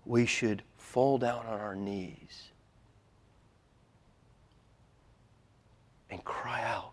we 0.04 0.26
should 0.26 0.62
fall 0.76 1.18
down 1.18 1.46
on 1.46 1.60
our 1.60 1.74
knees 1.74 2.50
and 6.10 6.24
cry 6.24 6.62
out, 6.62 6.92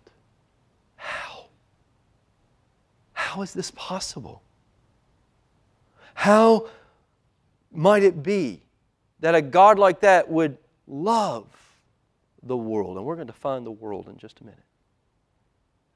How? 0.95 1.45
How 3.13 3.41
is 3.41 3.53
this 3.53 3.71
possible? 3.71 4.41
How 6.13 6.67
might 7.71 8.03
it 8.03 8.21
be 8.21 8.61
that 9.19 9.35
a 9.35 9.41
God 9.41 9.79
like 9.79 10.01
that 10.01 10.29
would 10.29 10.57
love 10.87 11.47
the 12.43 12.57
world? 12.57 12.97
And 12.97 13.05
we're 13.05 13.15
going 13.15 13.27
to 13.27 13.33
find 13.33 13.65
the 13.65 13.71
world 13.71 14.07
in 14.07 14.17
just 14.17 14.41
a 14.41 14.43
minute. 14.43 14.59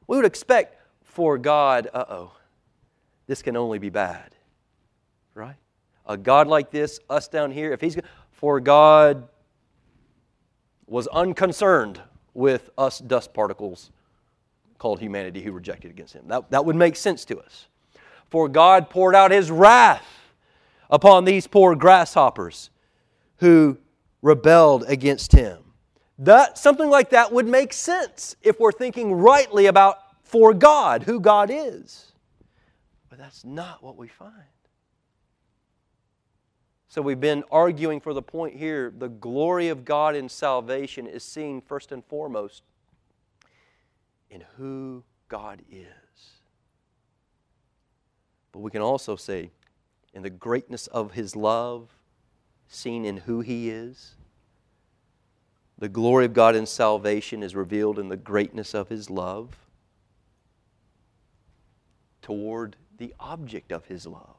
We 0.08 0.18
would 0.18 0.26
expect 0.26 0.82
for 1.04 1.38
God, 1.38 1.88
uh 1.94 2.06
oh, 2.10 2.32
this 3.28 3.42
can 3.42 3.56
only 3.56 3.80
be 3.80 3.90
bad, 3.90 4.36
right? 5.34 5.56
A 6.06 6.18
God 6.18 6.48
like 6.48 6.72
this, 6.72 7.00
us 7.10 7.28
down 7.28 7.52
here, 7.52 7.72
if 7.72 7.82
He's 7.82 7.98
for 8.32 8.60
God 8.60 9.28
was 10.88 11.08
unconcerned 11.08 12.00
with 12.34 12.70
us 12.78 13.00
dust 13.00 13.34
particles 13.34 13.92
called 14.78 15.00
humanity 15.00 15.42
who 15.42 15.52
rejected 15.52 15.90
against 15.90 16.14
Him. 16.14 16.28
That, 16.28 16.52
that 16.52 16.66
would 16.66 16.76
make 16.76 16.96
sense 16.96 17.26
to 17.26 17.40
us. 17.40 17.68
For 18.30 18.48
God 18.48 18.90
poured 18.90 19.16
out 19.16 19.32
His 19.32 19.50
wrath 19.50 20.06
upon 20.90 21.26
these 21.26 21.48
poor 21.48 21.76
grasshoppers 21.76 22.70
who 23.38 23.78
rebelled 24.22 24.84
against 24.88 25.32
him. 25.32 25.60
That, 26.20 26.58
something 26.58 26.90
like 26.90 27.10
that 27.10 27.32
would 27.32 27.48
make 27.48 27.74
sense 27.74 28.36
if 28.42 28.60
we're 28.60 28.72
thinking 28.72 29.14
rightly 29.14 29.66
about 29.66 29.98
for 30.24 30.54
God, 30.54 31.04
who 31.04 31.20
God 31.20 31.50
is. 31.52 32.14
But 33.10 33.20
that's 33.20 33.44
not 33.44 33.84
what 33.84 33.98
we 33.98 34.08
find. 34.08 34.34
So 36.88 37.02
we've 37.02 37.20
been 37.20 37.44
arguing 37.52 38.00
for 38.00 38.14
the 38.14 38.22
point 38.22 38.56
here 38.56 38.94
the 38.98 39.10
glory 39.10 39.68
of 39.68 39.84
God 39.84 40.16
in 40.16 40.30
salvation 40.30 41.08
is 41.08 41.24
seen 41.24 41.60
first 41.60 41.92
and 41.92 42.04
foremost 42.06 42.64
in 44.30 44.46
who 44.58 45.04
God 45.28 45.62
is. 45.70 45.88
But 48.54 48.60
we 48.60 48.72
can 48.72 48.82
also 48.82 49.18
say 49.18 49.52
in 50.14 50.24
the 50.24 50.30
greatness 50.30 50.88
of 50.88 51.12
His 51.12 51.36
love, 51.36 51.90
seen 52.70 53.04
in 53.04 53.18
who 53.18 53.42
He 53.42 53.70
is. 53.70 54.15
The 55.78 55.90
glory 55.90 56.26
of 56.26 56.34
God 56.34 56.56
in 56.56 56.66
salvation 56.66 57.44
is 57.44 57.56
revealed 57.56 58.00
in 58.00 58.10
the 58.10 58.18
greatness 58.18 58.74
of 58.74 58.90
His 58.90 59.10
love 59.10 59.56
toward 62.22 62.76
the 62.98 63.14
object 63.20 63.72
of 63.72 63.86
His 63.86 64.08
love 64.08 64.36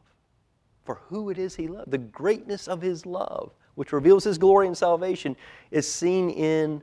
for 0.86 1.00
who 1.08 1.28
it 1.28 1.36
is 1.36 1.56
he 1.56 1.66
loved. 1.66 1.90
The 1.90 1.98
greatness 1.98 2.68
of 2.68 2.80
his 2.80 3.04
love, 3.04 3.52
which 3.74 3.92
reveals 3.92 4.24
his 4.24 4.38
glory 4.38 4.68
and 4.68 4.78
salvation, 4.78 5.36
is 5.70 5.90
seen 5.90 6.30
in 6.30 6.80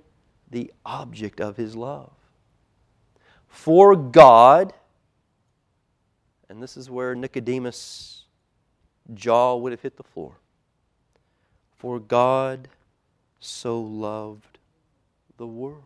the 0.51 0.72
object 0.86 1.39
of 1.39 1.56
his 1.56 1.76
love. 1.76 2.12
For 3.47 3.95
God, 3.95 4.74
and 6.49 6.62
this 6.62 6.76
is 6.76 6.89
where 6.89 7.16
Nicodemus' 7.16 8.26
jaw 9.14 9.56
would 9.56 9.72
have 9.72 9.82
hit 9.82 9.95
the 9.95 10.04
floor. 10.04 10.36
For 11.78 11.99
God 11.99 12.68
so 13.44 13.80
loved 13.80 14.58
the 15.38 15.48
world 15.48 15.84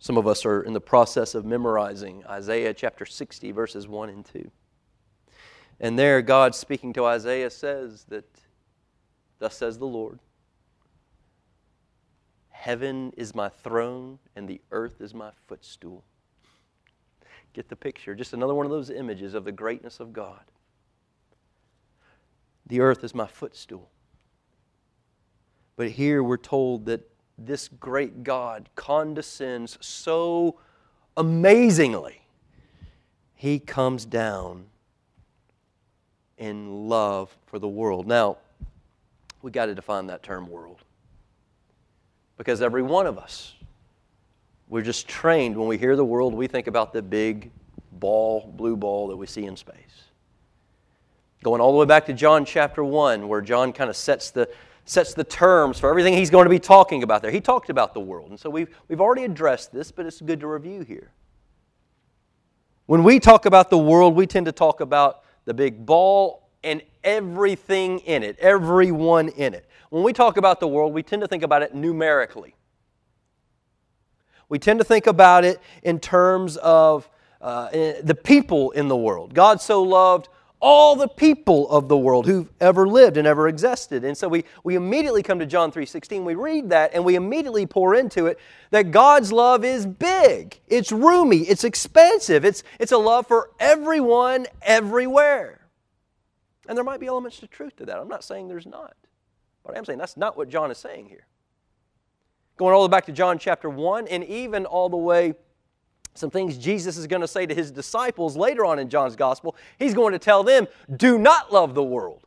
Some 0.00 0.16
of 0.16 0.26
us 0.26 0.46
are 0.46 0.62
in 0.62 0.72
the 0.72 0.80
process 0.80 1.34
of 1.34 1.44
memorizing 1.44 2.24
Isaiah 2.26 2.72
chapter 2.72 3.04
60, 3.04 3.52
verses 3.52 3.86
1 3.86 4.08
and 4.08 4.24
2. 4.24 4.50
And 5.78 5.98
there, 5.98 6.22
God 6.22 6.54
speaking 6.54 6.94
to 6.94 7.04
Isaiah 7.04 7.50
says 7.50 8.04
that, 8.08 8.24
Thus 9.38 9.54
says 9.54 9.78
the 9.78 9.86
Lord, 9.86 10.18
Heaven 12.48 13.12
is 13.16 13.34
my 13.34 13.50
throne, 13.50 14.18
and 14.34 14.48
the 14.48 14.62
earth 14.72 15.02
is 15.02 15.14
my 15.14 15.30
footstool. 15.46 16.02
Get 17.52 17.68
the 17.68 17.76
picture. 17.76 18.14
Just 18.14 18.32
another 18.32 18.54
one 18.54 18.64
of 18.64 18.72
those 18.72 18.90
images 18.90 19.34
of 19.34 19.44
the 19.44 19.52
greatness 19.52 20.00
of 20.00 20.14
God. 20.14 20.44
The 22.66 22.80
earth 22.80 23.04
is 23.04 23.14
my 23.14 23.26
footstool. 23.26 23.90
But 25.76 25.90
here 25.90 26.22
we're 26.22 26.36
told 26.36 26.86
that 26.86 27.08
this 27.38 27.68
great 27.68 28.22
God 28.22 28.68
condescends 28.76 29.78
so 29.80 30.58
amazingly. 31.16 32.20
He 33.34 33.58
comes 33.58 34.04
down 34.04 34.66
in 36.36 36.88
love 36.88 37.36
for 37.46 37.58
the 37.58 37.68
world. 37.68 38.06
Now, 38.06 38.38
we 39.42 39.50
got 39.50 39.66
to 39.66 39.74
define 39.74 40.06
that 40.08 40.22
term 40.22 40.48
world. 40.48 40.82
Because 42.36 42.62
every 42.62 42.82
one 42.82 43.06
of 43.06 43.18
us, 43.18 43.54
we're 44.68 44.82
just 44.82 45.08
trained 45.08 45.56
when 45.56 45.68
we 45.68 45.78
hear 45.78 45.96
the 45.96 46.04
world, 46.04 46.34
we 46.34 46.46
think 46.46 46.66
about 46.66 46.92
the 46.92 47.02
big 47.02 47.50
ball, 47.92 48.52
blue 48.56 48.76
ball 48.76 49.08
that 49.08 49.16
we 49.16 49.26
see 49.26 49.44
in 49.44 49.56
space. 49.56 50.09
Going 51.42 51.60
all 51.60 51.72
the 51.72 51.78
way 51.78 51.86
back 51.86 52.06
to 52.06 52.12
John 52.12 52.44
chapter 52.44 52.84
1, 52.84 53.26
where 53.26 53.40
John 53.40 53.72
kind 53.72 53.88
of 53.88 53.96
sets 53.96 54.30
the, 54.30 54.48
sets 54.84 55.14
the 55.14 55.24
terms 55.24 55.78
for 55.78 55.88
everything 55.88 56.12
he's 56.14 56.28
going 56.28 56.44
to 56.44 56.50
be 56.50 56.58
talking 56.58 57.02
about 57.02 57.22
there. 57.22 57.30
He 57.30 57.40
talked 57.40 57.70
about 57.70 57.94
the 57.94 58.00
world. 58.00 58.30
And 58.30 58.38
so 58.38 58.50
we've, 58.50 58.68
we've 58.88 59.00
already 59.00 59.24
addressed 59.24 59.72
this, 59.72 59.90
but 59.90 60.04
it's 60.04 60.20
good 60.20 60.40
to 60.40 60.46
review 60.46 60.82
here. 60.82 61.12
When 62.86 63.04
we 63.04 63.20
talk 63.20 63.46
about 63.46 63.70
the 63.70 63.78
world, 63.78 64.16
we 64.16 64.26
tend 64.26 64.46
to 64.46 64.52
talk 64.52 64.80
about 64.80 65.22
the 65.46 65.54
big 65.54 65.86
ball 65.86 66.50
and 66.62 66.82
everything 67.02 68.00
in 68.00 68.22
it, 68.22 68.38
everyone 68.38 69.28
in 69.28 69.54
it. 69.54 69.66
When 69.88 70.02
we 70.02 70.12
talk 70.12 70.36
about 70.36 70.60
the 70.60 70.68
world, 70.68 70.92
we 70.92 71.02
tend 71.02 71.22
to 71.22 71.28
think 71.28 71.42
about 71.42 71.62
it 71.62 71.74
numerically. 71.74 72.54
We 74.48 74.58
tend 74.58 74.80
to 74.80 74.84
think 74.84 75.06
about 75.06 75.44
it 75.44 75.58
in 75.82 76.00
terms 76.00 76.56
of 76.58 77.08
uh, 77.40 77.70
the 78.02 78.18
people 78.22 78.72
in 78.72 78.88
the 78.88 78.96
world. 78.96 79.32
God 79.32 79.62
so 79.62 79.82
loved 79.82 80.28
all 80.60 80.94
the 80.94 81.08
people 81.08 81.68
of 81.70 81.88
the 81.88 81.96
world 81.96 82.26
who've 82.26 82.50
ever 82.60 82.86
lived 82.86 83.16
and 83.16 83.26
ever 83.26 83.48
existed. 83.48 84.04
And 84.04 84.16
so 84.16 84.28
we, 84.28 84.44
we 84.62 84.74
immediately 84.74 85.22
come 85.22 85.38
to 85.38 85.46
John 85.46 85.72
3:16. 85.72 86.22
We 86.24 86.34
read 86.34 86.70
that 86.70 86.92
and 86.92 87.04
we 87.04 87.14
immediately 87.14 87.66
pour 87.66 87.94
into 87.94 88.26
it 88.26 88.38
that 88.70 88.90
God's 88.90 89.32
love 89.32 89.64
is 89.64 89.86
big, 89.86 90.60
it's 90.68 90.92
roomy, 90.92 91.38
it's 91.38 91.64
expansive, 91.64 92.44
it's, 92.44 92.62
it's 92.78 92.92
a 92.92 92.98
love 92.98 93.26
for 93.26 93.50
everyone, 93.58 94.46
everywhere. 94.62 95.60
And 96.68 96.76
there 96.76 96.84
might 96.84 97.00
be 97.00 97.06
elements 97.06 97.42
of 97.42 97.50
truth 97.50 97.76
to 97.76 97.86
that. 97.86 97.98
I'm 97.98 98.08
not 98.08 98.22
saying 98.22 98.48
there's 98.48 98.66
not. 98.66 98.94
But 99.64 99.74
I 99.74 99.78
am 99.78 99.84
saying 99.84 99.98
that's 99.98 100.16
not 100.16 100.36
what 100.36 100.48
John 100.48 100.70
is 100.70 100.78
saying 100.78 101.06
here. 101.06 101.26
Going 102.58 102.74
all 102.74 102.82
the 102.82 102.88
way 102.88 102.98
back 102.98 103.06
to 103.06 103.12
John 103.12 103.38
chapter 103.38 103.70
1 103.70 104.08
and 104.08 104.22
even 104.24 104.66
all 104.66 104.88
the 104.90 104.96
way 104.96 105.34
some 106.14 106.30
things 106.30 106.58
Jesus 106.58 106.96
is 106.96 107.06
going 107.06 107.22
to 107.22 107.28
say 107.28 107.46
to 107.46 107.54
his 107.54 107.70
disciples 107.70 108.36
later 108.36 108.64
on 108.64 108.78
in 108.78 108.88
John's 108.88 109.16
gospel. 109.16 109.56
He's 109.78 109.94
going 109.94 110.12
to 110.12 110.18
tell 110.18 110.42
them, 110.42 110.66
do 110.96 111.18
not 111.18 111.52
love 111.52 111.74
the 111.74 111.82
world. 111.82 112.26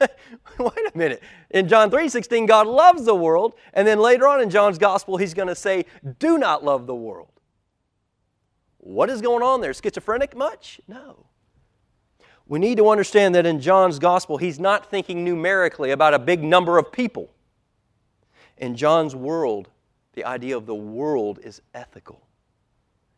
Wait 0.58 0.92
a 0.94 0.98
minute. 0.98 1.22
In 1.50 1.68
John 1.68 1.90
3:16, 1.90 2.48
God 2.48 2.66
loves 2.66 3.04
the 3.04 3.14
world, 3.14 3.54
and 3.74 3.86
then 3.86 3.98
later 3.98 4.26
on 4.26 4.40
in 4.40 4.50
John's 4.50 4.78
gospel, 4.78 5.16
he's 5.16 5.34
going 5.34 5.48
to 5.48 5.54
say, 5.54 5.84
do 6.18 6.38
not 6.38 6.64
love 6.64 6.86
the 6.86 6.94
world. 6.94 7.28
What 8.78 9.10
is 9.10 9.20
going 9.20 9.42
on 9.42 9.60
there? 9.60 9.72
Schizophrenic 9.72 10.36
much? 10.36 10.80
No. 10.88 11.26
We 12.46 12.58
need 12.58 12.78
to 12.78 12.88
understand 12.88 13.34
that 13.34 13.46
in 13.46 13.60
John's 13.60 13.98
gospel, 13.98 14.38
he's 14.38 14.58
not 14.58 14.90
thinking 14.90 15.24
numerically 15.24 15.92
about 15.92 16.14
a 16.14 16.18
big 16.18 16.42
number 16.42 16.78
of 16.78 16.90
people. 16.90 17.30
In 18.58 18.76
John's 18.76 19.14
world, 19.14 19.68
the 20.14 20.24
idea 20.24 20.56
of 20.56 20.66
the 20.66 20.74
world 20.74 21.38
is 21.42 21.62
ethical, 21.74 22.26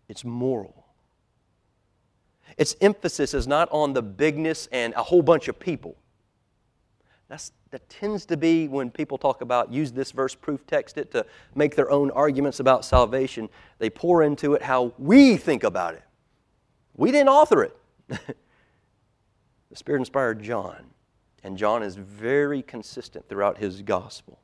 it's 0.09 0.24
moral. 0.24 0.84
Its 2.57 2.76
emphasis 2.80 3.34
is 3.34 3.47
not 3.47 3.68
on 3.72 3.95
the 3.95 4.03
bigness 4.03 4.68
and 4.70 4.95
a 4.95 5.03
whole 5.03 5.22
bunch 5.22 5.49
of 5.49 5.59
people. 5.59 5.97
That's, 7.28 7.53
that 7.70 7.88
tends 7.88 8.26
to 8.26 8.36
be 8.36 8.68
when 8.68 8.90
people 8.90 9.18
talk 9.18 9.40
about 9.40 9.72
use 9.72 9.92
this 9.92 10.12
verse, 10.12 10.34
proof 10.34 10.66
text 10.66 10.99
it 10.99 11.11
to 11.12 11.24
make 11.55 11.74
their 11.74 11.90
own 11.90 12.11
arguments 12.11 12.61
about 12.61 12.84
salvation. 12.84 13.49
They 13.78 13.90
pour 13.90 14.22
into 14.22 14.55
it 14.55 14.62
how 14.62 14.92
we 14.99 15.36
think 15.36 15.64
about 15.64 15.95
it. 15.95 16.05
We 16.95 17.11
didn't 17.11 17.30
author 17.30 17.64
it. 17.64 17.76
the 18.09 18.36
Spirit 19.72 20.01
inspired 20.01 20.42
John, 20.42 20.84
and 21.42 21.57
John 21.57 21.82
is 21.82 21.97
very 21.97 22.62
consistent 22.62 23.28
throughout 23.28 23.59
his 23.59 23.82
gospel. 23.82 24.38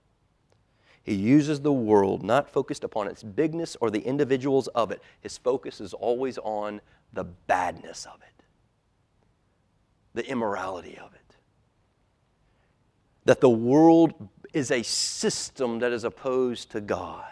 He 1.03 1.15
uses 1.15 1.61
the 1.61 1.73
world 1.73 2.23
not 2.23 2.51
focused 2.51 2.85
upon 2.85 3.09
its 3.09 3.23
bigness 3.23 3.77
or 3.81 3.91
the 3.91 4.03
individuals 4.03 4.69
of 4.69 4.91
it. 4.91 5.03
His 5.21 5.39
focus 5.39 5.81
is 5.81 5.95
always 5.95 6.39
on 6.39 6.81
the 7.13 7.25
badness 7.25 8.07
of 8.07 8.21
it, 8.23 8.45
the 10.15 10.29
immorality 10.29 10.99
of 10.99 11.13
it. 11.15 11.37
That 13.25 13.41
the 13.41 13.51
world 13.51 14.29
is 14.53 14.71
a 14.71 14.83
system 14.83 15.79
that 15.79 15.93
is 15.93 16.05
opposed 16.05 16.71
to 16.73 16.81
God. 16.81 17.25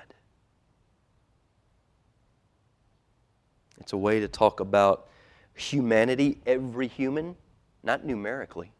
It's 3.80 3.92
a 3.92 3.96
way 3.96 4.20
to 4.20 4.28
talk 4.28 4.60
about 4.60 5.08
humanity, 5.54 6.40
every 6.46 6.88
human, 6.88 7.36
not 7.82 8.04
numerically, 8.04 8.72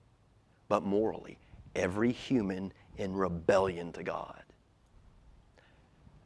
but 0.69 0.83
morally, 0.83 1.39
every 1.75 2.13
human 2.13 2.73
in 2.97 3.15
rebellion 3.15 3.93
to 3.93 4.03
God. 4.03 4.43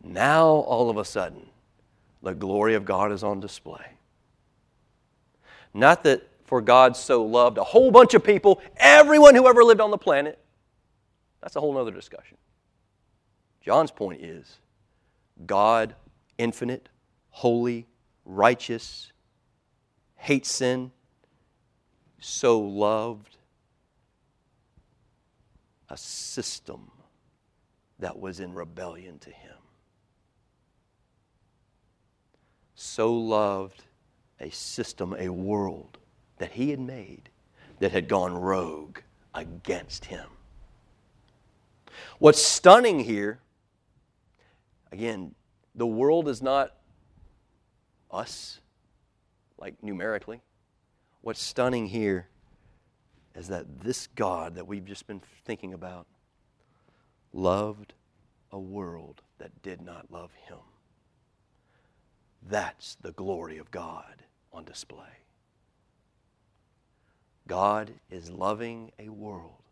Now, 0.02 0.46
all 0.46 0.90
of 0.90 0.96
a 0.96 1.04
sudden, 1.04 1.46
the 2.22 2.34
glory 2.34 2.74
of 2.74 2.84
God 2.84 3.12
is 3.12 3.22
on 3.22 3.40
display. 3.40 3.84
Not 5.74 6.04
that 6.04 6.28
for 6.44 6.60
God 6.60 6.96
so 6.96 7.24
loved 7.24 7.58
a 7.58 7.64
whole 7.64 7.90
bunch 7.90 8.14
of 8.14 8.22
people, 8.22 8.60
everyone 8.76 9.34
who 9.34 9.48
ever 9.48 9.64
lived 9.64 9.80
on 9.80 9.90
the 9.90 9.98
planet. 9.98 10.38
That's 11.40 11.56
a 11.56 11.60
whole 11.60 11.76
other 11.78 11.90
discussion. 11.90 12.36
John's 13.60 13.90
point 13.90 14.22
is 14.22 14.58
God, 15.46 15.94
infinite, 16.36 16.88
holy, 17.30 17.86
righteous, 18.24 19.12
hates 20.16 20.50
sin, 20.50 20.90
so 22.18 22.60
loved 22.60 23.36
a 25.88 25.96
system 25.96 26.90
that 27.98 28.18
was 28.18 28.40
in 28.40 28.52
rebellion 28.52 29.18
to 29.20 29.30
him. 29.30 29.56
So 32.74 33.12
loved 33.12 33.84
a 34.40 34.50
system, 34.50 35.14
a 35.18 35.28
world 35.28 35.98
that 36.38 36.52
he 36.52 36.70
had 36.70 36.80
made 36.80 37.28
that 37.78 37.92
had 37.92 38.08
gone 38.08 38.34
rogue 38.34 38.98
against 39.34 40.06
him. 40.06 40.26
What's 42.18 42.42
stunning 42.42 43.00
here, 43.00 43.40
again, 44.90 45.34
the 45.74 45.86
world 45.86 46.28
is 46.28 46.42
not 46.42 46.74
us, 48.10 48.60
like 49.58 49.82
numerically. 49.82 50.40
What's 51.22 51.42
stunning 51.42 51.86
here 51.86 52.28
is 53.34 53.48
that 53.48 53.80
this 53.80 54.08
God 54.08 54.56
that 54.56 54.66
we've 54.66 54.84
just 54.84 55.06
been 55.06 55.22
thinking 55.44 55.72
about 55.72 56.06
loved 57.32 57.94
a 58.50 58.58
world 58.58 59.22
that 59.38 59.62
did 59.62 59.80
not 59.80 60.10
love 60.10 60.30
him. 60.46 60.58
That's 62.48 62.96
the 62.96 63.12
glory 63.12 63.58
of 63.58 63.70
God 63.70 64.22
on 64.52 64.64
display. 64.64 64.98
God 67.46 67.92
is 68.10 68.30
loving 68.30 68.92
a 68.98 69.08
world 69.08 69.62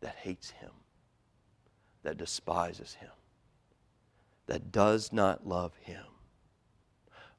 that 0.00 0.16
hates 0.16 0.50
him, 0.50 0.70
that 2.02 2.16
despises 2.16 2.94
him, 2.94 3.10
that 4.46 4.70
does 4.70 5.12
not 5.12 5.46
love 5.46 5.72
him. 5.80 6.04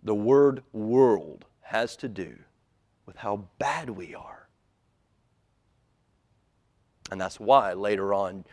The 0.03 0.15
word 0.15 0.63
world 0.73 1.45
has 1.61 1.95
to 1.97 2.07
do 2.07 2.35
with 3.05 3.17
how 3.17 3.45
bad 3.59 3.89
we 3.89 4.15
are. 4.15 4.47
And 7.11 7.21
that's 7.21 7.39
why 7.39 7.73
later 7.73 8.13
on 8.13 8.45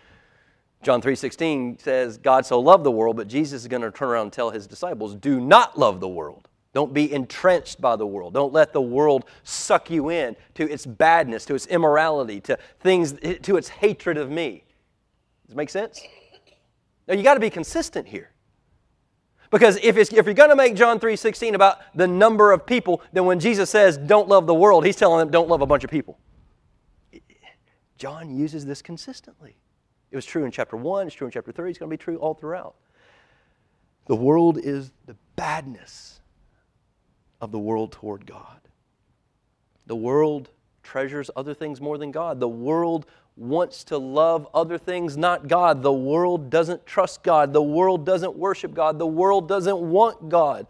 John 0.83 1.01
3:16 1.01 1.79
says 1.79 2.19
God 2.19 2.45
so 2.45 2.59
loved 2.59 2.85
the 2.85 2.91
world, 2.91 3.17
but 3.17 3.29
Jesus 3.29 3.63
is 3.63 3.69
going 3.69 3.83
to 3.83 3.91
turn 3.91 4.09
around 4.09 4.27
and 4.27 4.33
tell 4.33 4.51
his 4.51 4.67
disciples, 4.67 5.15
"Do 5.15 5.41
not 5.41 5.79
love 5.79 6.01
the 6.01 6.09
world. 6.09 6.49
Don't 6.75 6.93
be 6.93 7.13
entrenched 7.13 7.81
by 7.81 7.97
the 7.97 8.07
world. 8.07 8.35
Don't 8.35 8.53
let 8.53 8.73
the 8.73 8.81
world 8.81 9.25
suck 9.45 9.91
you 9.91 10.09
in 10.09 10.37
to 10.55 10.69
its 10.69 10.87
badness, 10.87 11.45
to 11.45 11.55
its 11.55 11.67
immorality, 11.67 12.41
to 12.43 12.59
things 12.81 13.13
to 13.13 13.57
its 13.57 13.69
hatred 13.69 14.17
of 14.17 14.31
me." 14.31 14.65
Does 15.47 15.55
it 15.55 15.57
make 15.57 15.71
sense? 15.71 16.01
Now 17.07 17.15
you 17.15 17.23
got 17.23 17.35
to 17.35 17.41
be 17.41 17.51
consistent 17.51 18.09
here. 18.09 18.31
Because 19.51 19.77
if, 19.83 19.99
if 19.99 20.13
you're 20.13 20.35
going 20.35 20.49
to 20.49 20.57
make 20.57 20.75
John 20.75 20.99
3.16 20.99 21.53
about 21.53 21.79
the 21.95 22.09
number 22.09 22.53
of 22.53 22.65
people, 22.65 23.03
then 23.13 23.27
when 23.27 23.39
Jesus 23.39 23.69
says 23.69 23.99
don't 23.99 24.27
love 24.27 24.47
the 24.47 24.55
world, 24.55 24.87
he's 24.87 24.97
telling 24.97 25.19
them 25.19 25.31
don't 25.31 25.49
love 25.49 25.61
a 25.61 25.67
bunch 25.67 25.85
of 25.85 25.91
people. 25.91 26.19
John 27.99 28.35
uses 28.35 28.65
this 28.65 28.81
consistently. 28.81 29.59
It 30.13 30.17
was 30.17 30.27
true 30.27 30.45
in 30.45 30.51
chapter 30.51 30.77
1, 30.77 31.07
it's 31.07 31.17
true 31.17 31.27
in 31.27 31.33
chapter 31.33 31.51
3, 31.51 31.71
it's 31.71 31.79
going 31.79 31.91
to 31.91 31.97
be 31.97 32.01
true 32.01 32.17
all 32.19 32.35
throughout. 32.35 32.75
The 34.07 34.15
world 34.15 34.59
is 34.59 34.93
the 35.07 35.17
badness 35.37 36.21
of 37.41 37.51
the 37.51 37.59
world 37.59 37.93
toward 37.93 38.27
God. 38.27 38.61
The 39.87 39.97
world 39.97 40.51
treasures 40.83 41.31
other 41.35 41.55
things 41.55 41.81
more 41.81 41.97
than 41.97 42.11
God. 42.11 42.41
The 42.41 42.49
world 42.49 43.07
wants 43.37 43.85
to 43.85 43.97
love 43.97 44.47
other 44.53 44.77
things, 44.77 45.17
not 45.17 45.49
God. 45.49 45.83
The 45.83 45.93
world 45.93 46.51
doesn't 46.51 46.85
trust 46.85 47.23
God. 47.23 47.53
The 47.53 47.63
world 47.63 48.05
doesn't 48.05 48.37
worship 48.37 48.75
God. 48.75 48.99
The 48.99 49.07
world 49.07 49.49
doesn't 49.49 49.79
want 49.79 50.29
God. 50.29 50.67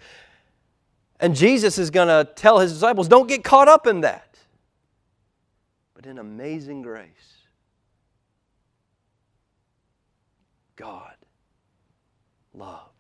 And 1.19 1.35
Jesus 1.35 1.79
is 1.79 1.91
going 1.91 2.09
to 2.09 2.31
tell 2.35 2.59
his 2.59 2.73
disciples 2.73 3.09
don't 3.09 3.29
get 3.29 3.43
caught 3.43 3.69
up 3.69 3.87
in 3.87 4.03
that. 4.03 4.39
But 5.95 6.07
in 6.07 6.19
amazing 6.19 6.83
grace, 6.83 7.32
God 10.77 11.15
loved 12.55 12.91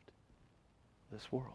this 1.10 1.30
world. 1.30 1.46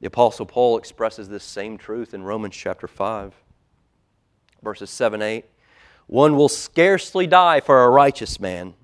The 0.00 0.06
Apostle 0.06 0.46
Paul 0.46 0.78
expresses 0.78 1.28
this 1.28 1.44
same 1.44 1.76
truth 1.76 2.14
in 2.14 2.22
Romans 2.22 2.56
chapter 2.56 2.86
5, 2.86 3.34
verses 4.62 4.90
7 4.90 5.20
8. 5.20 5.44
One 6.06 6.36
will 6.36 6.48
scarcely 6.48 7.26
die 7.26 7.60
for 7.60 7.84
a 7.84 7.90
righteous 7.90 8.38
man, 8.38 8.74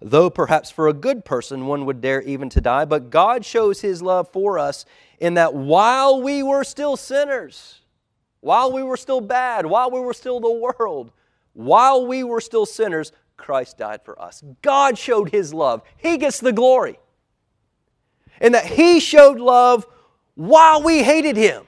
though 0.00 0.30
perhaps 0.30 0.70
for 0.70 0.86
a 0.86 0.92
good 0.92 1.24
person 1.24 1.66
one 1.66 1.86
would 1.86 2.00
dare 2.00 2.20
even 2.22 2.48
to 2.50 2.60
die. 2.60 2.84
But 2.84 3.10
God 3.10 3.44
shows 3.44 3.80
his 3.80 4.02
love 4.02 4.28
for 4.28 4.58
us 4.58 4.84
in 5.18 5.34
that 5.34 5.54
while 5.54 6.20
we 6.20 6.42
were 6.42 6.62
still 6.62 6.96
sinners, 6.96 7.80
while 8.40 8.70
we 8.70 8.82
were 8.82 8.98
still 8.98 9.22
bad, 9.22 9.64
while 9.66 9.90
we 9.90 10.00
were 10.00 10.12
still 10.12 10.38
the 10.38 10.50
world, 10.50 11.10
while 11.54 12.06
we 12.06 12.22
were 12.22 12.40
still 12.40 12.66
sinners, 12.66 13.10
Christ 13.36 13.78
died 13.78 14.00
for 14.04 14.20
us. 14.20 14.42
God 14.62 14.98
showed 14.98 15.30
his 15.30 15.52
love. 15.52 15.82
He 15.96 16.16
gets 16.18 16.40
the 16.40 16.52
glory. 16.52 16.98
And 18.40 18.54
that 18.54 18.66
he 18.66 19.00
showed 19.00 19.38
love 19.38 19.86
while 20.34 20.82
we 20.82 21.02
hated 21.02 21.36
him 21.36 21.64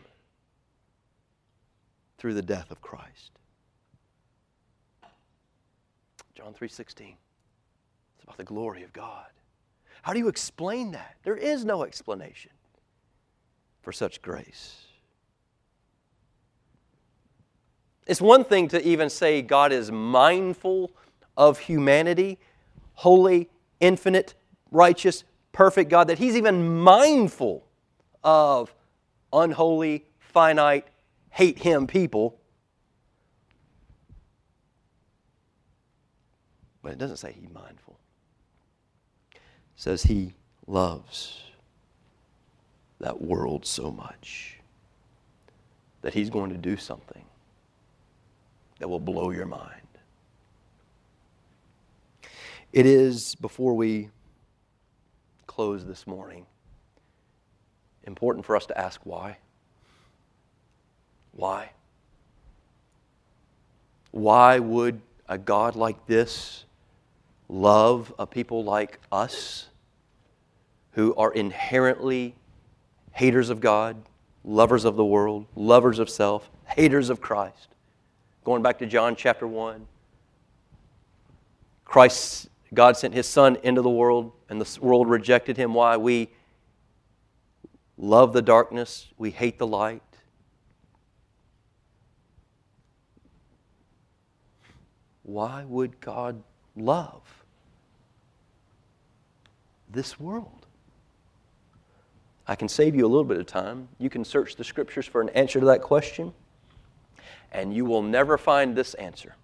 through 2.19 2.35
the 2.35 2.43
death 2.43 2.71
of 2.71 2.81
Christ. 2.81 3.33
John 6.35 6.55
3:16. 6.55 7.17
It's 8.15 8.25
about 8.25 8.37
the 8.37 8.45
glory 8.45 8.83
of 8.83 8.93
God. 8.93 9.27
How 10.03 10.13
do 10.13 10.19
you 10.19 10.29
explain 10.29 10.93
that? 10.93 11.17
There 11.25 11.37
is 11.37 11.65
no 11.65 11.83
explanation 11.83 12.53
for 13.83 13.93
such 13.93 14.23
grace. 14.23 14.87
It's 18.07 18.21
one 18.21 18.45
thing 18.45 18.69
to 18.69 18.81
even 18.87 19.11
say 19.11 19.43
God 19.43 19.73
is 19.73 19.91
mindful 19.91 20.93
of 21.37 21.59
humanity, 21.59 22.39
holy, 22.95 23.49
infinite, 23.81 24.35
righteous, 24.71 25.25
perfect 25.53 25.91
God, 25.91 26.09
that 26.09 26.19
He's 26.19 26.37
even 26.37 26.79
mindful 26.79 27.67
of 28.25 28.75
unholy, 29.33 30.05
finite, 30.19 30.87
hate 31.31 31.59
Him 31.59 31.87
people. 31.87 32.39
But 36.83 36.93
it 36.93 36.99
doesn't 36.99 37.19
say 37.19 37.33
He's 37.33 37.51
mindful. 37.51 37.99
It 39.35 39.41
says 39.77 40.03
He 40.03 40.35
loves 40.67 41.43
that 43.01 43.21
world 43.21 43.67
so 43.67 43.91
much 43.91 44.59
that 46.03 46.15
He's 46.15 46.31
going 46.31 46.51
to 46.51 46.57
do 46.57 46.77
something 46.77 47.25
that 48.79 48.89
will 48.89 49.01
blow 49.01 49.31
your 49.31 49.47
mind. 49.47 49.86
It 52.77 52.85
is, 52.85 53.37
before 53.37 53.73
we 53.73 54.11
close 55.47 55.87
this 55.87 56.07
morning, 56.07 56.45
important 58.05 58.45
for 58.45 58.55
us 58.55 58.67
to 58.67 58.79
ask 58.79 59.01
why. 59.05 59.39
Why? 61.33 61.71
Why 64.11 64.59
would 64.59 65.01
a 65.27 65.39
God 65.39 65.75
like 65.75 66.07
this 66.07 66.67
love 67.49 68.13
a 68.19 68.27
people 68.27 68.63
like 68.63 69.01
us 69.11 69.69
who 70.93 71.15
are 71.15 71.33
inherently 71.33 72.35
haters 73.13 73.49
of 73.49 73.61
God, 73.61 73.97
lovers 74.45 74.85
of 74.85 74.97
the 74.97 75.05
world, 75.07 75.47
lovers 75.57 75.99
of 75.99 76.11
self, 76.11 76.51
haters 76.67 77.09
of 77.09 77.23
Christ? 77.23 77.69
Going 78.45 78.61
back 78.63 78.81
to 78.81 78.87
John 78.87 79.17
chapter 79.17 79.47
1, 79.47 79.87
Christ 81.87 82.51
God 82.75 82.97
sent 82.97 83.15
his 83.15 83.27
son 83.27 83.57
into 83.63 83.83
the 83.83 83.91
world, 83.91 84.33
and 84.49 84.61
the 84.61 84.81
world 84.81 85.09
rejected 85.09 85.57
him. 85.57 85.75
Why? 85.75 85.97
We 85.97 86.31
love 87.97 88.33
the 88.33 88.43
darkness, 88.43 89.09
we 89.17 89.31
hate 89.31 89.59
the 89.59 89.67
light. 89.67 90.03
Why 95.23 95.65
would 95.65 96.01
God 96.01 96.43
love 96.77 97.23
this 99.91 100.21
world? 100.21 100.67
I 102.47 102.55
can 102.55 102.69
save 102.69 102.95
you 102.95 103.05
a 103.05 103.09
little 103.09 103.25
bit 103.25 103.39
of 103.39 103.47
time. 103.47 103.89
You 103.99 104.09
can 104.09 104.25
search 104.25 104.55
the 104.55 104.63
scriptures 104.63 105.07
for 105.07 105.21
an 105.21 105.31
answer 105.31 105.59
to 105.59 105.67
that 105.67 105.83
question, 105.83 106.33
and 107.51 107.75
you 107.75 107.85
will 107.85 108.03
never 108.03 108.39
find 108.39 108.77
this 108.77 108.95
answer 108.95 109.35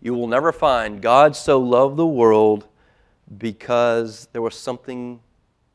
you 0.00 0.14
will 0.14 0.26
never 0.26 0.52
find 0.52 1.00
God 1.00 1.34
so 1.34 1.58
loved 1.58 1.96
the 1.96 2.06
world 2.06 2.66
because 3.38 4.28
there 4.32 4.42
was 4.42 4.54
something 4.54 5.20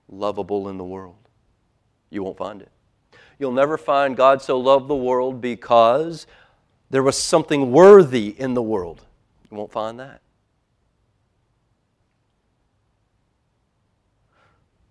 lovable 0.08 0.70
in 0.70 0.78
the 0.78 0.84
world. 0.84 1.16
You 2.10 2.24
won't 2.24 2.38
find 2.38 2.62
it. 2.62 2.72
You'll 3.40 3.52
never 3.52 3.78
find 3.78 4.16
God 4.16 4.42
so 4.42 4.60
loved 4.60 4.88
the 4.88 4.96
world 4.96 5.42
because 5.42 6.28
there 6.90 7.04
was 7.04 7.18
something 7.18 7.72
worthy 7.72 8.36
in 8.38 8.54
the 8.54 8.62
world. 8.62 9.06
You 9.50 9.58
won't 9.58 9.72
find 9.72 10.00
that. 10.00 10.22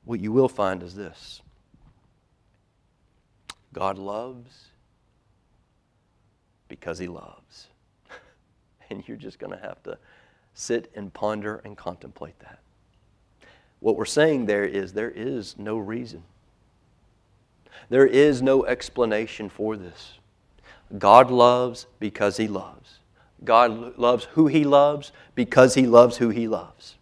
What 0.05 0.19
you 0.19 0.33
will 0.33 0.49
find 0.49 0.83
is 0.83 0.95
this 0.95 1.41
God 3.73 3.97
loves 3.97 4.67
because 6.69 6.99
He 6.99 7.07
loves 7.07 7.70
and 9.01 9.07
you're 9.07 9.17
just 9.17 9.39
going 9.39 9.53
to 9.53 9.63
have 9.63 9.83
to 9.85 9.99
sit 10.55 10.91
and 10.95 11.13
ponder 11.13 11.61
and 11.65 11.77
contemplate 11.77 12.39
that. 12.41 12.59
What 13.81 13.97
we're 13.97 14.05
saying 14.05 14.47
there 14.47 14.65
is 14.65 14.93
there 14.93 15.11
is 15.11 15.57
no 15.59 15.79
reason. 15.79 16.23
There 17.89 18.07
is 18.07 18.43
no 18.43 18.65
explanation 18.67 19.49
for 19.49 19.77
this. 19.77 20.19
God 20.99 21.31
loves 21.31 21.87
because 21.99 22.37
He 22.37 22.47
loves. 22.47 22.99
God 23.43 23.97
loves 23.99 24.25
who 24.33 24.49
He 24.49 24.65
loves 24.65 25.13
because 25.35 25.75
He 25.75 25.87
loves 25.87 26.19
who 26.19 26.29
He 26.29 26.47
loves. 26.47 26.97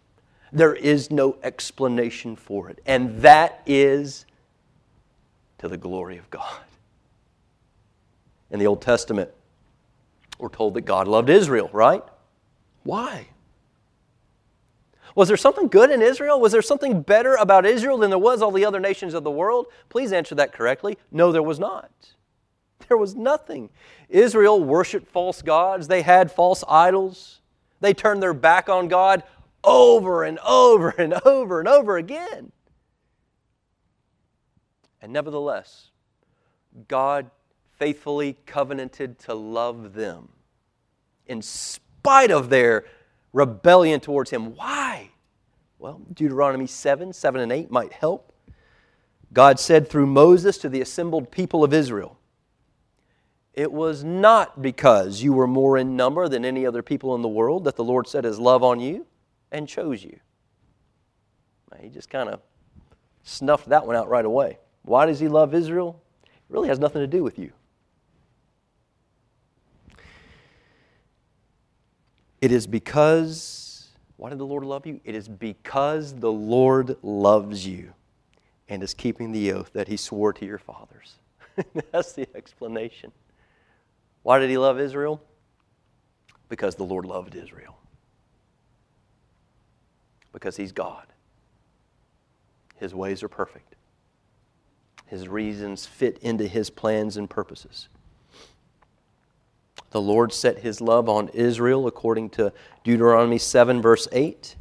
There 0.51 0.73
is 0.73 1.11
no 1.11 1.37
explanation 1.43 2.35
for 2.35 2.69
it. 2.69 2.79
And 2.85 3.21
that 3.21 3.61
is 3.65 4.25
to 5.57 5.67
the 5.67 5.77
glory 5.77 6.17
of 6.17 6.29
God. 6.29 6.61
In 8.49 8.59
the 8.59 8.65
Old 8.65 8.81
Testament, 8.81 9.29
we're 10.39 10.49
told 10.49 10.73
that 10.73 10.81
God 10.81 11.07
loved 11.07 11.29
Israel, 11.29 11.69
right? 11.71 12.03
Why? 12.83 13.27
Was 15.15 15.27
there 15.27 15.37
something 15.37 15.67
good 15.67 15.91
in 15.91 16.01
Israel? 16.01 16.39
Was 16.39 16.53
there 16.53 16.61
something 16.61 17.01
better 17.01 17.35
about 17.35 17.65
Israel 17.65 17.97
than 17.97 18.09
there 18.09 18.17
was 18.17 18.41
all 18.41 18.51
the 18.51 18.65
other 18.65 18.79
nations 18.79 19.13
of 19.13 19.23
the 19.23 19.31
world? 19.31 19.67
Please 19.89 20.13
answer 20.13 20.33
that 20.35 20.53
correctly. 20.53 20.97
No, 21.11 21.31
there 21.31 21.43
was 21.43 21.59
not. 21.59 21.91
There 22.87 22.97
was 22.97 23.15
nothing. 23.15 23.69
Israel 24.07 24.63
worshiped 24.63 25.11
false 25.11 25.41
gods, 25.41 25.87
they 25.87 26.01
had 26.01 26.31
false 26.31 26.63
idols, 26.67 27.41
they 27.81 27.93
turned 27.93 28.23
their 28.23 28.33
back 28.33 28.69
on 28.69 28.87
God 28.87 29.23
over 29.63 30.23
and 30.23 30.39
over 30.39 30.89
and 30.89 31.13
over 31.25 31.59
and 31.59 31.67
over 31.67 31.97
again. 31.97 32.51
And 35.01 35.13
nevertheless, 35.13 35.91
God 36.87 37.29
faithfully 37.79 38.37
covenanted 38.45 39.17
to 39.19 39.33
love 39.33 39.93
them 39.93 40.29
in 41.25 41.41
spite 41.41 42.29
of 42.29 42.49
their 42.49 42.85
rebellion 43.31 43.99
towards 44.01 44.29
Him. 44.29 44.55
Why? 44.55 45.11
Well, 45.77 46.01
Deuteronomy 46.13 46.67
7 46.67 47.13
7 47.13 47.41
and 47.41 47.51
8 47.51 47.71
might 47.71 47.93
help. 47.93 48.33
God 49.31 49.59
said 49.59 49.87
through 49.87 50.07
Moses 50.07 50.57
to 50.59 50.69
the 50.69 50.81
assembled 50.81 51.31
people 51.31 51.63
of 51.63 51.73
Israel, 51.73 52.17
It 53.53 53.71
was 53.71 54.03
not 54.03 54.61
because 54.61 55.21
you 55.21 55.33
were 55.33 55.47
more 55.47 55.77
in 55.77 55.95
number 55.95 56.27
than 56.27 56.43
any 56.43 56.65
other 56.65 56.81
people 56.81 57.15
in 57.15 57.21
the 57.21 57.27
world 57.27 57.63
that 57.63 57.75
the 57.75 57.83
Lord 57.83 58.07
set 58.07 58.25
His 58.25 58.39
love 58.39 58.63
on 58.63 58.79
you 58.79 59.05
and 59.51 59.67
chose 59.67 60.03
you. 60.03 60.19
He 61.79 61.87
just 61.87 62.09
kind 62.09 62.27
of 62.27 62.41
snuffed 63.23 63.69
that 63.69 63.87
one 63.87 63.95
out 63.95 64.09
right 64.09 64.25
away. 64.25 64.57
Why 64.81 65.05
does 65.05 65.19
He 65.19 65.29
love 65.29 65.53
Israel? 65.53 66.01
It 66.25 66.31
really 66.49 66.67
has 66.67 66.79
nothing 66.79 67.01
to 67.01 67.07
do 67.07 67.23
with 67.23 67.39
you. 67.39 67.53
It 72.41 72.51
is 72.51 72.67
because, 72.67 73.89
why 74.17 74.29
did 74.29 74.39
the 74.39 74.45
Lord 74.45 74.63
love 74.63 74.85
you? 74.85 75.01
It 75.03 75.15
is 75.15 75.27
because 75.27 76.13
the 76.13 76.31
Lord 76.31 76.95
loves 77.03 77.67
you 77.67 77.93
and 78.69 78.81
is 78.81 78.93
keeping 78.93 79.31
the 79.31 79.51
oath 79.51 79.71
that 79.73 79.87
He 79.87 79.97
swore 79.97 80.31
to 80.33 80.45
your 80.45 80.57
fathers. 80.57 81.15
That's 81.91 82.13
the 82.13 82.27
explanation. 82.35 83.11
Why 84.23 84.39
did 84.39 84.49
He 84.49 84.57
love 84.57 84.79
Israel? 84.79 85.21
Because 86.47 86.75
the 86.75 86.83
Lord 86.83 87.05
loved 87.05 87.35
Israel. 87.35 87.77
Because 90.31 90.55
He's 90.55 90.71
God. 90.71 91.07
His 92.75 92.95
ways 92.95 93.21
are 93.23 93.29
perfect. 93.29 93.75
His 95.07 95.27
reasons 95.27 95.85
fit 95.85 96.17
into 96.19 96.47
His 96.47 96.69
plans 96.69 97.17
and 97.17 97.29
purposes. 97.29 97.89
The 99.91 100.01
Lord 100.01 100.31
set 100.31 100.59
his 100.59 100.81
love 100.81 101.09
on 101.09 101.29
Israel 101.29 101.87
according 101.87 102.29
to 102.31 102.53
Deuteronomy 102.83 103.39
7, 103.39 103.81
verse 103.81 104.07
8, 104.11 104.55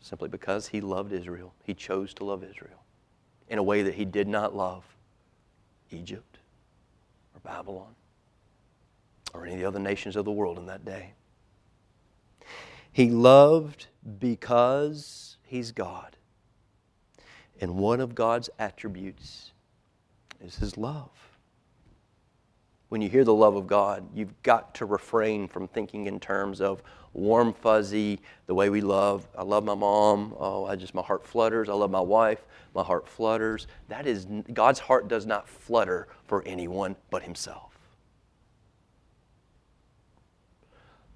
simply 0.00 0.28
because 0.28 0.68
he 0.68 0.80
loved 0.80 1.12
Israel. 1.12 1.54
He 1.62 1.74
chose 1.74 2.14
to 2.14 2.24
love 2.24 2.42
Israel 2.42 2.82
in 3.48 3.58
a 3.58 3.62
way 3.62 3.82
that 3.82 3.94
he 3.94 4.04
did 4.04 4.26
not 4.26 4.56
love 4.56 4.84
Egypt 5.90 6.38
or 7.34 7.40
Babylon 7.40 7.94
or 9.32 9.44
any 9.44 9.54
of 9.54 9.60
the 9.60 9.68
other 9.68 9.78
nations 9.78 10.16
of 10.16 10.24
the 10.24 10.32
world 10.32 10.58
in 10.58 10.66
that 10.66 10.84
day. 10.84 11.12
He 12.90 13.10
loved 13.10 13.86
because 14.18 15.36
he's 15.44 15.70
God. 15.70 16.16
And 17.60 17.76
one 17.76 18.00
of 18.00 18.14
God's 18.14 18.50
attributes 18.58 19.52
is 20.40 20.56
his 20.56 20.76
love 20.76 21.10
when 22.88 23.02
you 23.02 23.08
hear 23.08 23.24
the 23.24 23.34
love 23.34 23.54
of 23.54 23.66
God, 23.66 24.06
you've 24.14 24.42
got 24.42 24.74
to 24.76 24.86
refrain 24.86 25.46
from 25.46 25.68
thinking 25.68 26.06
in 26.06 26.18
terms 26.18 26.60
of 26.60 26.82
warm, 27.12 27.52
fuzzy, 27.52 28.20
the 28.46 28.54
way 28.54 28.70
we 28.70 28.80
love. 28.80 29.26
I 29.36 29.42
love 29.42 29.64
my 29.64 29.74
mom. 29.74 30.34
Oh, 30.38 30.64
I 30.64 30.76
just, 30.76 30.94
my 30.94 31.02
heart 31.02 31.26
flutters. 31.26 31.68
I 31.68 31.74
love 31.74 31.90
my 31.90 32.00
wife. 32.00 32.46
My 32.74 32.82
heart 32.82 33.06
flutters. 33.06 33.66
That 33.88 34.06
is, 34.06 34.26
God's 34.52 34.78
heart 34.78 35.08
does 35.08 35.26
not 35.26 35.48
flutter 35.48 36.08
for 36.24 36.42
anyone 36.44 36.96
but 37.10 37.22
Himself. 37.22 37.74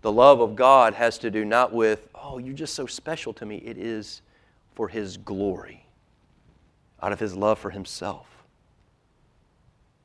The 0.02 0.12
love 0.12 0.40
of 0.40 0.56
God 0.56 0.94
has 0.94 1.16
to 1.18 1.30
do 1.30 1.44
not 1.44 1.72
with, 1.72 2.08
oh, 2.14 2.38
you're 2.38 2.54
just 2.54 2.74
so 2.74 2.86
special 2.86 3.32
to 3.34 3.46
me. 3.46 3.62
It 3.64 3.78
is 3.78 4.20
for 4.74 4.88
His 4.88 5.16
glory, 5.16 5.86
out 7.00 7.12
of 7.12 7.20
His 7.20 7.34
love 7.34 7.58
for 7.58 7.70
Himself. 7.70 8.26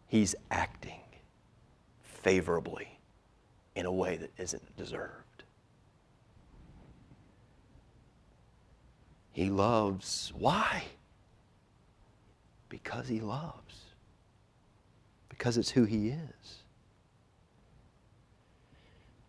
He's 0.06 0.36
acting 0.52 1.00
favorably 2.28 3.00
in 3.78 3.86
a 3.86 3.92
way 3.92 4.18
that 4.18 4.30
isn't 4.38 4.76
deserved. 4.76 5.44
He 9.32 9.50
loves. 9.50 10.34
Why? 10.38 10.84
Because 12.68 13.08
he 13.08 13.22
loves. 13.22 13.76
Because 15.30 15.58
it's 15.58 15.70
who 15.70 15.86
he 15.86 16.10
is. 16.10 16.64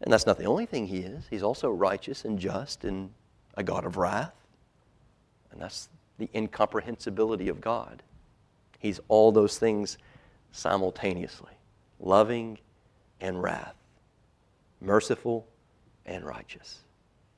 And 0.00 0.12
that's 0.12 0.26
not 0.26 0.36
the 0.36 0.46
only 0.46 0.66
thing 0.66 0.88
he 0.88 0.98
is. 0.98 1.22
He's 1.30 1.44
also 1.44 1.70
righteous 1.70 2.24
and 2.24 2.36
just 2.36 2.82
and 2.82 3.10
a 3.54 3.62
God 3.62 3.84
of 3.84 3.96
wrath. 3.96 4.34
And 5.52 5.62
that's 5.62 5.88
the 6.18 6.28
incomprehensibility 6.34 7.48
of 7.48 7.60
God. 7.60 8.02
He's 8.80 8.98
all 9.06 9.30
those 9.30 9.56
things 9.56 9.98
simultaneously 10.50 11.52
loving 12.00 12.58
and 13.20 13.42
wrath, 13.42 13.74
merciful 14.80 15.46
and 16.06 16.24
righteous, 16.24 16.80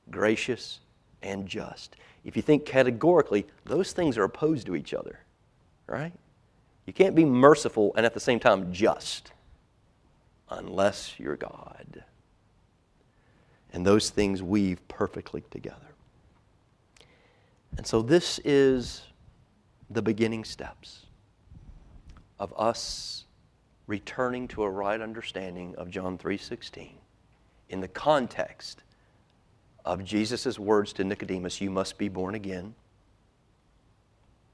gracious 0.09 0.79
and 1.21 1.47
just. 1.47 1.95
If 2.23 2.35
you 2.35 2.41
think 2.41 2.65
categorically, 2.65 3.47
those 3.65 3.93
things 3.93 4.17
are 4.17 4.23
opposed 4.23 4.67
to 4.67 4.75
each 4.75 4.93
other, 4.93 5.19
right? 5.87 6.13
You 6.85 6.93
can't 6.93 7.15
be 7.15 7.25
merciful 7.25 7.93
and 7.95 8.05
at 8.05 8.13
the 8.13 8.19
same 8.19 8.39
time 8.39 8.71
just 8.71 9.31
unless 10.49 11.19
you're 11.19 11.37
God. 11.37 12.03
And 13.73 13.85
those 13.85 14.09
things 14.09 14.43
weave 14.43 14.85
perfectly 14.87 15.43
together. 15.49 15.77
And 17.77 17.87
so 17.87 18.01
this 18.01 18.39
is 18.43 19.03
the 19.89 20.01
beginning 20.01 20.43
steps 20.43 21.05
of 22.39 22.53
us 22.57 23.25
returning 23.91 24.47
to 24.47 24.63
a 24.63 24.69
right 24.69 25.01
understanding 25.01 25.75
of 25.75 25.89
John 25.89 26.17
3:16 26.17 26.93
in 27.67 27.81
the 27.81 27.89
context 27.89 28.83
of 29.83 30.05
Jesus' 30.05 30.57
words 30.57 30.93
to 30.93 31.03
Nicodemus, 31.03 31.59
you 31.59 31.69
must 31.69 31.97
be 31.97 32.07
born 32.07 32.33
again. 32.33 32.73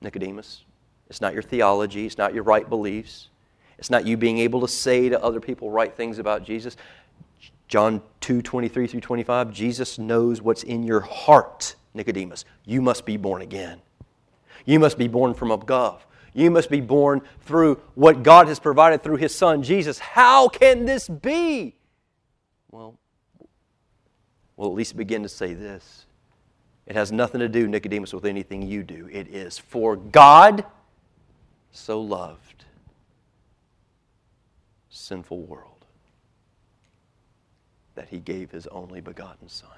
Nicodemus, 0.01 0.63
it's 1.07 1.21
not 1.21 1.33
your 1.33 1.43
theology, 1.43 2.07
it's 2.07 2.17
not 2.17 2.33
your 2.33 2.41
right 2.41 2.67
beliefs. 2.67 3.29
It's 3.77 3.91
not 3.91 4.07
you 4.07 4.17
being 4.17 4.39
able 4.39 4.59
to 4.61 4.67
say 4.67 5.07
to 5.07 5.23
other 5.23 5.39
people 5.39 5.69
right 5.69 5.93
things 5.93 6.17
about 6.17 6.43
Jesus. 6.43 6.75
John 7.67 8.01
2 8.21 8.41
23 8.41 8.87
through 8.87 9.01
25, 9.01 9.53
Jesus 9.53 9.99
knows 9.99 10.41
what's 10.41 10.63
in 10.63 10.81
your 10.81 11.01
heart, 11.01 11.75
Nicodemus. 11.93 12.43
You 12.65 12.81
must 12.81 13.05
be 13.05 13.17
born 13.17 13.43
again. 13.43 13.81
You 14.65 14.79
must 14.79 14.97
be 14.97 15.07
born 15.07 15.35
from 15.35 15.51
above. 15.51 16.07
You 16.33 16.51
must 16.51 16.69
be 16.69 16.81
born 16.81 17.21
through 17.41 17.81
what 17.95 18.23
God 18.23 18.47
has 18.47 18.59
provided 18.59 19.03
through 19.03 19.17
His 19.17 19.33
Son, 19.33 19.63
Jesus. 19.63 19.99
How 19.99 20.47
can 20.47 20.85
this 20.85 21.07
be? 21.07 21.75
Well, 22.71 22.97
we'll 24.55 24.69
at 24.69 24.75
least 24.75 24.97
begin 24.97 25.23
to 25.23 25.29
say 25.29 25.53
this. 25.53 26.05
It 26.85 26.95
has 26.95 27.11
nothing 27.11 27.39
to 27.39 27.49
do, 27.49 27.67
Nicodemus, 27.67 28.13
with 28.13 28.25
anything 28.25 28.61
you 28.61 28.83
do. 28.83 29.09
It 29.11 29.27
is 29.27 29.57
for 29.57 29.95
God 29.95 30.65
so 31.71 32.01
loved 32.01 32.57
sinful 34.97 35.41
world 35.41 35.85
that 37.95 38.09
he 38.09 38.19
gave 38.19 38.51
his 38.51 38.67
only 38.67 39.01
begotten 39.01 39.49
Son. 39.49 39.69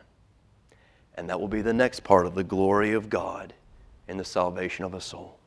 And 1.16 1.30
that 1.30 1.40
will 1.40 1.48
be 1.48 1.62
the 1.62 1.74
next 1.74 2.04
part 2.04 2.26
of 2.26 2.36
the 2.36 2.44
glory 2.44 2.94
of 2.94 3.10
God 3.10 3.54
in 4.08 4.18
the 4.18 4.26
salvation 4.26 4.86
of 4.86 4.94
a 4.94 5.02
soul. 5.02 5.39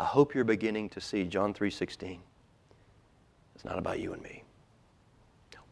I 0.00 0.04
hope 0.04 0.34
you're 0.34 0.44
beginning 0.44 0.88
to 0.90 1.00
see 1.00 1.24
John 1.24 1.52
3:16. 1.52 2.22
It's 3.54 3.66
not 3.66 3.78
about 3.78 4.00
you 4.00 4.14
and 4.14 4.22
me. 4.22 4.44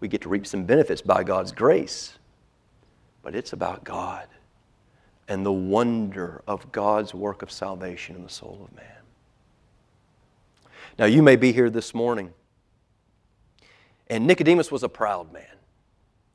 We 0.00 0.08
get 0.08 0.20
to 0.20 0.28
reap 0.28 0.46
some 0.46 0.64
benefits 0.66 1.00
by 1.00 1.24
God's 1.24 1.50
grace, 1.50 2.18
but 3.22 3.34
it's 3.34 3.54
about 3.54 3.84
God. 3.84 4.28
and 5.28 5.44
the 5.44 5.52
wonder 5.52 6.42
of 6.46 6.72
God's 6.72 7.12
work 7.12 7.42
of 7.42 7.50
salvation 7.50 8.16
in 8.16 8.22
the 8.22 8.30
soul 8.30 8.60
of 8.64 8.74
man. 8.74 9.02
Now, 10.98 11.04
you 11.04 11.22
may 11.22 11.36
be 11.36 11.52
here 11.52 11.68
this 11.68 11.94
morning, 11.94 12.32
and 14.08 14.26
Nicodemus 14.26 14.72
was 14.72 14.82
a 14.82 14.88
proud 14.88 15.32
man. 15.32 15.44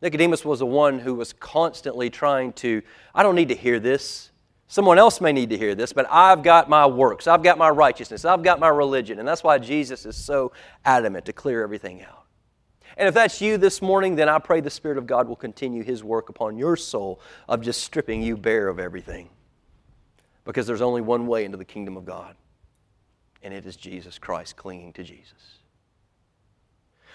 Nicodemus 0.01 0.45
was 0.45 0.59
the 0.59 0.67
one 0.67 0.99
who 0.99 1.15
was 1.15 1.33
constantly 1.33 2.11
trying 2.11 2.53
to, 2.53 2.83
I 3.15 3.23
don't 3.23 3.35
need 3.35 3.49
to 3.49 3.55
hear 3.55 3.79
this. 3.79 4.29
Someone 4.73 4.97
else 4.97 5.21
may 5.21 5.31
need 5.31 5.51
to 5.51 5.57
hear 5.59 5.75
this, 5.75 5.93
but 5.93 6.07
I've 6.09 6.41
got 6.41 6.67
my 6.67 6.87
works, 6.87 7.27
I've 7.27 7.43
got 7.43 7.59
my 7.59 7.69
righteousness, 7.69 8.25
I've 8.25 8.41
got 8.41 8.59
my 8.59 8.69
religion. 8.69 9.19
And 9.19 9.27
that's 9.27 9.43
why 9.43 9.59
Jesus 9.59 10.03
is 10.03 10.15
so 10.15 10.51
adamant 10.83 11.25
to 11.25 11.31
clear 11.31 11.61
everything 11.61 12.01
out. 12.01 12.25
And 12.97 13.07
if 13.07 13.13
that's 13.13 13.39
you 13.39 13.59
this 13.59 13.83
morning, 13.83 14.15
then 14.15 14.29
I 14.29 14.39
pray 14.39 14.61
the 14.61 14.71
Spirit 14.71 14.97
of 14.97 15.05
God 15.05 15.27
will 15.27 15.35
continue 15.35 15.83
His 15.83 16.03
work 16.03 16.29
upon 16.29 16.57
your 16.57 16.75
soul 16.75 17.21
of 17.47 17.61
just 17.61 17.83
stripping 17.83 18.23
you 18.23 18.35
bare 18.35 18.67
of 18.67 18.79
everything. 18.79 19.29
Because 20.43 20.65
there's 20.65 20.81
only 20.81 21.01
one 21.01 21.27
way 21.27 21.45
into 21.45 21.57
the 21.57 21.65
kingdom 21.65 21.95
of 21.95 22.03
God, 22.03 22.35
and 23.43 23.53
it 23.53 23.67
is 23.67 23.75
Jesus 23.75 24.17
Christ 24.17 24.55
clinging 24.55 24.91
to 24.93 25.03
Jesus. 25.03 25.59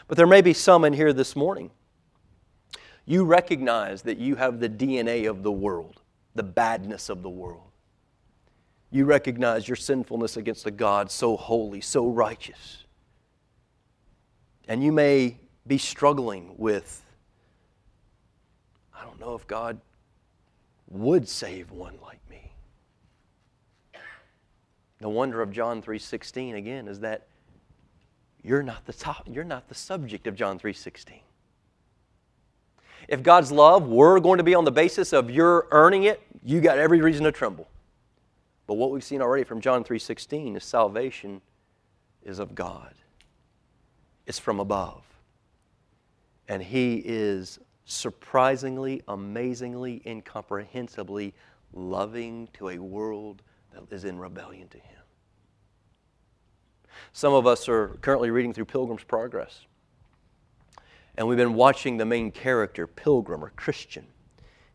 But 0.06 0.16
there 0.16 0.28
may 0.28 0.42
be 0.42 0.52
some 0.52 0.84
in 0.84 0.92
here 0.92 1.12
this 1.12 1.34
morning. 1.34 1.72
You 3.04 3.24
recognize 3.24 4.02
that 4.02 4.18
you 4.18 4.36
have 4.36 4.60
the 4.60 4.68
DNA 4.68 5.28
of 5.28 5.42
the 5.42 5.50
world, 5.50 6.02
the 6.38 6.42
badness 6.44 7.08
of 7.08 7.22
the 7.22 7.28
world. 7.28 7.72
You 8.92 9.04
recognize 9.04 9.68
your 9.68 9.76
sinfulness 9.76 10.36
against 10.36 10.66
a 10.66 10.70
God 10.70 11.10
so 11.10 11.36
holy, 11.36 11.80
so 11.80 12.06
righteous. 12.06 12.84
And 14.68 14.82
you 14.82 14.92
may 14.92 15.40
be 15.66 15.78
struggling 15.78 16.54
with 16.56 17.04
I 18.94 19.04
don't 19.04 19.20
know 19.20 19.34
if 19.34 19.46
God 19.46 19.80
would 20.88 21.28
save 21.28 21.70
one 21.70 21.98
like 22.02 22.20
me. 22.30 22.52
The 25.00 25.08
wonder 25.08 25.42
of 25.42 25.50
John 25.50 25.82
3:16 25.82 26.54
again 26.54 26.86
is 26.88 27.00
that 27.00 27.26
you're 28.42 28.62
not 28.62 28.86
the 28.86 28.92
top 28.92 29.26
you're 29.28 29.44
not 29.44 29.68
the 29.68 29.74
subject 29.74 30.28
of 30.28 30.36
John 30.36 30.58
3:16. 30.58 31.20
If 33.08 33.22
God's 33.22 33.50
love 33.50 33.88
were 33.88 34.20
going 34.20 34.36
to 34.36 34.44
be 34.44 34.54
on 34.54 34.64
the 34.64 34.70
basis 34.70 35.14
of 35.14 35.30
your 35.30 35.66
earning 35.70 36.04
it, 36.04 36.20
you 36.44 36.60
got 36.60 36.78
every 36.78 37.00
reason 37.00 37.24
to 37.24 37.32
tremble. 37.32 37.68
But 38.66 38.74
what 38.74 38.90
we've 38.90 39.02
seen 39.02 39.22
already 39.22 39.44
from 39.44 39.62
John 39.62 39.82
3:16 39.82 40.56
is 40.56 40.62
salvation 40.62 41.40
is 42.22 42.38
of 42.38 42.54
God. 42.54 42.94
It's 44.26 44.38
from 44.38 44.60
above. 44.60 45.04
And 46.48 46.62
He 46.62 47.02
is 47.04 47.58
surprisingly, 47.86 49.02
amazingly, 49.08 50.02
incomprehensibly 50.04 51.32
loving 51.72 52.48
to 52.54 52.68
a 52.68 52.78
world 52.78 53.42
that 53.72 53.90
is 53.90 54.04
in 54.04 54.18
rebellion 54.18 54.68
to 54.68 54.78
Him. 54.78 55.00
Some 57.12 57.32
of 57.32 57.46
us 57.46 57.68
are 57.70 57.88
currently 58.02 58.30
reading 58.30 58.52
through 58.52 58.66
Pilgrim's 58.66 59.04
Progress. 59.04 59.64
And 61.18 61.26
we've 61.26 61.36
been 61.36 61.54
watching 61.54 61.96
the 61.96 62.04
main 62.04 62.30
character, 62.30 62.86
Pilgrim 62.86 63.44
or 63.44 63.50
Christian. 63.56 64.06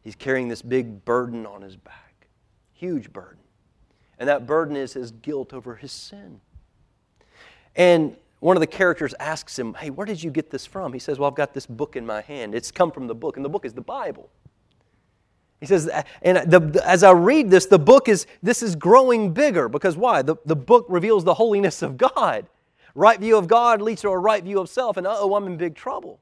He's 0.03 0.13
carrying 0.13 0.49
this 0.49 0.61
big 0.61 1.05
burden 1.05 1.45
on 1.45 1.61
his 1.61 1.77
back, 1.77 2.27
huge 2.73 3.13
burden. 3.13 3.39
And 4.19 4.27
that 4.27 4.45
burden 4.45 4.75
is 4.75 4.91
his 4.91 5.11
guilt 5.11 5.53
over 5.53 5.75
his 5.75 5.93
sin. 5.93 6.41
And 7.77 8.17
one 8.41 8.57
of 8.57 8.59
the 8.59 8.67
characters 8.67 9.15
asks 9.21 9.57
him, 9.57 9.73
Hey, 9.75 9.89
where 9.89 10.05
did 10.05 10.21
you 10.21 10.31
get 10.31 10.49
this 10.49 10.65
from? 10.65 10.91
He 10.91 10.99
says, 10.99 11.17
Well, 11.17 11.29
I've 11.29 11.35
got 11.35 11.53
this 11.53 11.65
book 11.65 11.95
in 11.95 12.05
my 12.05 12.19
hand. 12.19 12.53
It's 12.53 12.71
come 12.71 12.91
from 12.91 13.07
the 13.07 13.15
book, 13.15 13.37
and 13.37 13.45
the 13.45 13.49
book 13.49 13.63
is 13.63 13.71
the 13.71 13.79
Bible. 13.79 14.29
He 15.61 15.65
says, 15.65 15.89
and 16.21 16.51
the, 16.51 16.83
as 16.85 17.03
I 17.03 17.11
read 17.11 17.49
this, 17.49 17.67
the 17.67 17.79
book 17.79 18.09
is, 18.09 18.27
this 18.41 18.61
is 18.61 18.75
growing 18.75 19.33
bigger 19.33 19.69
because 19.69 19.95
why? 19.95 20.21
The, 20.21 20.35
the 20.45 20.57
book 20.57 20.85
reveals 20.89 21.23
the 21.23 21.35
holiness 21.35 21.81
of 21.81 21.95
God. 21.95 22.47
Right 22.95 23.17
view 23.17 23.37
of 23.37 23.47
God 23.47 23.81
leads 23.81 24.01
to 24.01 24.09
a 24.09 24.17
right 24.17 24.43
view 24.43 24.59
of 24.59 24.67
self, 24.67 24.97
and 24.97 25.07
oh, 25.07 25.35
I'm 25.35 25.47
in 25.47 25.55
big 25.55 25.75
trouble. 25.75 26.19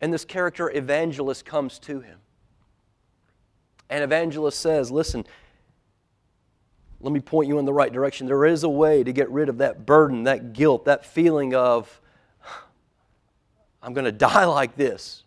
And 0.00 0.12
this 0.12 0.24
character 0.24 0.70
evangelist 0.70 1.44
comes 1.44 1.78
to 1.80 2.00
him. 2.00 2.18
And 3.90 4.04
evangelist 4.04 4.60
says, 4.60 4.90
Listen, 4.90 5.26
let 7.00 7.12
me 7.12 7.20
point 7.20 7.48
you 7.48 7.58
in 7.58 7.64
the 7.64 7.72
right 7.72 7.92
direction. 7.92 8.26
There 8.26 8.44
is 8.44 8.64
a 8.64 8.68
way 8.68 9.02
to 9.04 9.12
get 9.12 9.30
rid 9.30 9.48
of 9.48 9.58
that 9.58 9.86
burden, 9.86 10.24
that 10.24 10.52
guilt, 10.52 10.84
that 10.86 11.04
feeling 11.04 11.54
of, 11.54 12.00
I'm 13.82 13.92
going 13.92 14.04
to 14.06 14.12
die 14.12 14.44
like 14.44 14.76
this. 14.76 15.22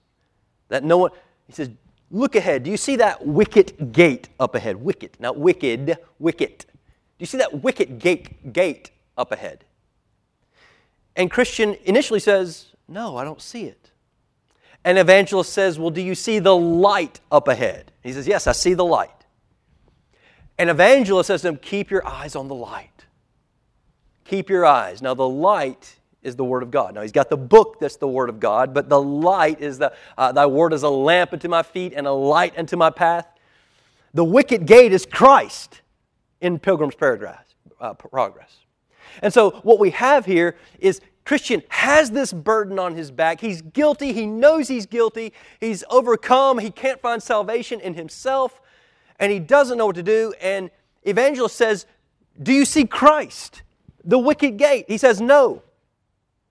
That 0.69 0.83
no 0.83 0.97
one, 0.97 1.11
he 1.47 1.53
says, 1.53 1.69
look 2.09 2.35
ahead. 2.35 2.63
Do 2.63 2.71
you 2.71 2.77
see 2.77 2.97
that 2.97 3.25
wicket 3.25 3.91
gate 3.91 4.29
up 4.39 4.55
ahead? 4.55 4.77
Wicket, 4.77 5.17
not 5.19 5.37
wicked, 5.37 5.97
wicket. 6.19 6.65
Do 6.67 7.23
you 7.23 7.25
see 7.25 7.37
that 7.37 7.61
wicket 7.63 7.99
gate, 7.99 8.51
gate 8.53 8.91
up 9.17 9.31
ahead? 9.31 9.63
And 11.15 11.29
Christian 11.29 11.75
initially 11.83 12.19
says, 12.19 12.67
No, 12.87 13.17
I 13.17 13.23
don't 13.23 13.41
see 13.41 13.65
it. 13.65 13.90
And 14.83 14.97
evangelist 14.97 15.53
says, 15.53 15.77
Well, 15.77 15.91
do 15.91 16.01
you 16.01 16.15
see 16.15 16.39
the 16.39 16.55
light 16.55 17.19
up 17.31 17.47
ahead? 17.47 17.91
He 18.01 18.13
says, 18.13 18.27
Yes, 18.27 18.47
I 18.47 18.51
see 18.51 18.73
the 18.73 18.85
light. 18.85 19.09
And 20.57 20.69
evangelist 20.69 21.27
says 21.27 21.41
to 21.43 21.49
him, 21.49 21.57
Keep 21.57 21.91
your 21.91 22.05
eyes 22.07 22.35
on 22.35 22.47
the 22.47 22.55
light. 22.55 23.05
Keep 24.25 24.49
your 24.49 24.65
eyes. 24.65 25.01
Now, 25.01 25.13
the 25.13 25.27
light 25.27 25.97
is 26.23 26.35
the 26.35 26.43
Word 26.43 26.63
of 26.63 26.71
God. 26.71 26.95
Now, 26.95 27.01
he's 27.01 27.11
got 27.11 27.29
the 27.29 27.37
book 27.37 27.79
that's 27.79 27.97
the 27.97 28.07
Word 28.07 28.29
of 28.29 28.39
God, 28.39 28.73
but 28.73 28.87
the 28.89 29.01
light 29.01 29.59
is 29.59 29.77
the, 29.77 29.93
uh, 30.17 30.31
Thy 30.31 30.45
Word 30.45 30.73
is 30.73 30.83
a 30.83 30.89
lamp 30.89 31.33
unto 31.33 31.47
my 31.47 31.63
feet 31.63 31.93
and 31.95 32.07
a 32.07 32.11
light 32.11 32.57
unto 32.57 32.77
my 32.77 32.89
path. 32.89 33.27
The 34.13 34.23
wicket 34.23 34.65
gate 34.65 34.93
is 34.93 35.05
Christ 35.05 35.81
in 36.41 36.59
Pilgrim's 36.59 36.95
uh, 36.99 37.93
Progress. 37.93 38.57
And 39.21 39.33
so, 39.33 39.51
what 39.63 39.79
we 39.79 39.89
have 39.91 40.25
here 40.25 40.55
is 40.79 41.01
Christian 41.25 41.61
has 41.69 42.11
this 42.11 42.33
burden 42.33 42.79
on 42.79 42.95
his 42.95 43.11
back. 43.11 43.39
He's 43.41 43.61
guilty. 43.61 44.11
He 44.11 44.25
knows 44.25 44.67
he's 44.67 44.85
guilty. 44.85 45.33
He's 45.59 45.83
overcome. 45.89 46.57
He 46.57 46.71
can't 46.71 46.99
find 46.99 47.21
salvation 47.21 47.79
in 47.79 47.93
himself 47.93 48.59
and 49.21 49.31
he 49.31 49.39
doesn't 49.39 49.77
know 49.77 49.85
what 49.85 49.95
to 49.95 50.03
do. 50.03 50.33
And 50.41 50.71
evangelist 51.03 51.55
says, 51.55 51.85
Do 52.41 52.51
you 52.51 52.65
see 52.65 52.85
Christ? 52.85 53.61
The 54.03 54.17
wicket 54.17 54.57
gate. 54.57 54.85
He 54.87 54.97
says, 54.97 55.21
No. 55.21 55.61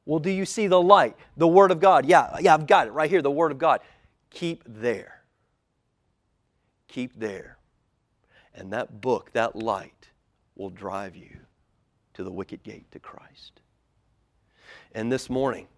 Well, 0.07 0.21
do 0.21 0.31
you 0.31 0.47
see 0.47 0.69
the 0.69 0.81
light? 0.81 1.17
The 1.37 1.49
Word 1.49 1.73
of 1.73 1.81
God. 1.81 2.07
Yeah, 2.07 2.37
yeah, 2.41 2.55
I've 2.55 2.67
got 2.67 2.87
it 2.87 2.93
right 2.93 3.11
here, 3.11 3.21
the 3.21 3.31
Word 3.31 3.53
of 3.53 3.59
God. 3.59 3.81
Keep 4.31 4.65
there. 4.67 5.23
Keep 6.89 7.19
there. 7.19 7.59
And 8.55 8.73
that 8.73 9.01
book, 9.01 9.33
that 9.33 9.57
light, 9.57 10.09
will 10.57 10.71
drive 10.71 11.17
you 11.17 11.39
to 12.15 12.25
the 12.25 12.31
wicket 12.31 12.63
gate 12.63 12.91
to 12.93 12.99
Christ. 12.99 13.61
And 14.93 15.11
this 15.11 15.31
morning, 15.31 15.69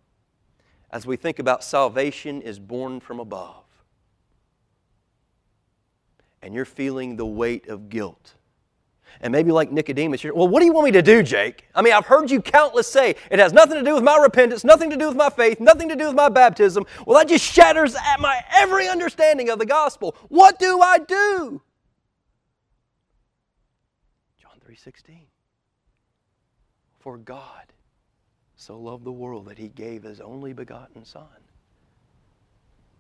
as 0.91 1.07
we 1.07 1.17
think 1.17 1.39
about 1.39 1.65
salvation 1.65 2.43
is 2.43 2.59
born 2.59 3.01
from 3.01 3.21
above, 3.21 3.65
and 6.43 6.55
you're 6.55 6.65
feeling 6.65 7.17
the 7.17 7.27
weight 7.27 7.69
of 7.69 7.89
guilt. 7.89 8.35
And 9.21 9.31
maybe 9.31 9.53
like 9.53 9.71
Nicodemus, 9.71 10.25
you're, 10.25 10.35
well, 10.35 10.49
what 10.49 10.61
do 10.61 10.67
you 10.67 10.73
want 10.73 10.87
me 10.87 10.91
to 10.93 11.03
do, 11.03 11.23
Jake? 11.23 11.69
I 11.75 11.83
mean, 11.83 11.93
I've 11.93 12.07
heard 12.07 12.31
you 12.31 12.41
countless 12.41 12.91
say 12.91 13.15
it 13.31 13.39
has 13.39 13.53
nothing 13.53 13.77
to 13.77 13.85
do 13.85 13.95
with 13.95 14.03
my 14.03 14.17
repentance, 14.17 14.65
nothing 14.65 14.91
to 14.91 14.97
do 14.97 15.07
with 15.07 15.17
my 15.17 15.29
faith, 15.29 15.61
nothing 15.61 15.89
to 15.91 15.97
do 15.97 16.07
with 16.07 16.17
my 16.17 16.29
baptism. 16.29 16.87
Well, 17.07 17.19
that 17.19 17.29
just 17.29 17.45
shatters 17.45 17.95
at 17.95 18.21
my 18.21 18.43
every 18.53 18.89
understanding 18.89 19.51
of 19.51 19.59
the 19.59 19.67
gospel. 19.67 20.17
What 20.29 20.59
do 20.59 20.81
I 20.81 20.99
do? 20.99 21.61
John 24.41 24.59
3:16. 24.67 25.27
For 26.99 27.19
God 27.19 27.73
so 28.63 28.79
loved 28.79 29.03
the 29.03 29.11
world 29.11 29.47
that 29.47 29.59
he 29.59 29.67
gave 29.67 30.05
his 30.05 30.21
only 30.21 30.53
begotten 30.53 31.05
son 31.05 31.27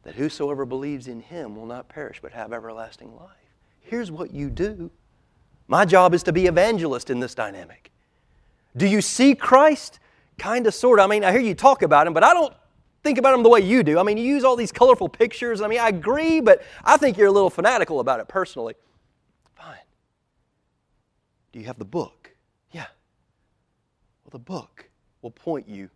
that 0.02 0.16
whosoever 0.16 0.64
believes 0.64 1.06
in 1.06 1.20
him 1.20 1.54
will 1.54 1.66
not 1.66 1.88
perish 1.88 2.18
but 2.20 2.32
have 2.32 2.52
everlasting 2.52 3.14
life. 3.14 3.30
Here's 3.80 4.10
what 4.10 4.34
you 4.34 4.50
do. 4.50 4.90
My 5.68 5.84
job 5.84 6.14
is 6.14 6.24
to 6.24 6.32
be 6.32 6.46
evangelist 6.46 7.10
in 7.10 7.20
this 7.20 7.36
dynamic. 7.36 7.92
Do 8.76 8.88
you 8.88 9.00
see 9.00 9.36
Christ? 9.36 10.00
Kind 10.36 10.66
of, 10.66 10.74
sort 10.74 10.98
of. 10.98 11.04
I 11.04 11.08
mean, 11.08 11.22
I 11.22 11.30
hear 11.30 11.40
you 11.40 11.54
talk 11.54 11.82
about 11.82 12.08
him, 12.08 12.12
but 12.12 12.24
I 12.24 12.34
don't 12.34 12.52
think 13.04 13.18
about 13.18 13.32
him 13.32 13.44
the 13.44 13.48
way 13.48 13.60
you 13.60 13.84
do. 13.84 14.00
I 14.00 14.02
mean, 14.02 14.16
you 14.16 14.24
use 14.24 14.42
all 14.42 14.56
these 14.56 14.72
colorful 14.72 15.08
pictures. 15.08 15.60
I 15.60 15.68
mean, 15.68 15.78
I 15.78 15.88
agree, 15.88 16.40
but 16.40 16.62
I 16.82 16.96
think 16.96 17.16
you're 17.16 17.28
a 17.28 17.32
little 17.32 17.50
fanatical 17.50 18.00
about 18.00 18.18
it 18.18 18.26
personally. 18.26 18.74
Fine. 19.54 19.76
Do 21.52 21.60
you 21.60 21.66
have 21.66 21.78
the 21.78 21.84
book? 21.84 22.34
Yeah. 22.72 22.86
Well, 24.24 24.30
the 24.32 24.38
book 24.40 24.88
will 25.22 25.30
point 25.30 25.68
you 25.68 25.88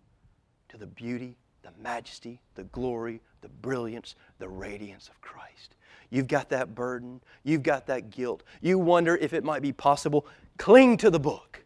to 0.68 0.76
the 0.76 0.86
beauty, 0.86 1.36
the 1.62 1.70
majesty, 1.82 2.40
the 2.54 2.64
glory, 2.64 3.20
the 3.42 3.48
brilliance, 3.48 4.14
the 4.38 4.48
radiance 4.48 5.08
of 5.08 5.20
Christ. 5.20 5.76
You've 6.10 6.28
got 6.28 6.48
that 6.50 6.74
burden, 6.74 7.20
you've 7.44 7.62
got 7.62 7.86
that 7.88 8.10
guilt. 8.10 8.42
You 8.60 8.78
wonder 8.78 9.16
if 9.16 9.32
it 9.32 9.44
might 9.44 9.62
be 9.62 9.72
possible. 9.72 10.26
Cling 10.56 10.96
to 10.98 11.10
the 11.10 11.20
book 11.20 11.64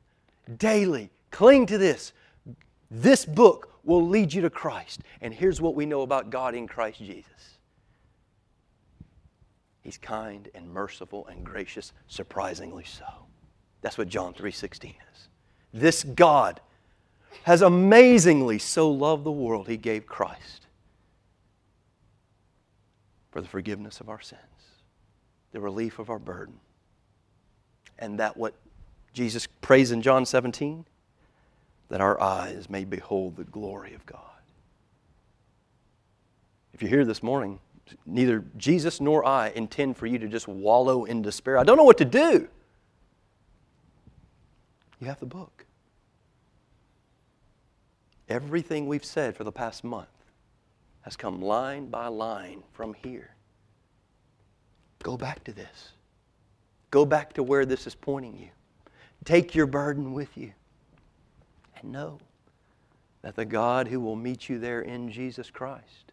daily. 0.57 1.11
Cling 1.31 1.67
to 1.67 1.79
this. 1.79 2.13
This 2.91 3.25
book 3.25 3.79
will 3.85 4.07
lead 4.07 4.33
you 4.33 4.43
to 4.43 4.51
Christ. 4.51 5.03
And 5.21 5.33
here's 5.33 5.61
what 5.61 5.75
we 5.75 5.87
know 5.87 6.03
about 6.03 6.31
God 6.31 6.55
in 6.55 6.67
Christ 6.67 6.99
Jesus 6.99 7.59
He's 9.83 9.99
kind 9.99 10.49
and 10.55 10.69
merciful 10.69 11.27
and 11.29 11.45
gracious, 11.45 11.93
surprisingly 12.07 12.85
so. 12.85 13.27
That's 13.81 13.97
what 13.97 14.09
John 14.09 14.35
3:16 14.35 14.95
is. 15.13 15.29
This 15.73 16.05
God 16.05 16.61
has 17.45 17.63
amazingly 17.63 18.59
so 18.59 18.91
loved 18.91 19.25
the 19.25 19.33
world 19.33 19.69
he 19.69 19.77
gave 19.77 20.07
Christ 20.07 20.67
for 23.31 23.41
the 23.41 23.49
forgiveness 23.49 24.01
of 24.01 24.09
our 24.09 24.21
sins, 24.21 24.41
the 25.53 25.61
relief 25.61 25.99
of 25.99 26.11
our 26.11 26.19
burden. 26.19 26.55
And 27.99 28.19
that 28.19 28.37
what 28.37 28.55
Jesus 29.13 29.47
prays 29.47 29.93
in 29.93 30.03
John 30.03 30.27
17 30.27 30.85
that 31.91 32.01
our 32.01 32.21
eyes 32.21 32.71
may 32.71 32.85
behold 32.85 33.37
the 33.37 33.45
glory 33.45 33.95
of 33.95 34.07
God. 34.07 34.21
If 36.73 36.81
you're 36.81 36.89
here 36.89 37.05
this 37.05 37.23
morning, 37.23 37.59
neither 38.07 38.45
Jesus 38.57 39.01
nor 39.01 39.25
I 39.25 39.49
intend 39.49 39.97
for 39.97 40.07
you 40.07 40.19
to 40.19 40.29
just 40.29 40.47
wallow 40.49 41.05
in 41.05 41.21
despair. 41.21 41.59
I 41.59 41.65
don't 41.65 41.77
know 41.77 41.85
what 41.85 41.99
to 41.99 42.05
do. 42.05 42.49
You 45.01 45.09
have 45.09 45.19
the 45.19 45.27
book. 45.27 45.67
Everything 48.31 48.87
we've 48.87 49.05
said 49.05 49.37
for 49.37 49.43
the 49.43 49.51
past 49.51 49.83
month 49.83 50.09
has 51.03 51.17
come 51.17 51.43
line 51.43 51.87
by 51.87 52.07
line 52.07 52.63
from 52.73 52.95
here. 52.95 53.35
Go 55.03 55.17
back 55.17 55.43
to 55.45 55.53
this. 55.53 55.91
Go 56.93 57.05
back 57.05 57.33
to 57.35 57.43
where 57.43 57.67
this 57.67 57.89
is 57.89 57.95
pointing 57.95 58.39
you. 58.39 58.49
Take 59.25 59.55
your 59.55 59.67
burden 59.67 60.13
with 60.13 60.37
you. 60.37 60.53
And 61.77 61.91
know 61.91 62.19
that 63.23 63.35
the 63.35 63.45
God 63.45 63.89
who 63.89 63.99
will 63.99 64.17
meet 64.17 64.49
you 64.49 64.61
there 64.61 64.83
in 64.83 65.11
Jesus 65.11 65.51
Christ 65.51 66.13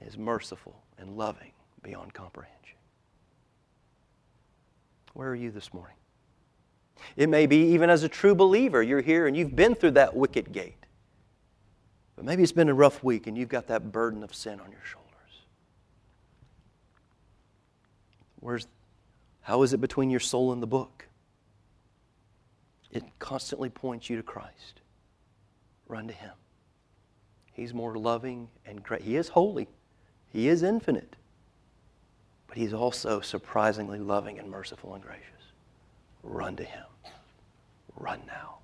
is 0.00 0.16
merciful 0.16 0.82
and 0.98 1.16
loving 1.16 1.52
beyond 1.82 2.14
comprehension. 2.14 2.76
Where 5.14 5.30
are 5.30 5.34
you 5.34 5.50
this 5.50 5.74
morning? 5.74 5.96
It 7.16 7.28
may 7.28 7.46
be 7.46 7.56
even 7.72 7.90
as 7.90 8.02
a 8.02 8.08
true 8.08 8.34
believer, 8.34 8.82
you're 8.82 9.00
here 9.00 9.26
and 9.26 9.36
you've 9.36 9.56
been 9.56 9.74
through 9.74 9.92
that 9.92 10.14
wicket 10.14 10.52
gate. 10.52 10.86
But 12.16 12.24
maybe 12.24 12.42
it's 12.42 12.52
been 12.52 12.68
a 12.68 12.74
rough 12.74 13.04
week 13.04 13.26
and 13.26 13.36
you've 13.36 13.48
got 13.48 13.66
that 13.68 13.92
burden 13.92 14.22
of 14.22 14.34
sin 14.34 14.60
on 14.60 14.70
your 14.70 14.80
shoulders. 14.84 15.06
Where's, 18.40 18.66
how 19.42 19.62
is 19.62 19.72
it 19.72 19.80
between 19.80 20.10
your 20.10 20.20
soul 20.20 20.52
and 20.52 20.62
the 20.62 20.66
book? 20.66 21.06
It 22.90 23.04
constantly 23.18 23.68
points 23.68 24.08
you 24.08 24.16
to 24.16 24.22
Christ. 24.22 24.80
Run 25.88 26.08
to 26.08 26.14
Him. 26.14 26.32
He's 27.52 27.74
more 27.74 27.96
loving 27.96 28.48
and 28.64 28.82
great. 28.82 29.02
He 29.02 29.16
is 29.16 29.28
holy, 29.28 29.68
He 30.28 30.48
is 30.48 30.62
infinite, 30.62 31.16
but 32.46 32.56
He's 32.56 32.72
also 32.72 33.20
surprisingly 33.20 33.98
loving 33.98 34.38
and 34.38 34.50
merciful 34.50 34.94
and 34.94 35.02
gracious. 35.02 35.35
Run 36.28 36.56
to 36.56 36.64
Him. 36.64 36.84
Run 37.96 38.20
now. 38.26 38.58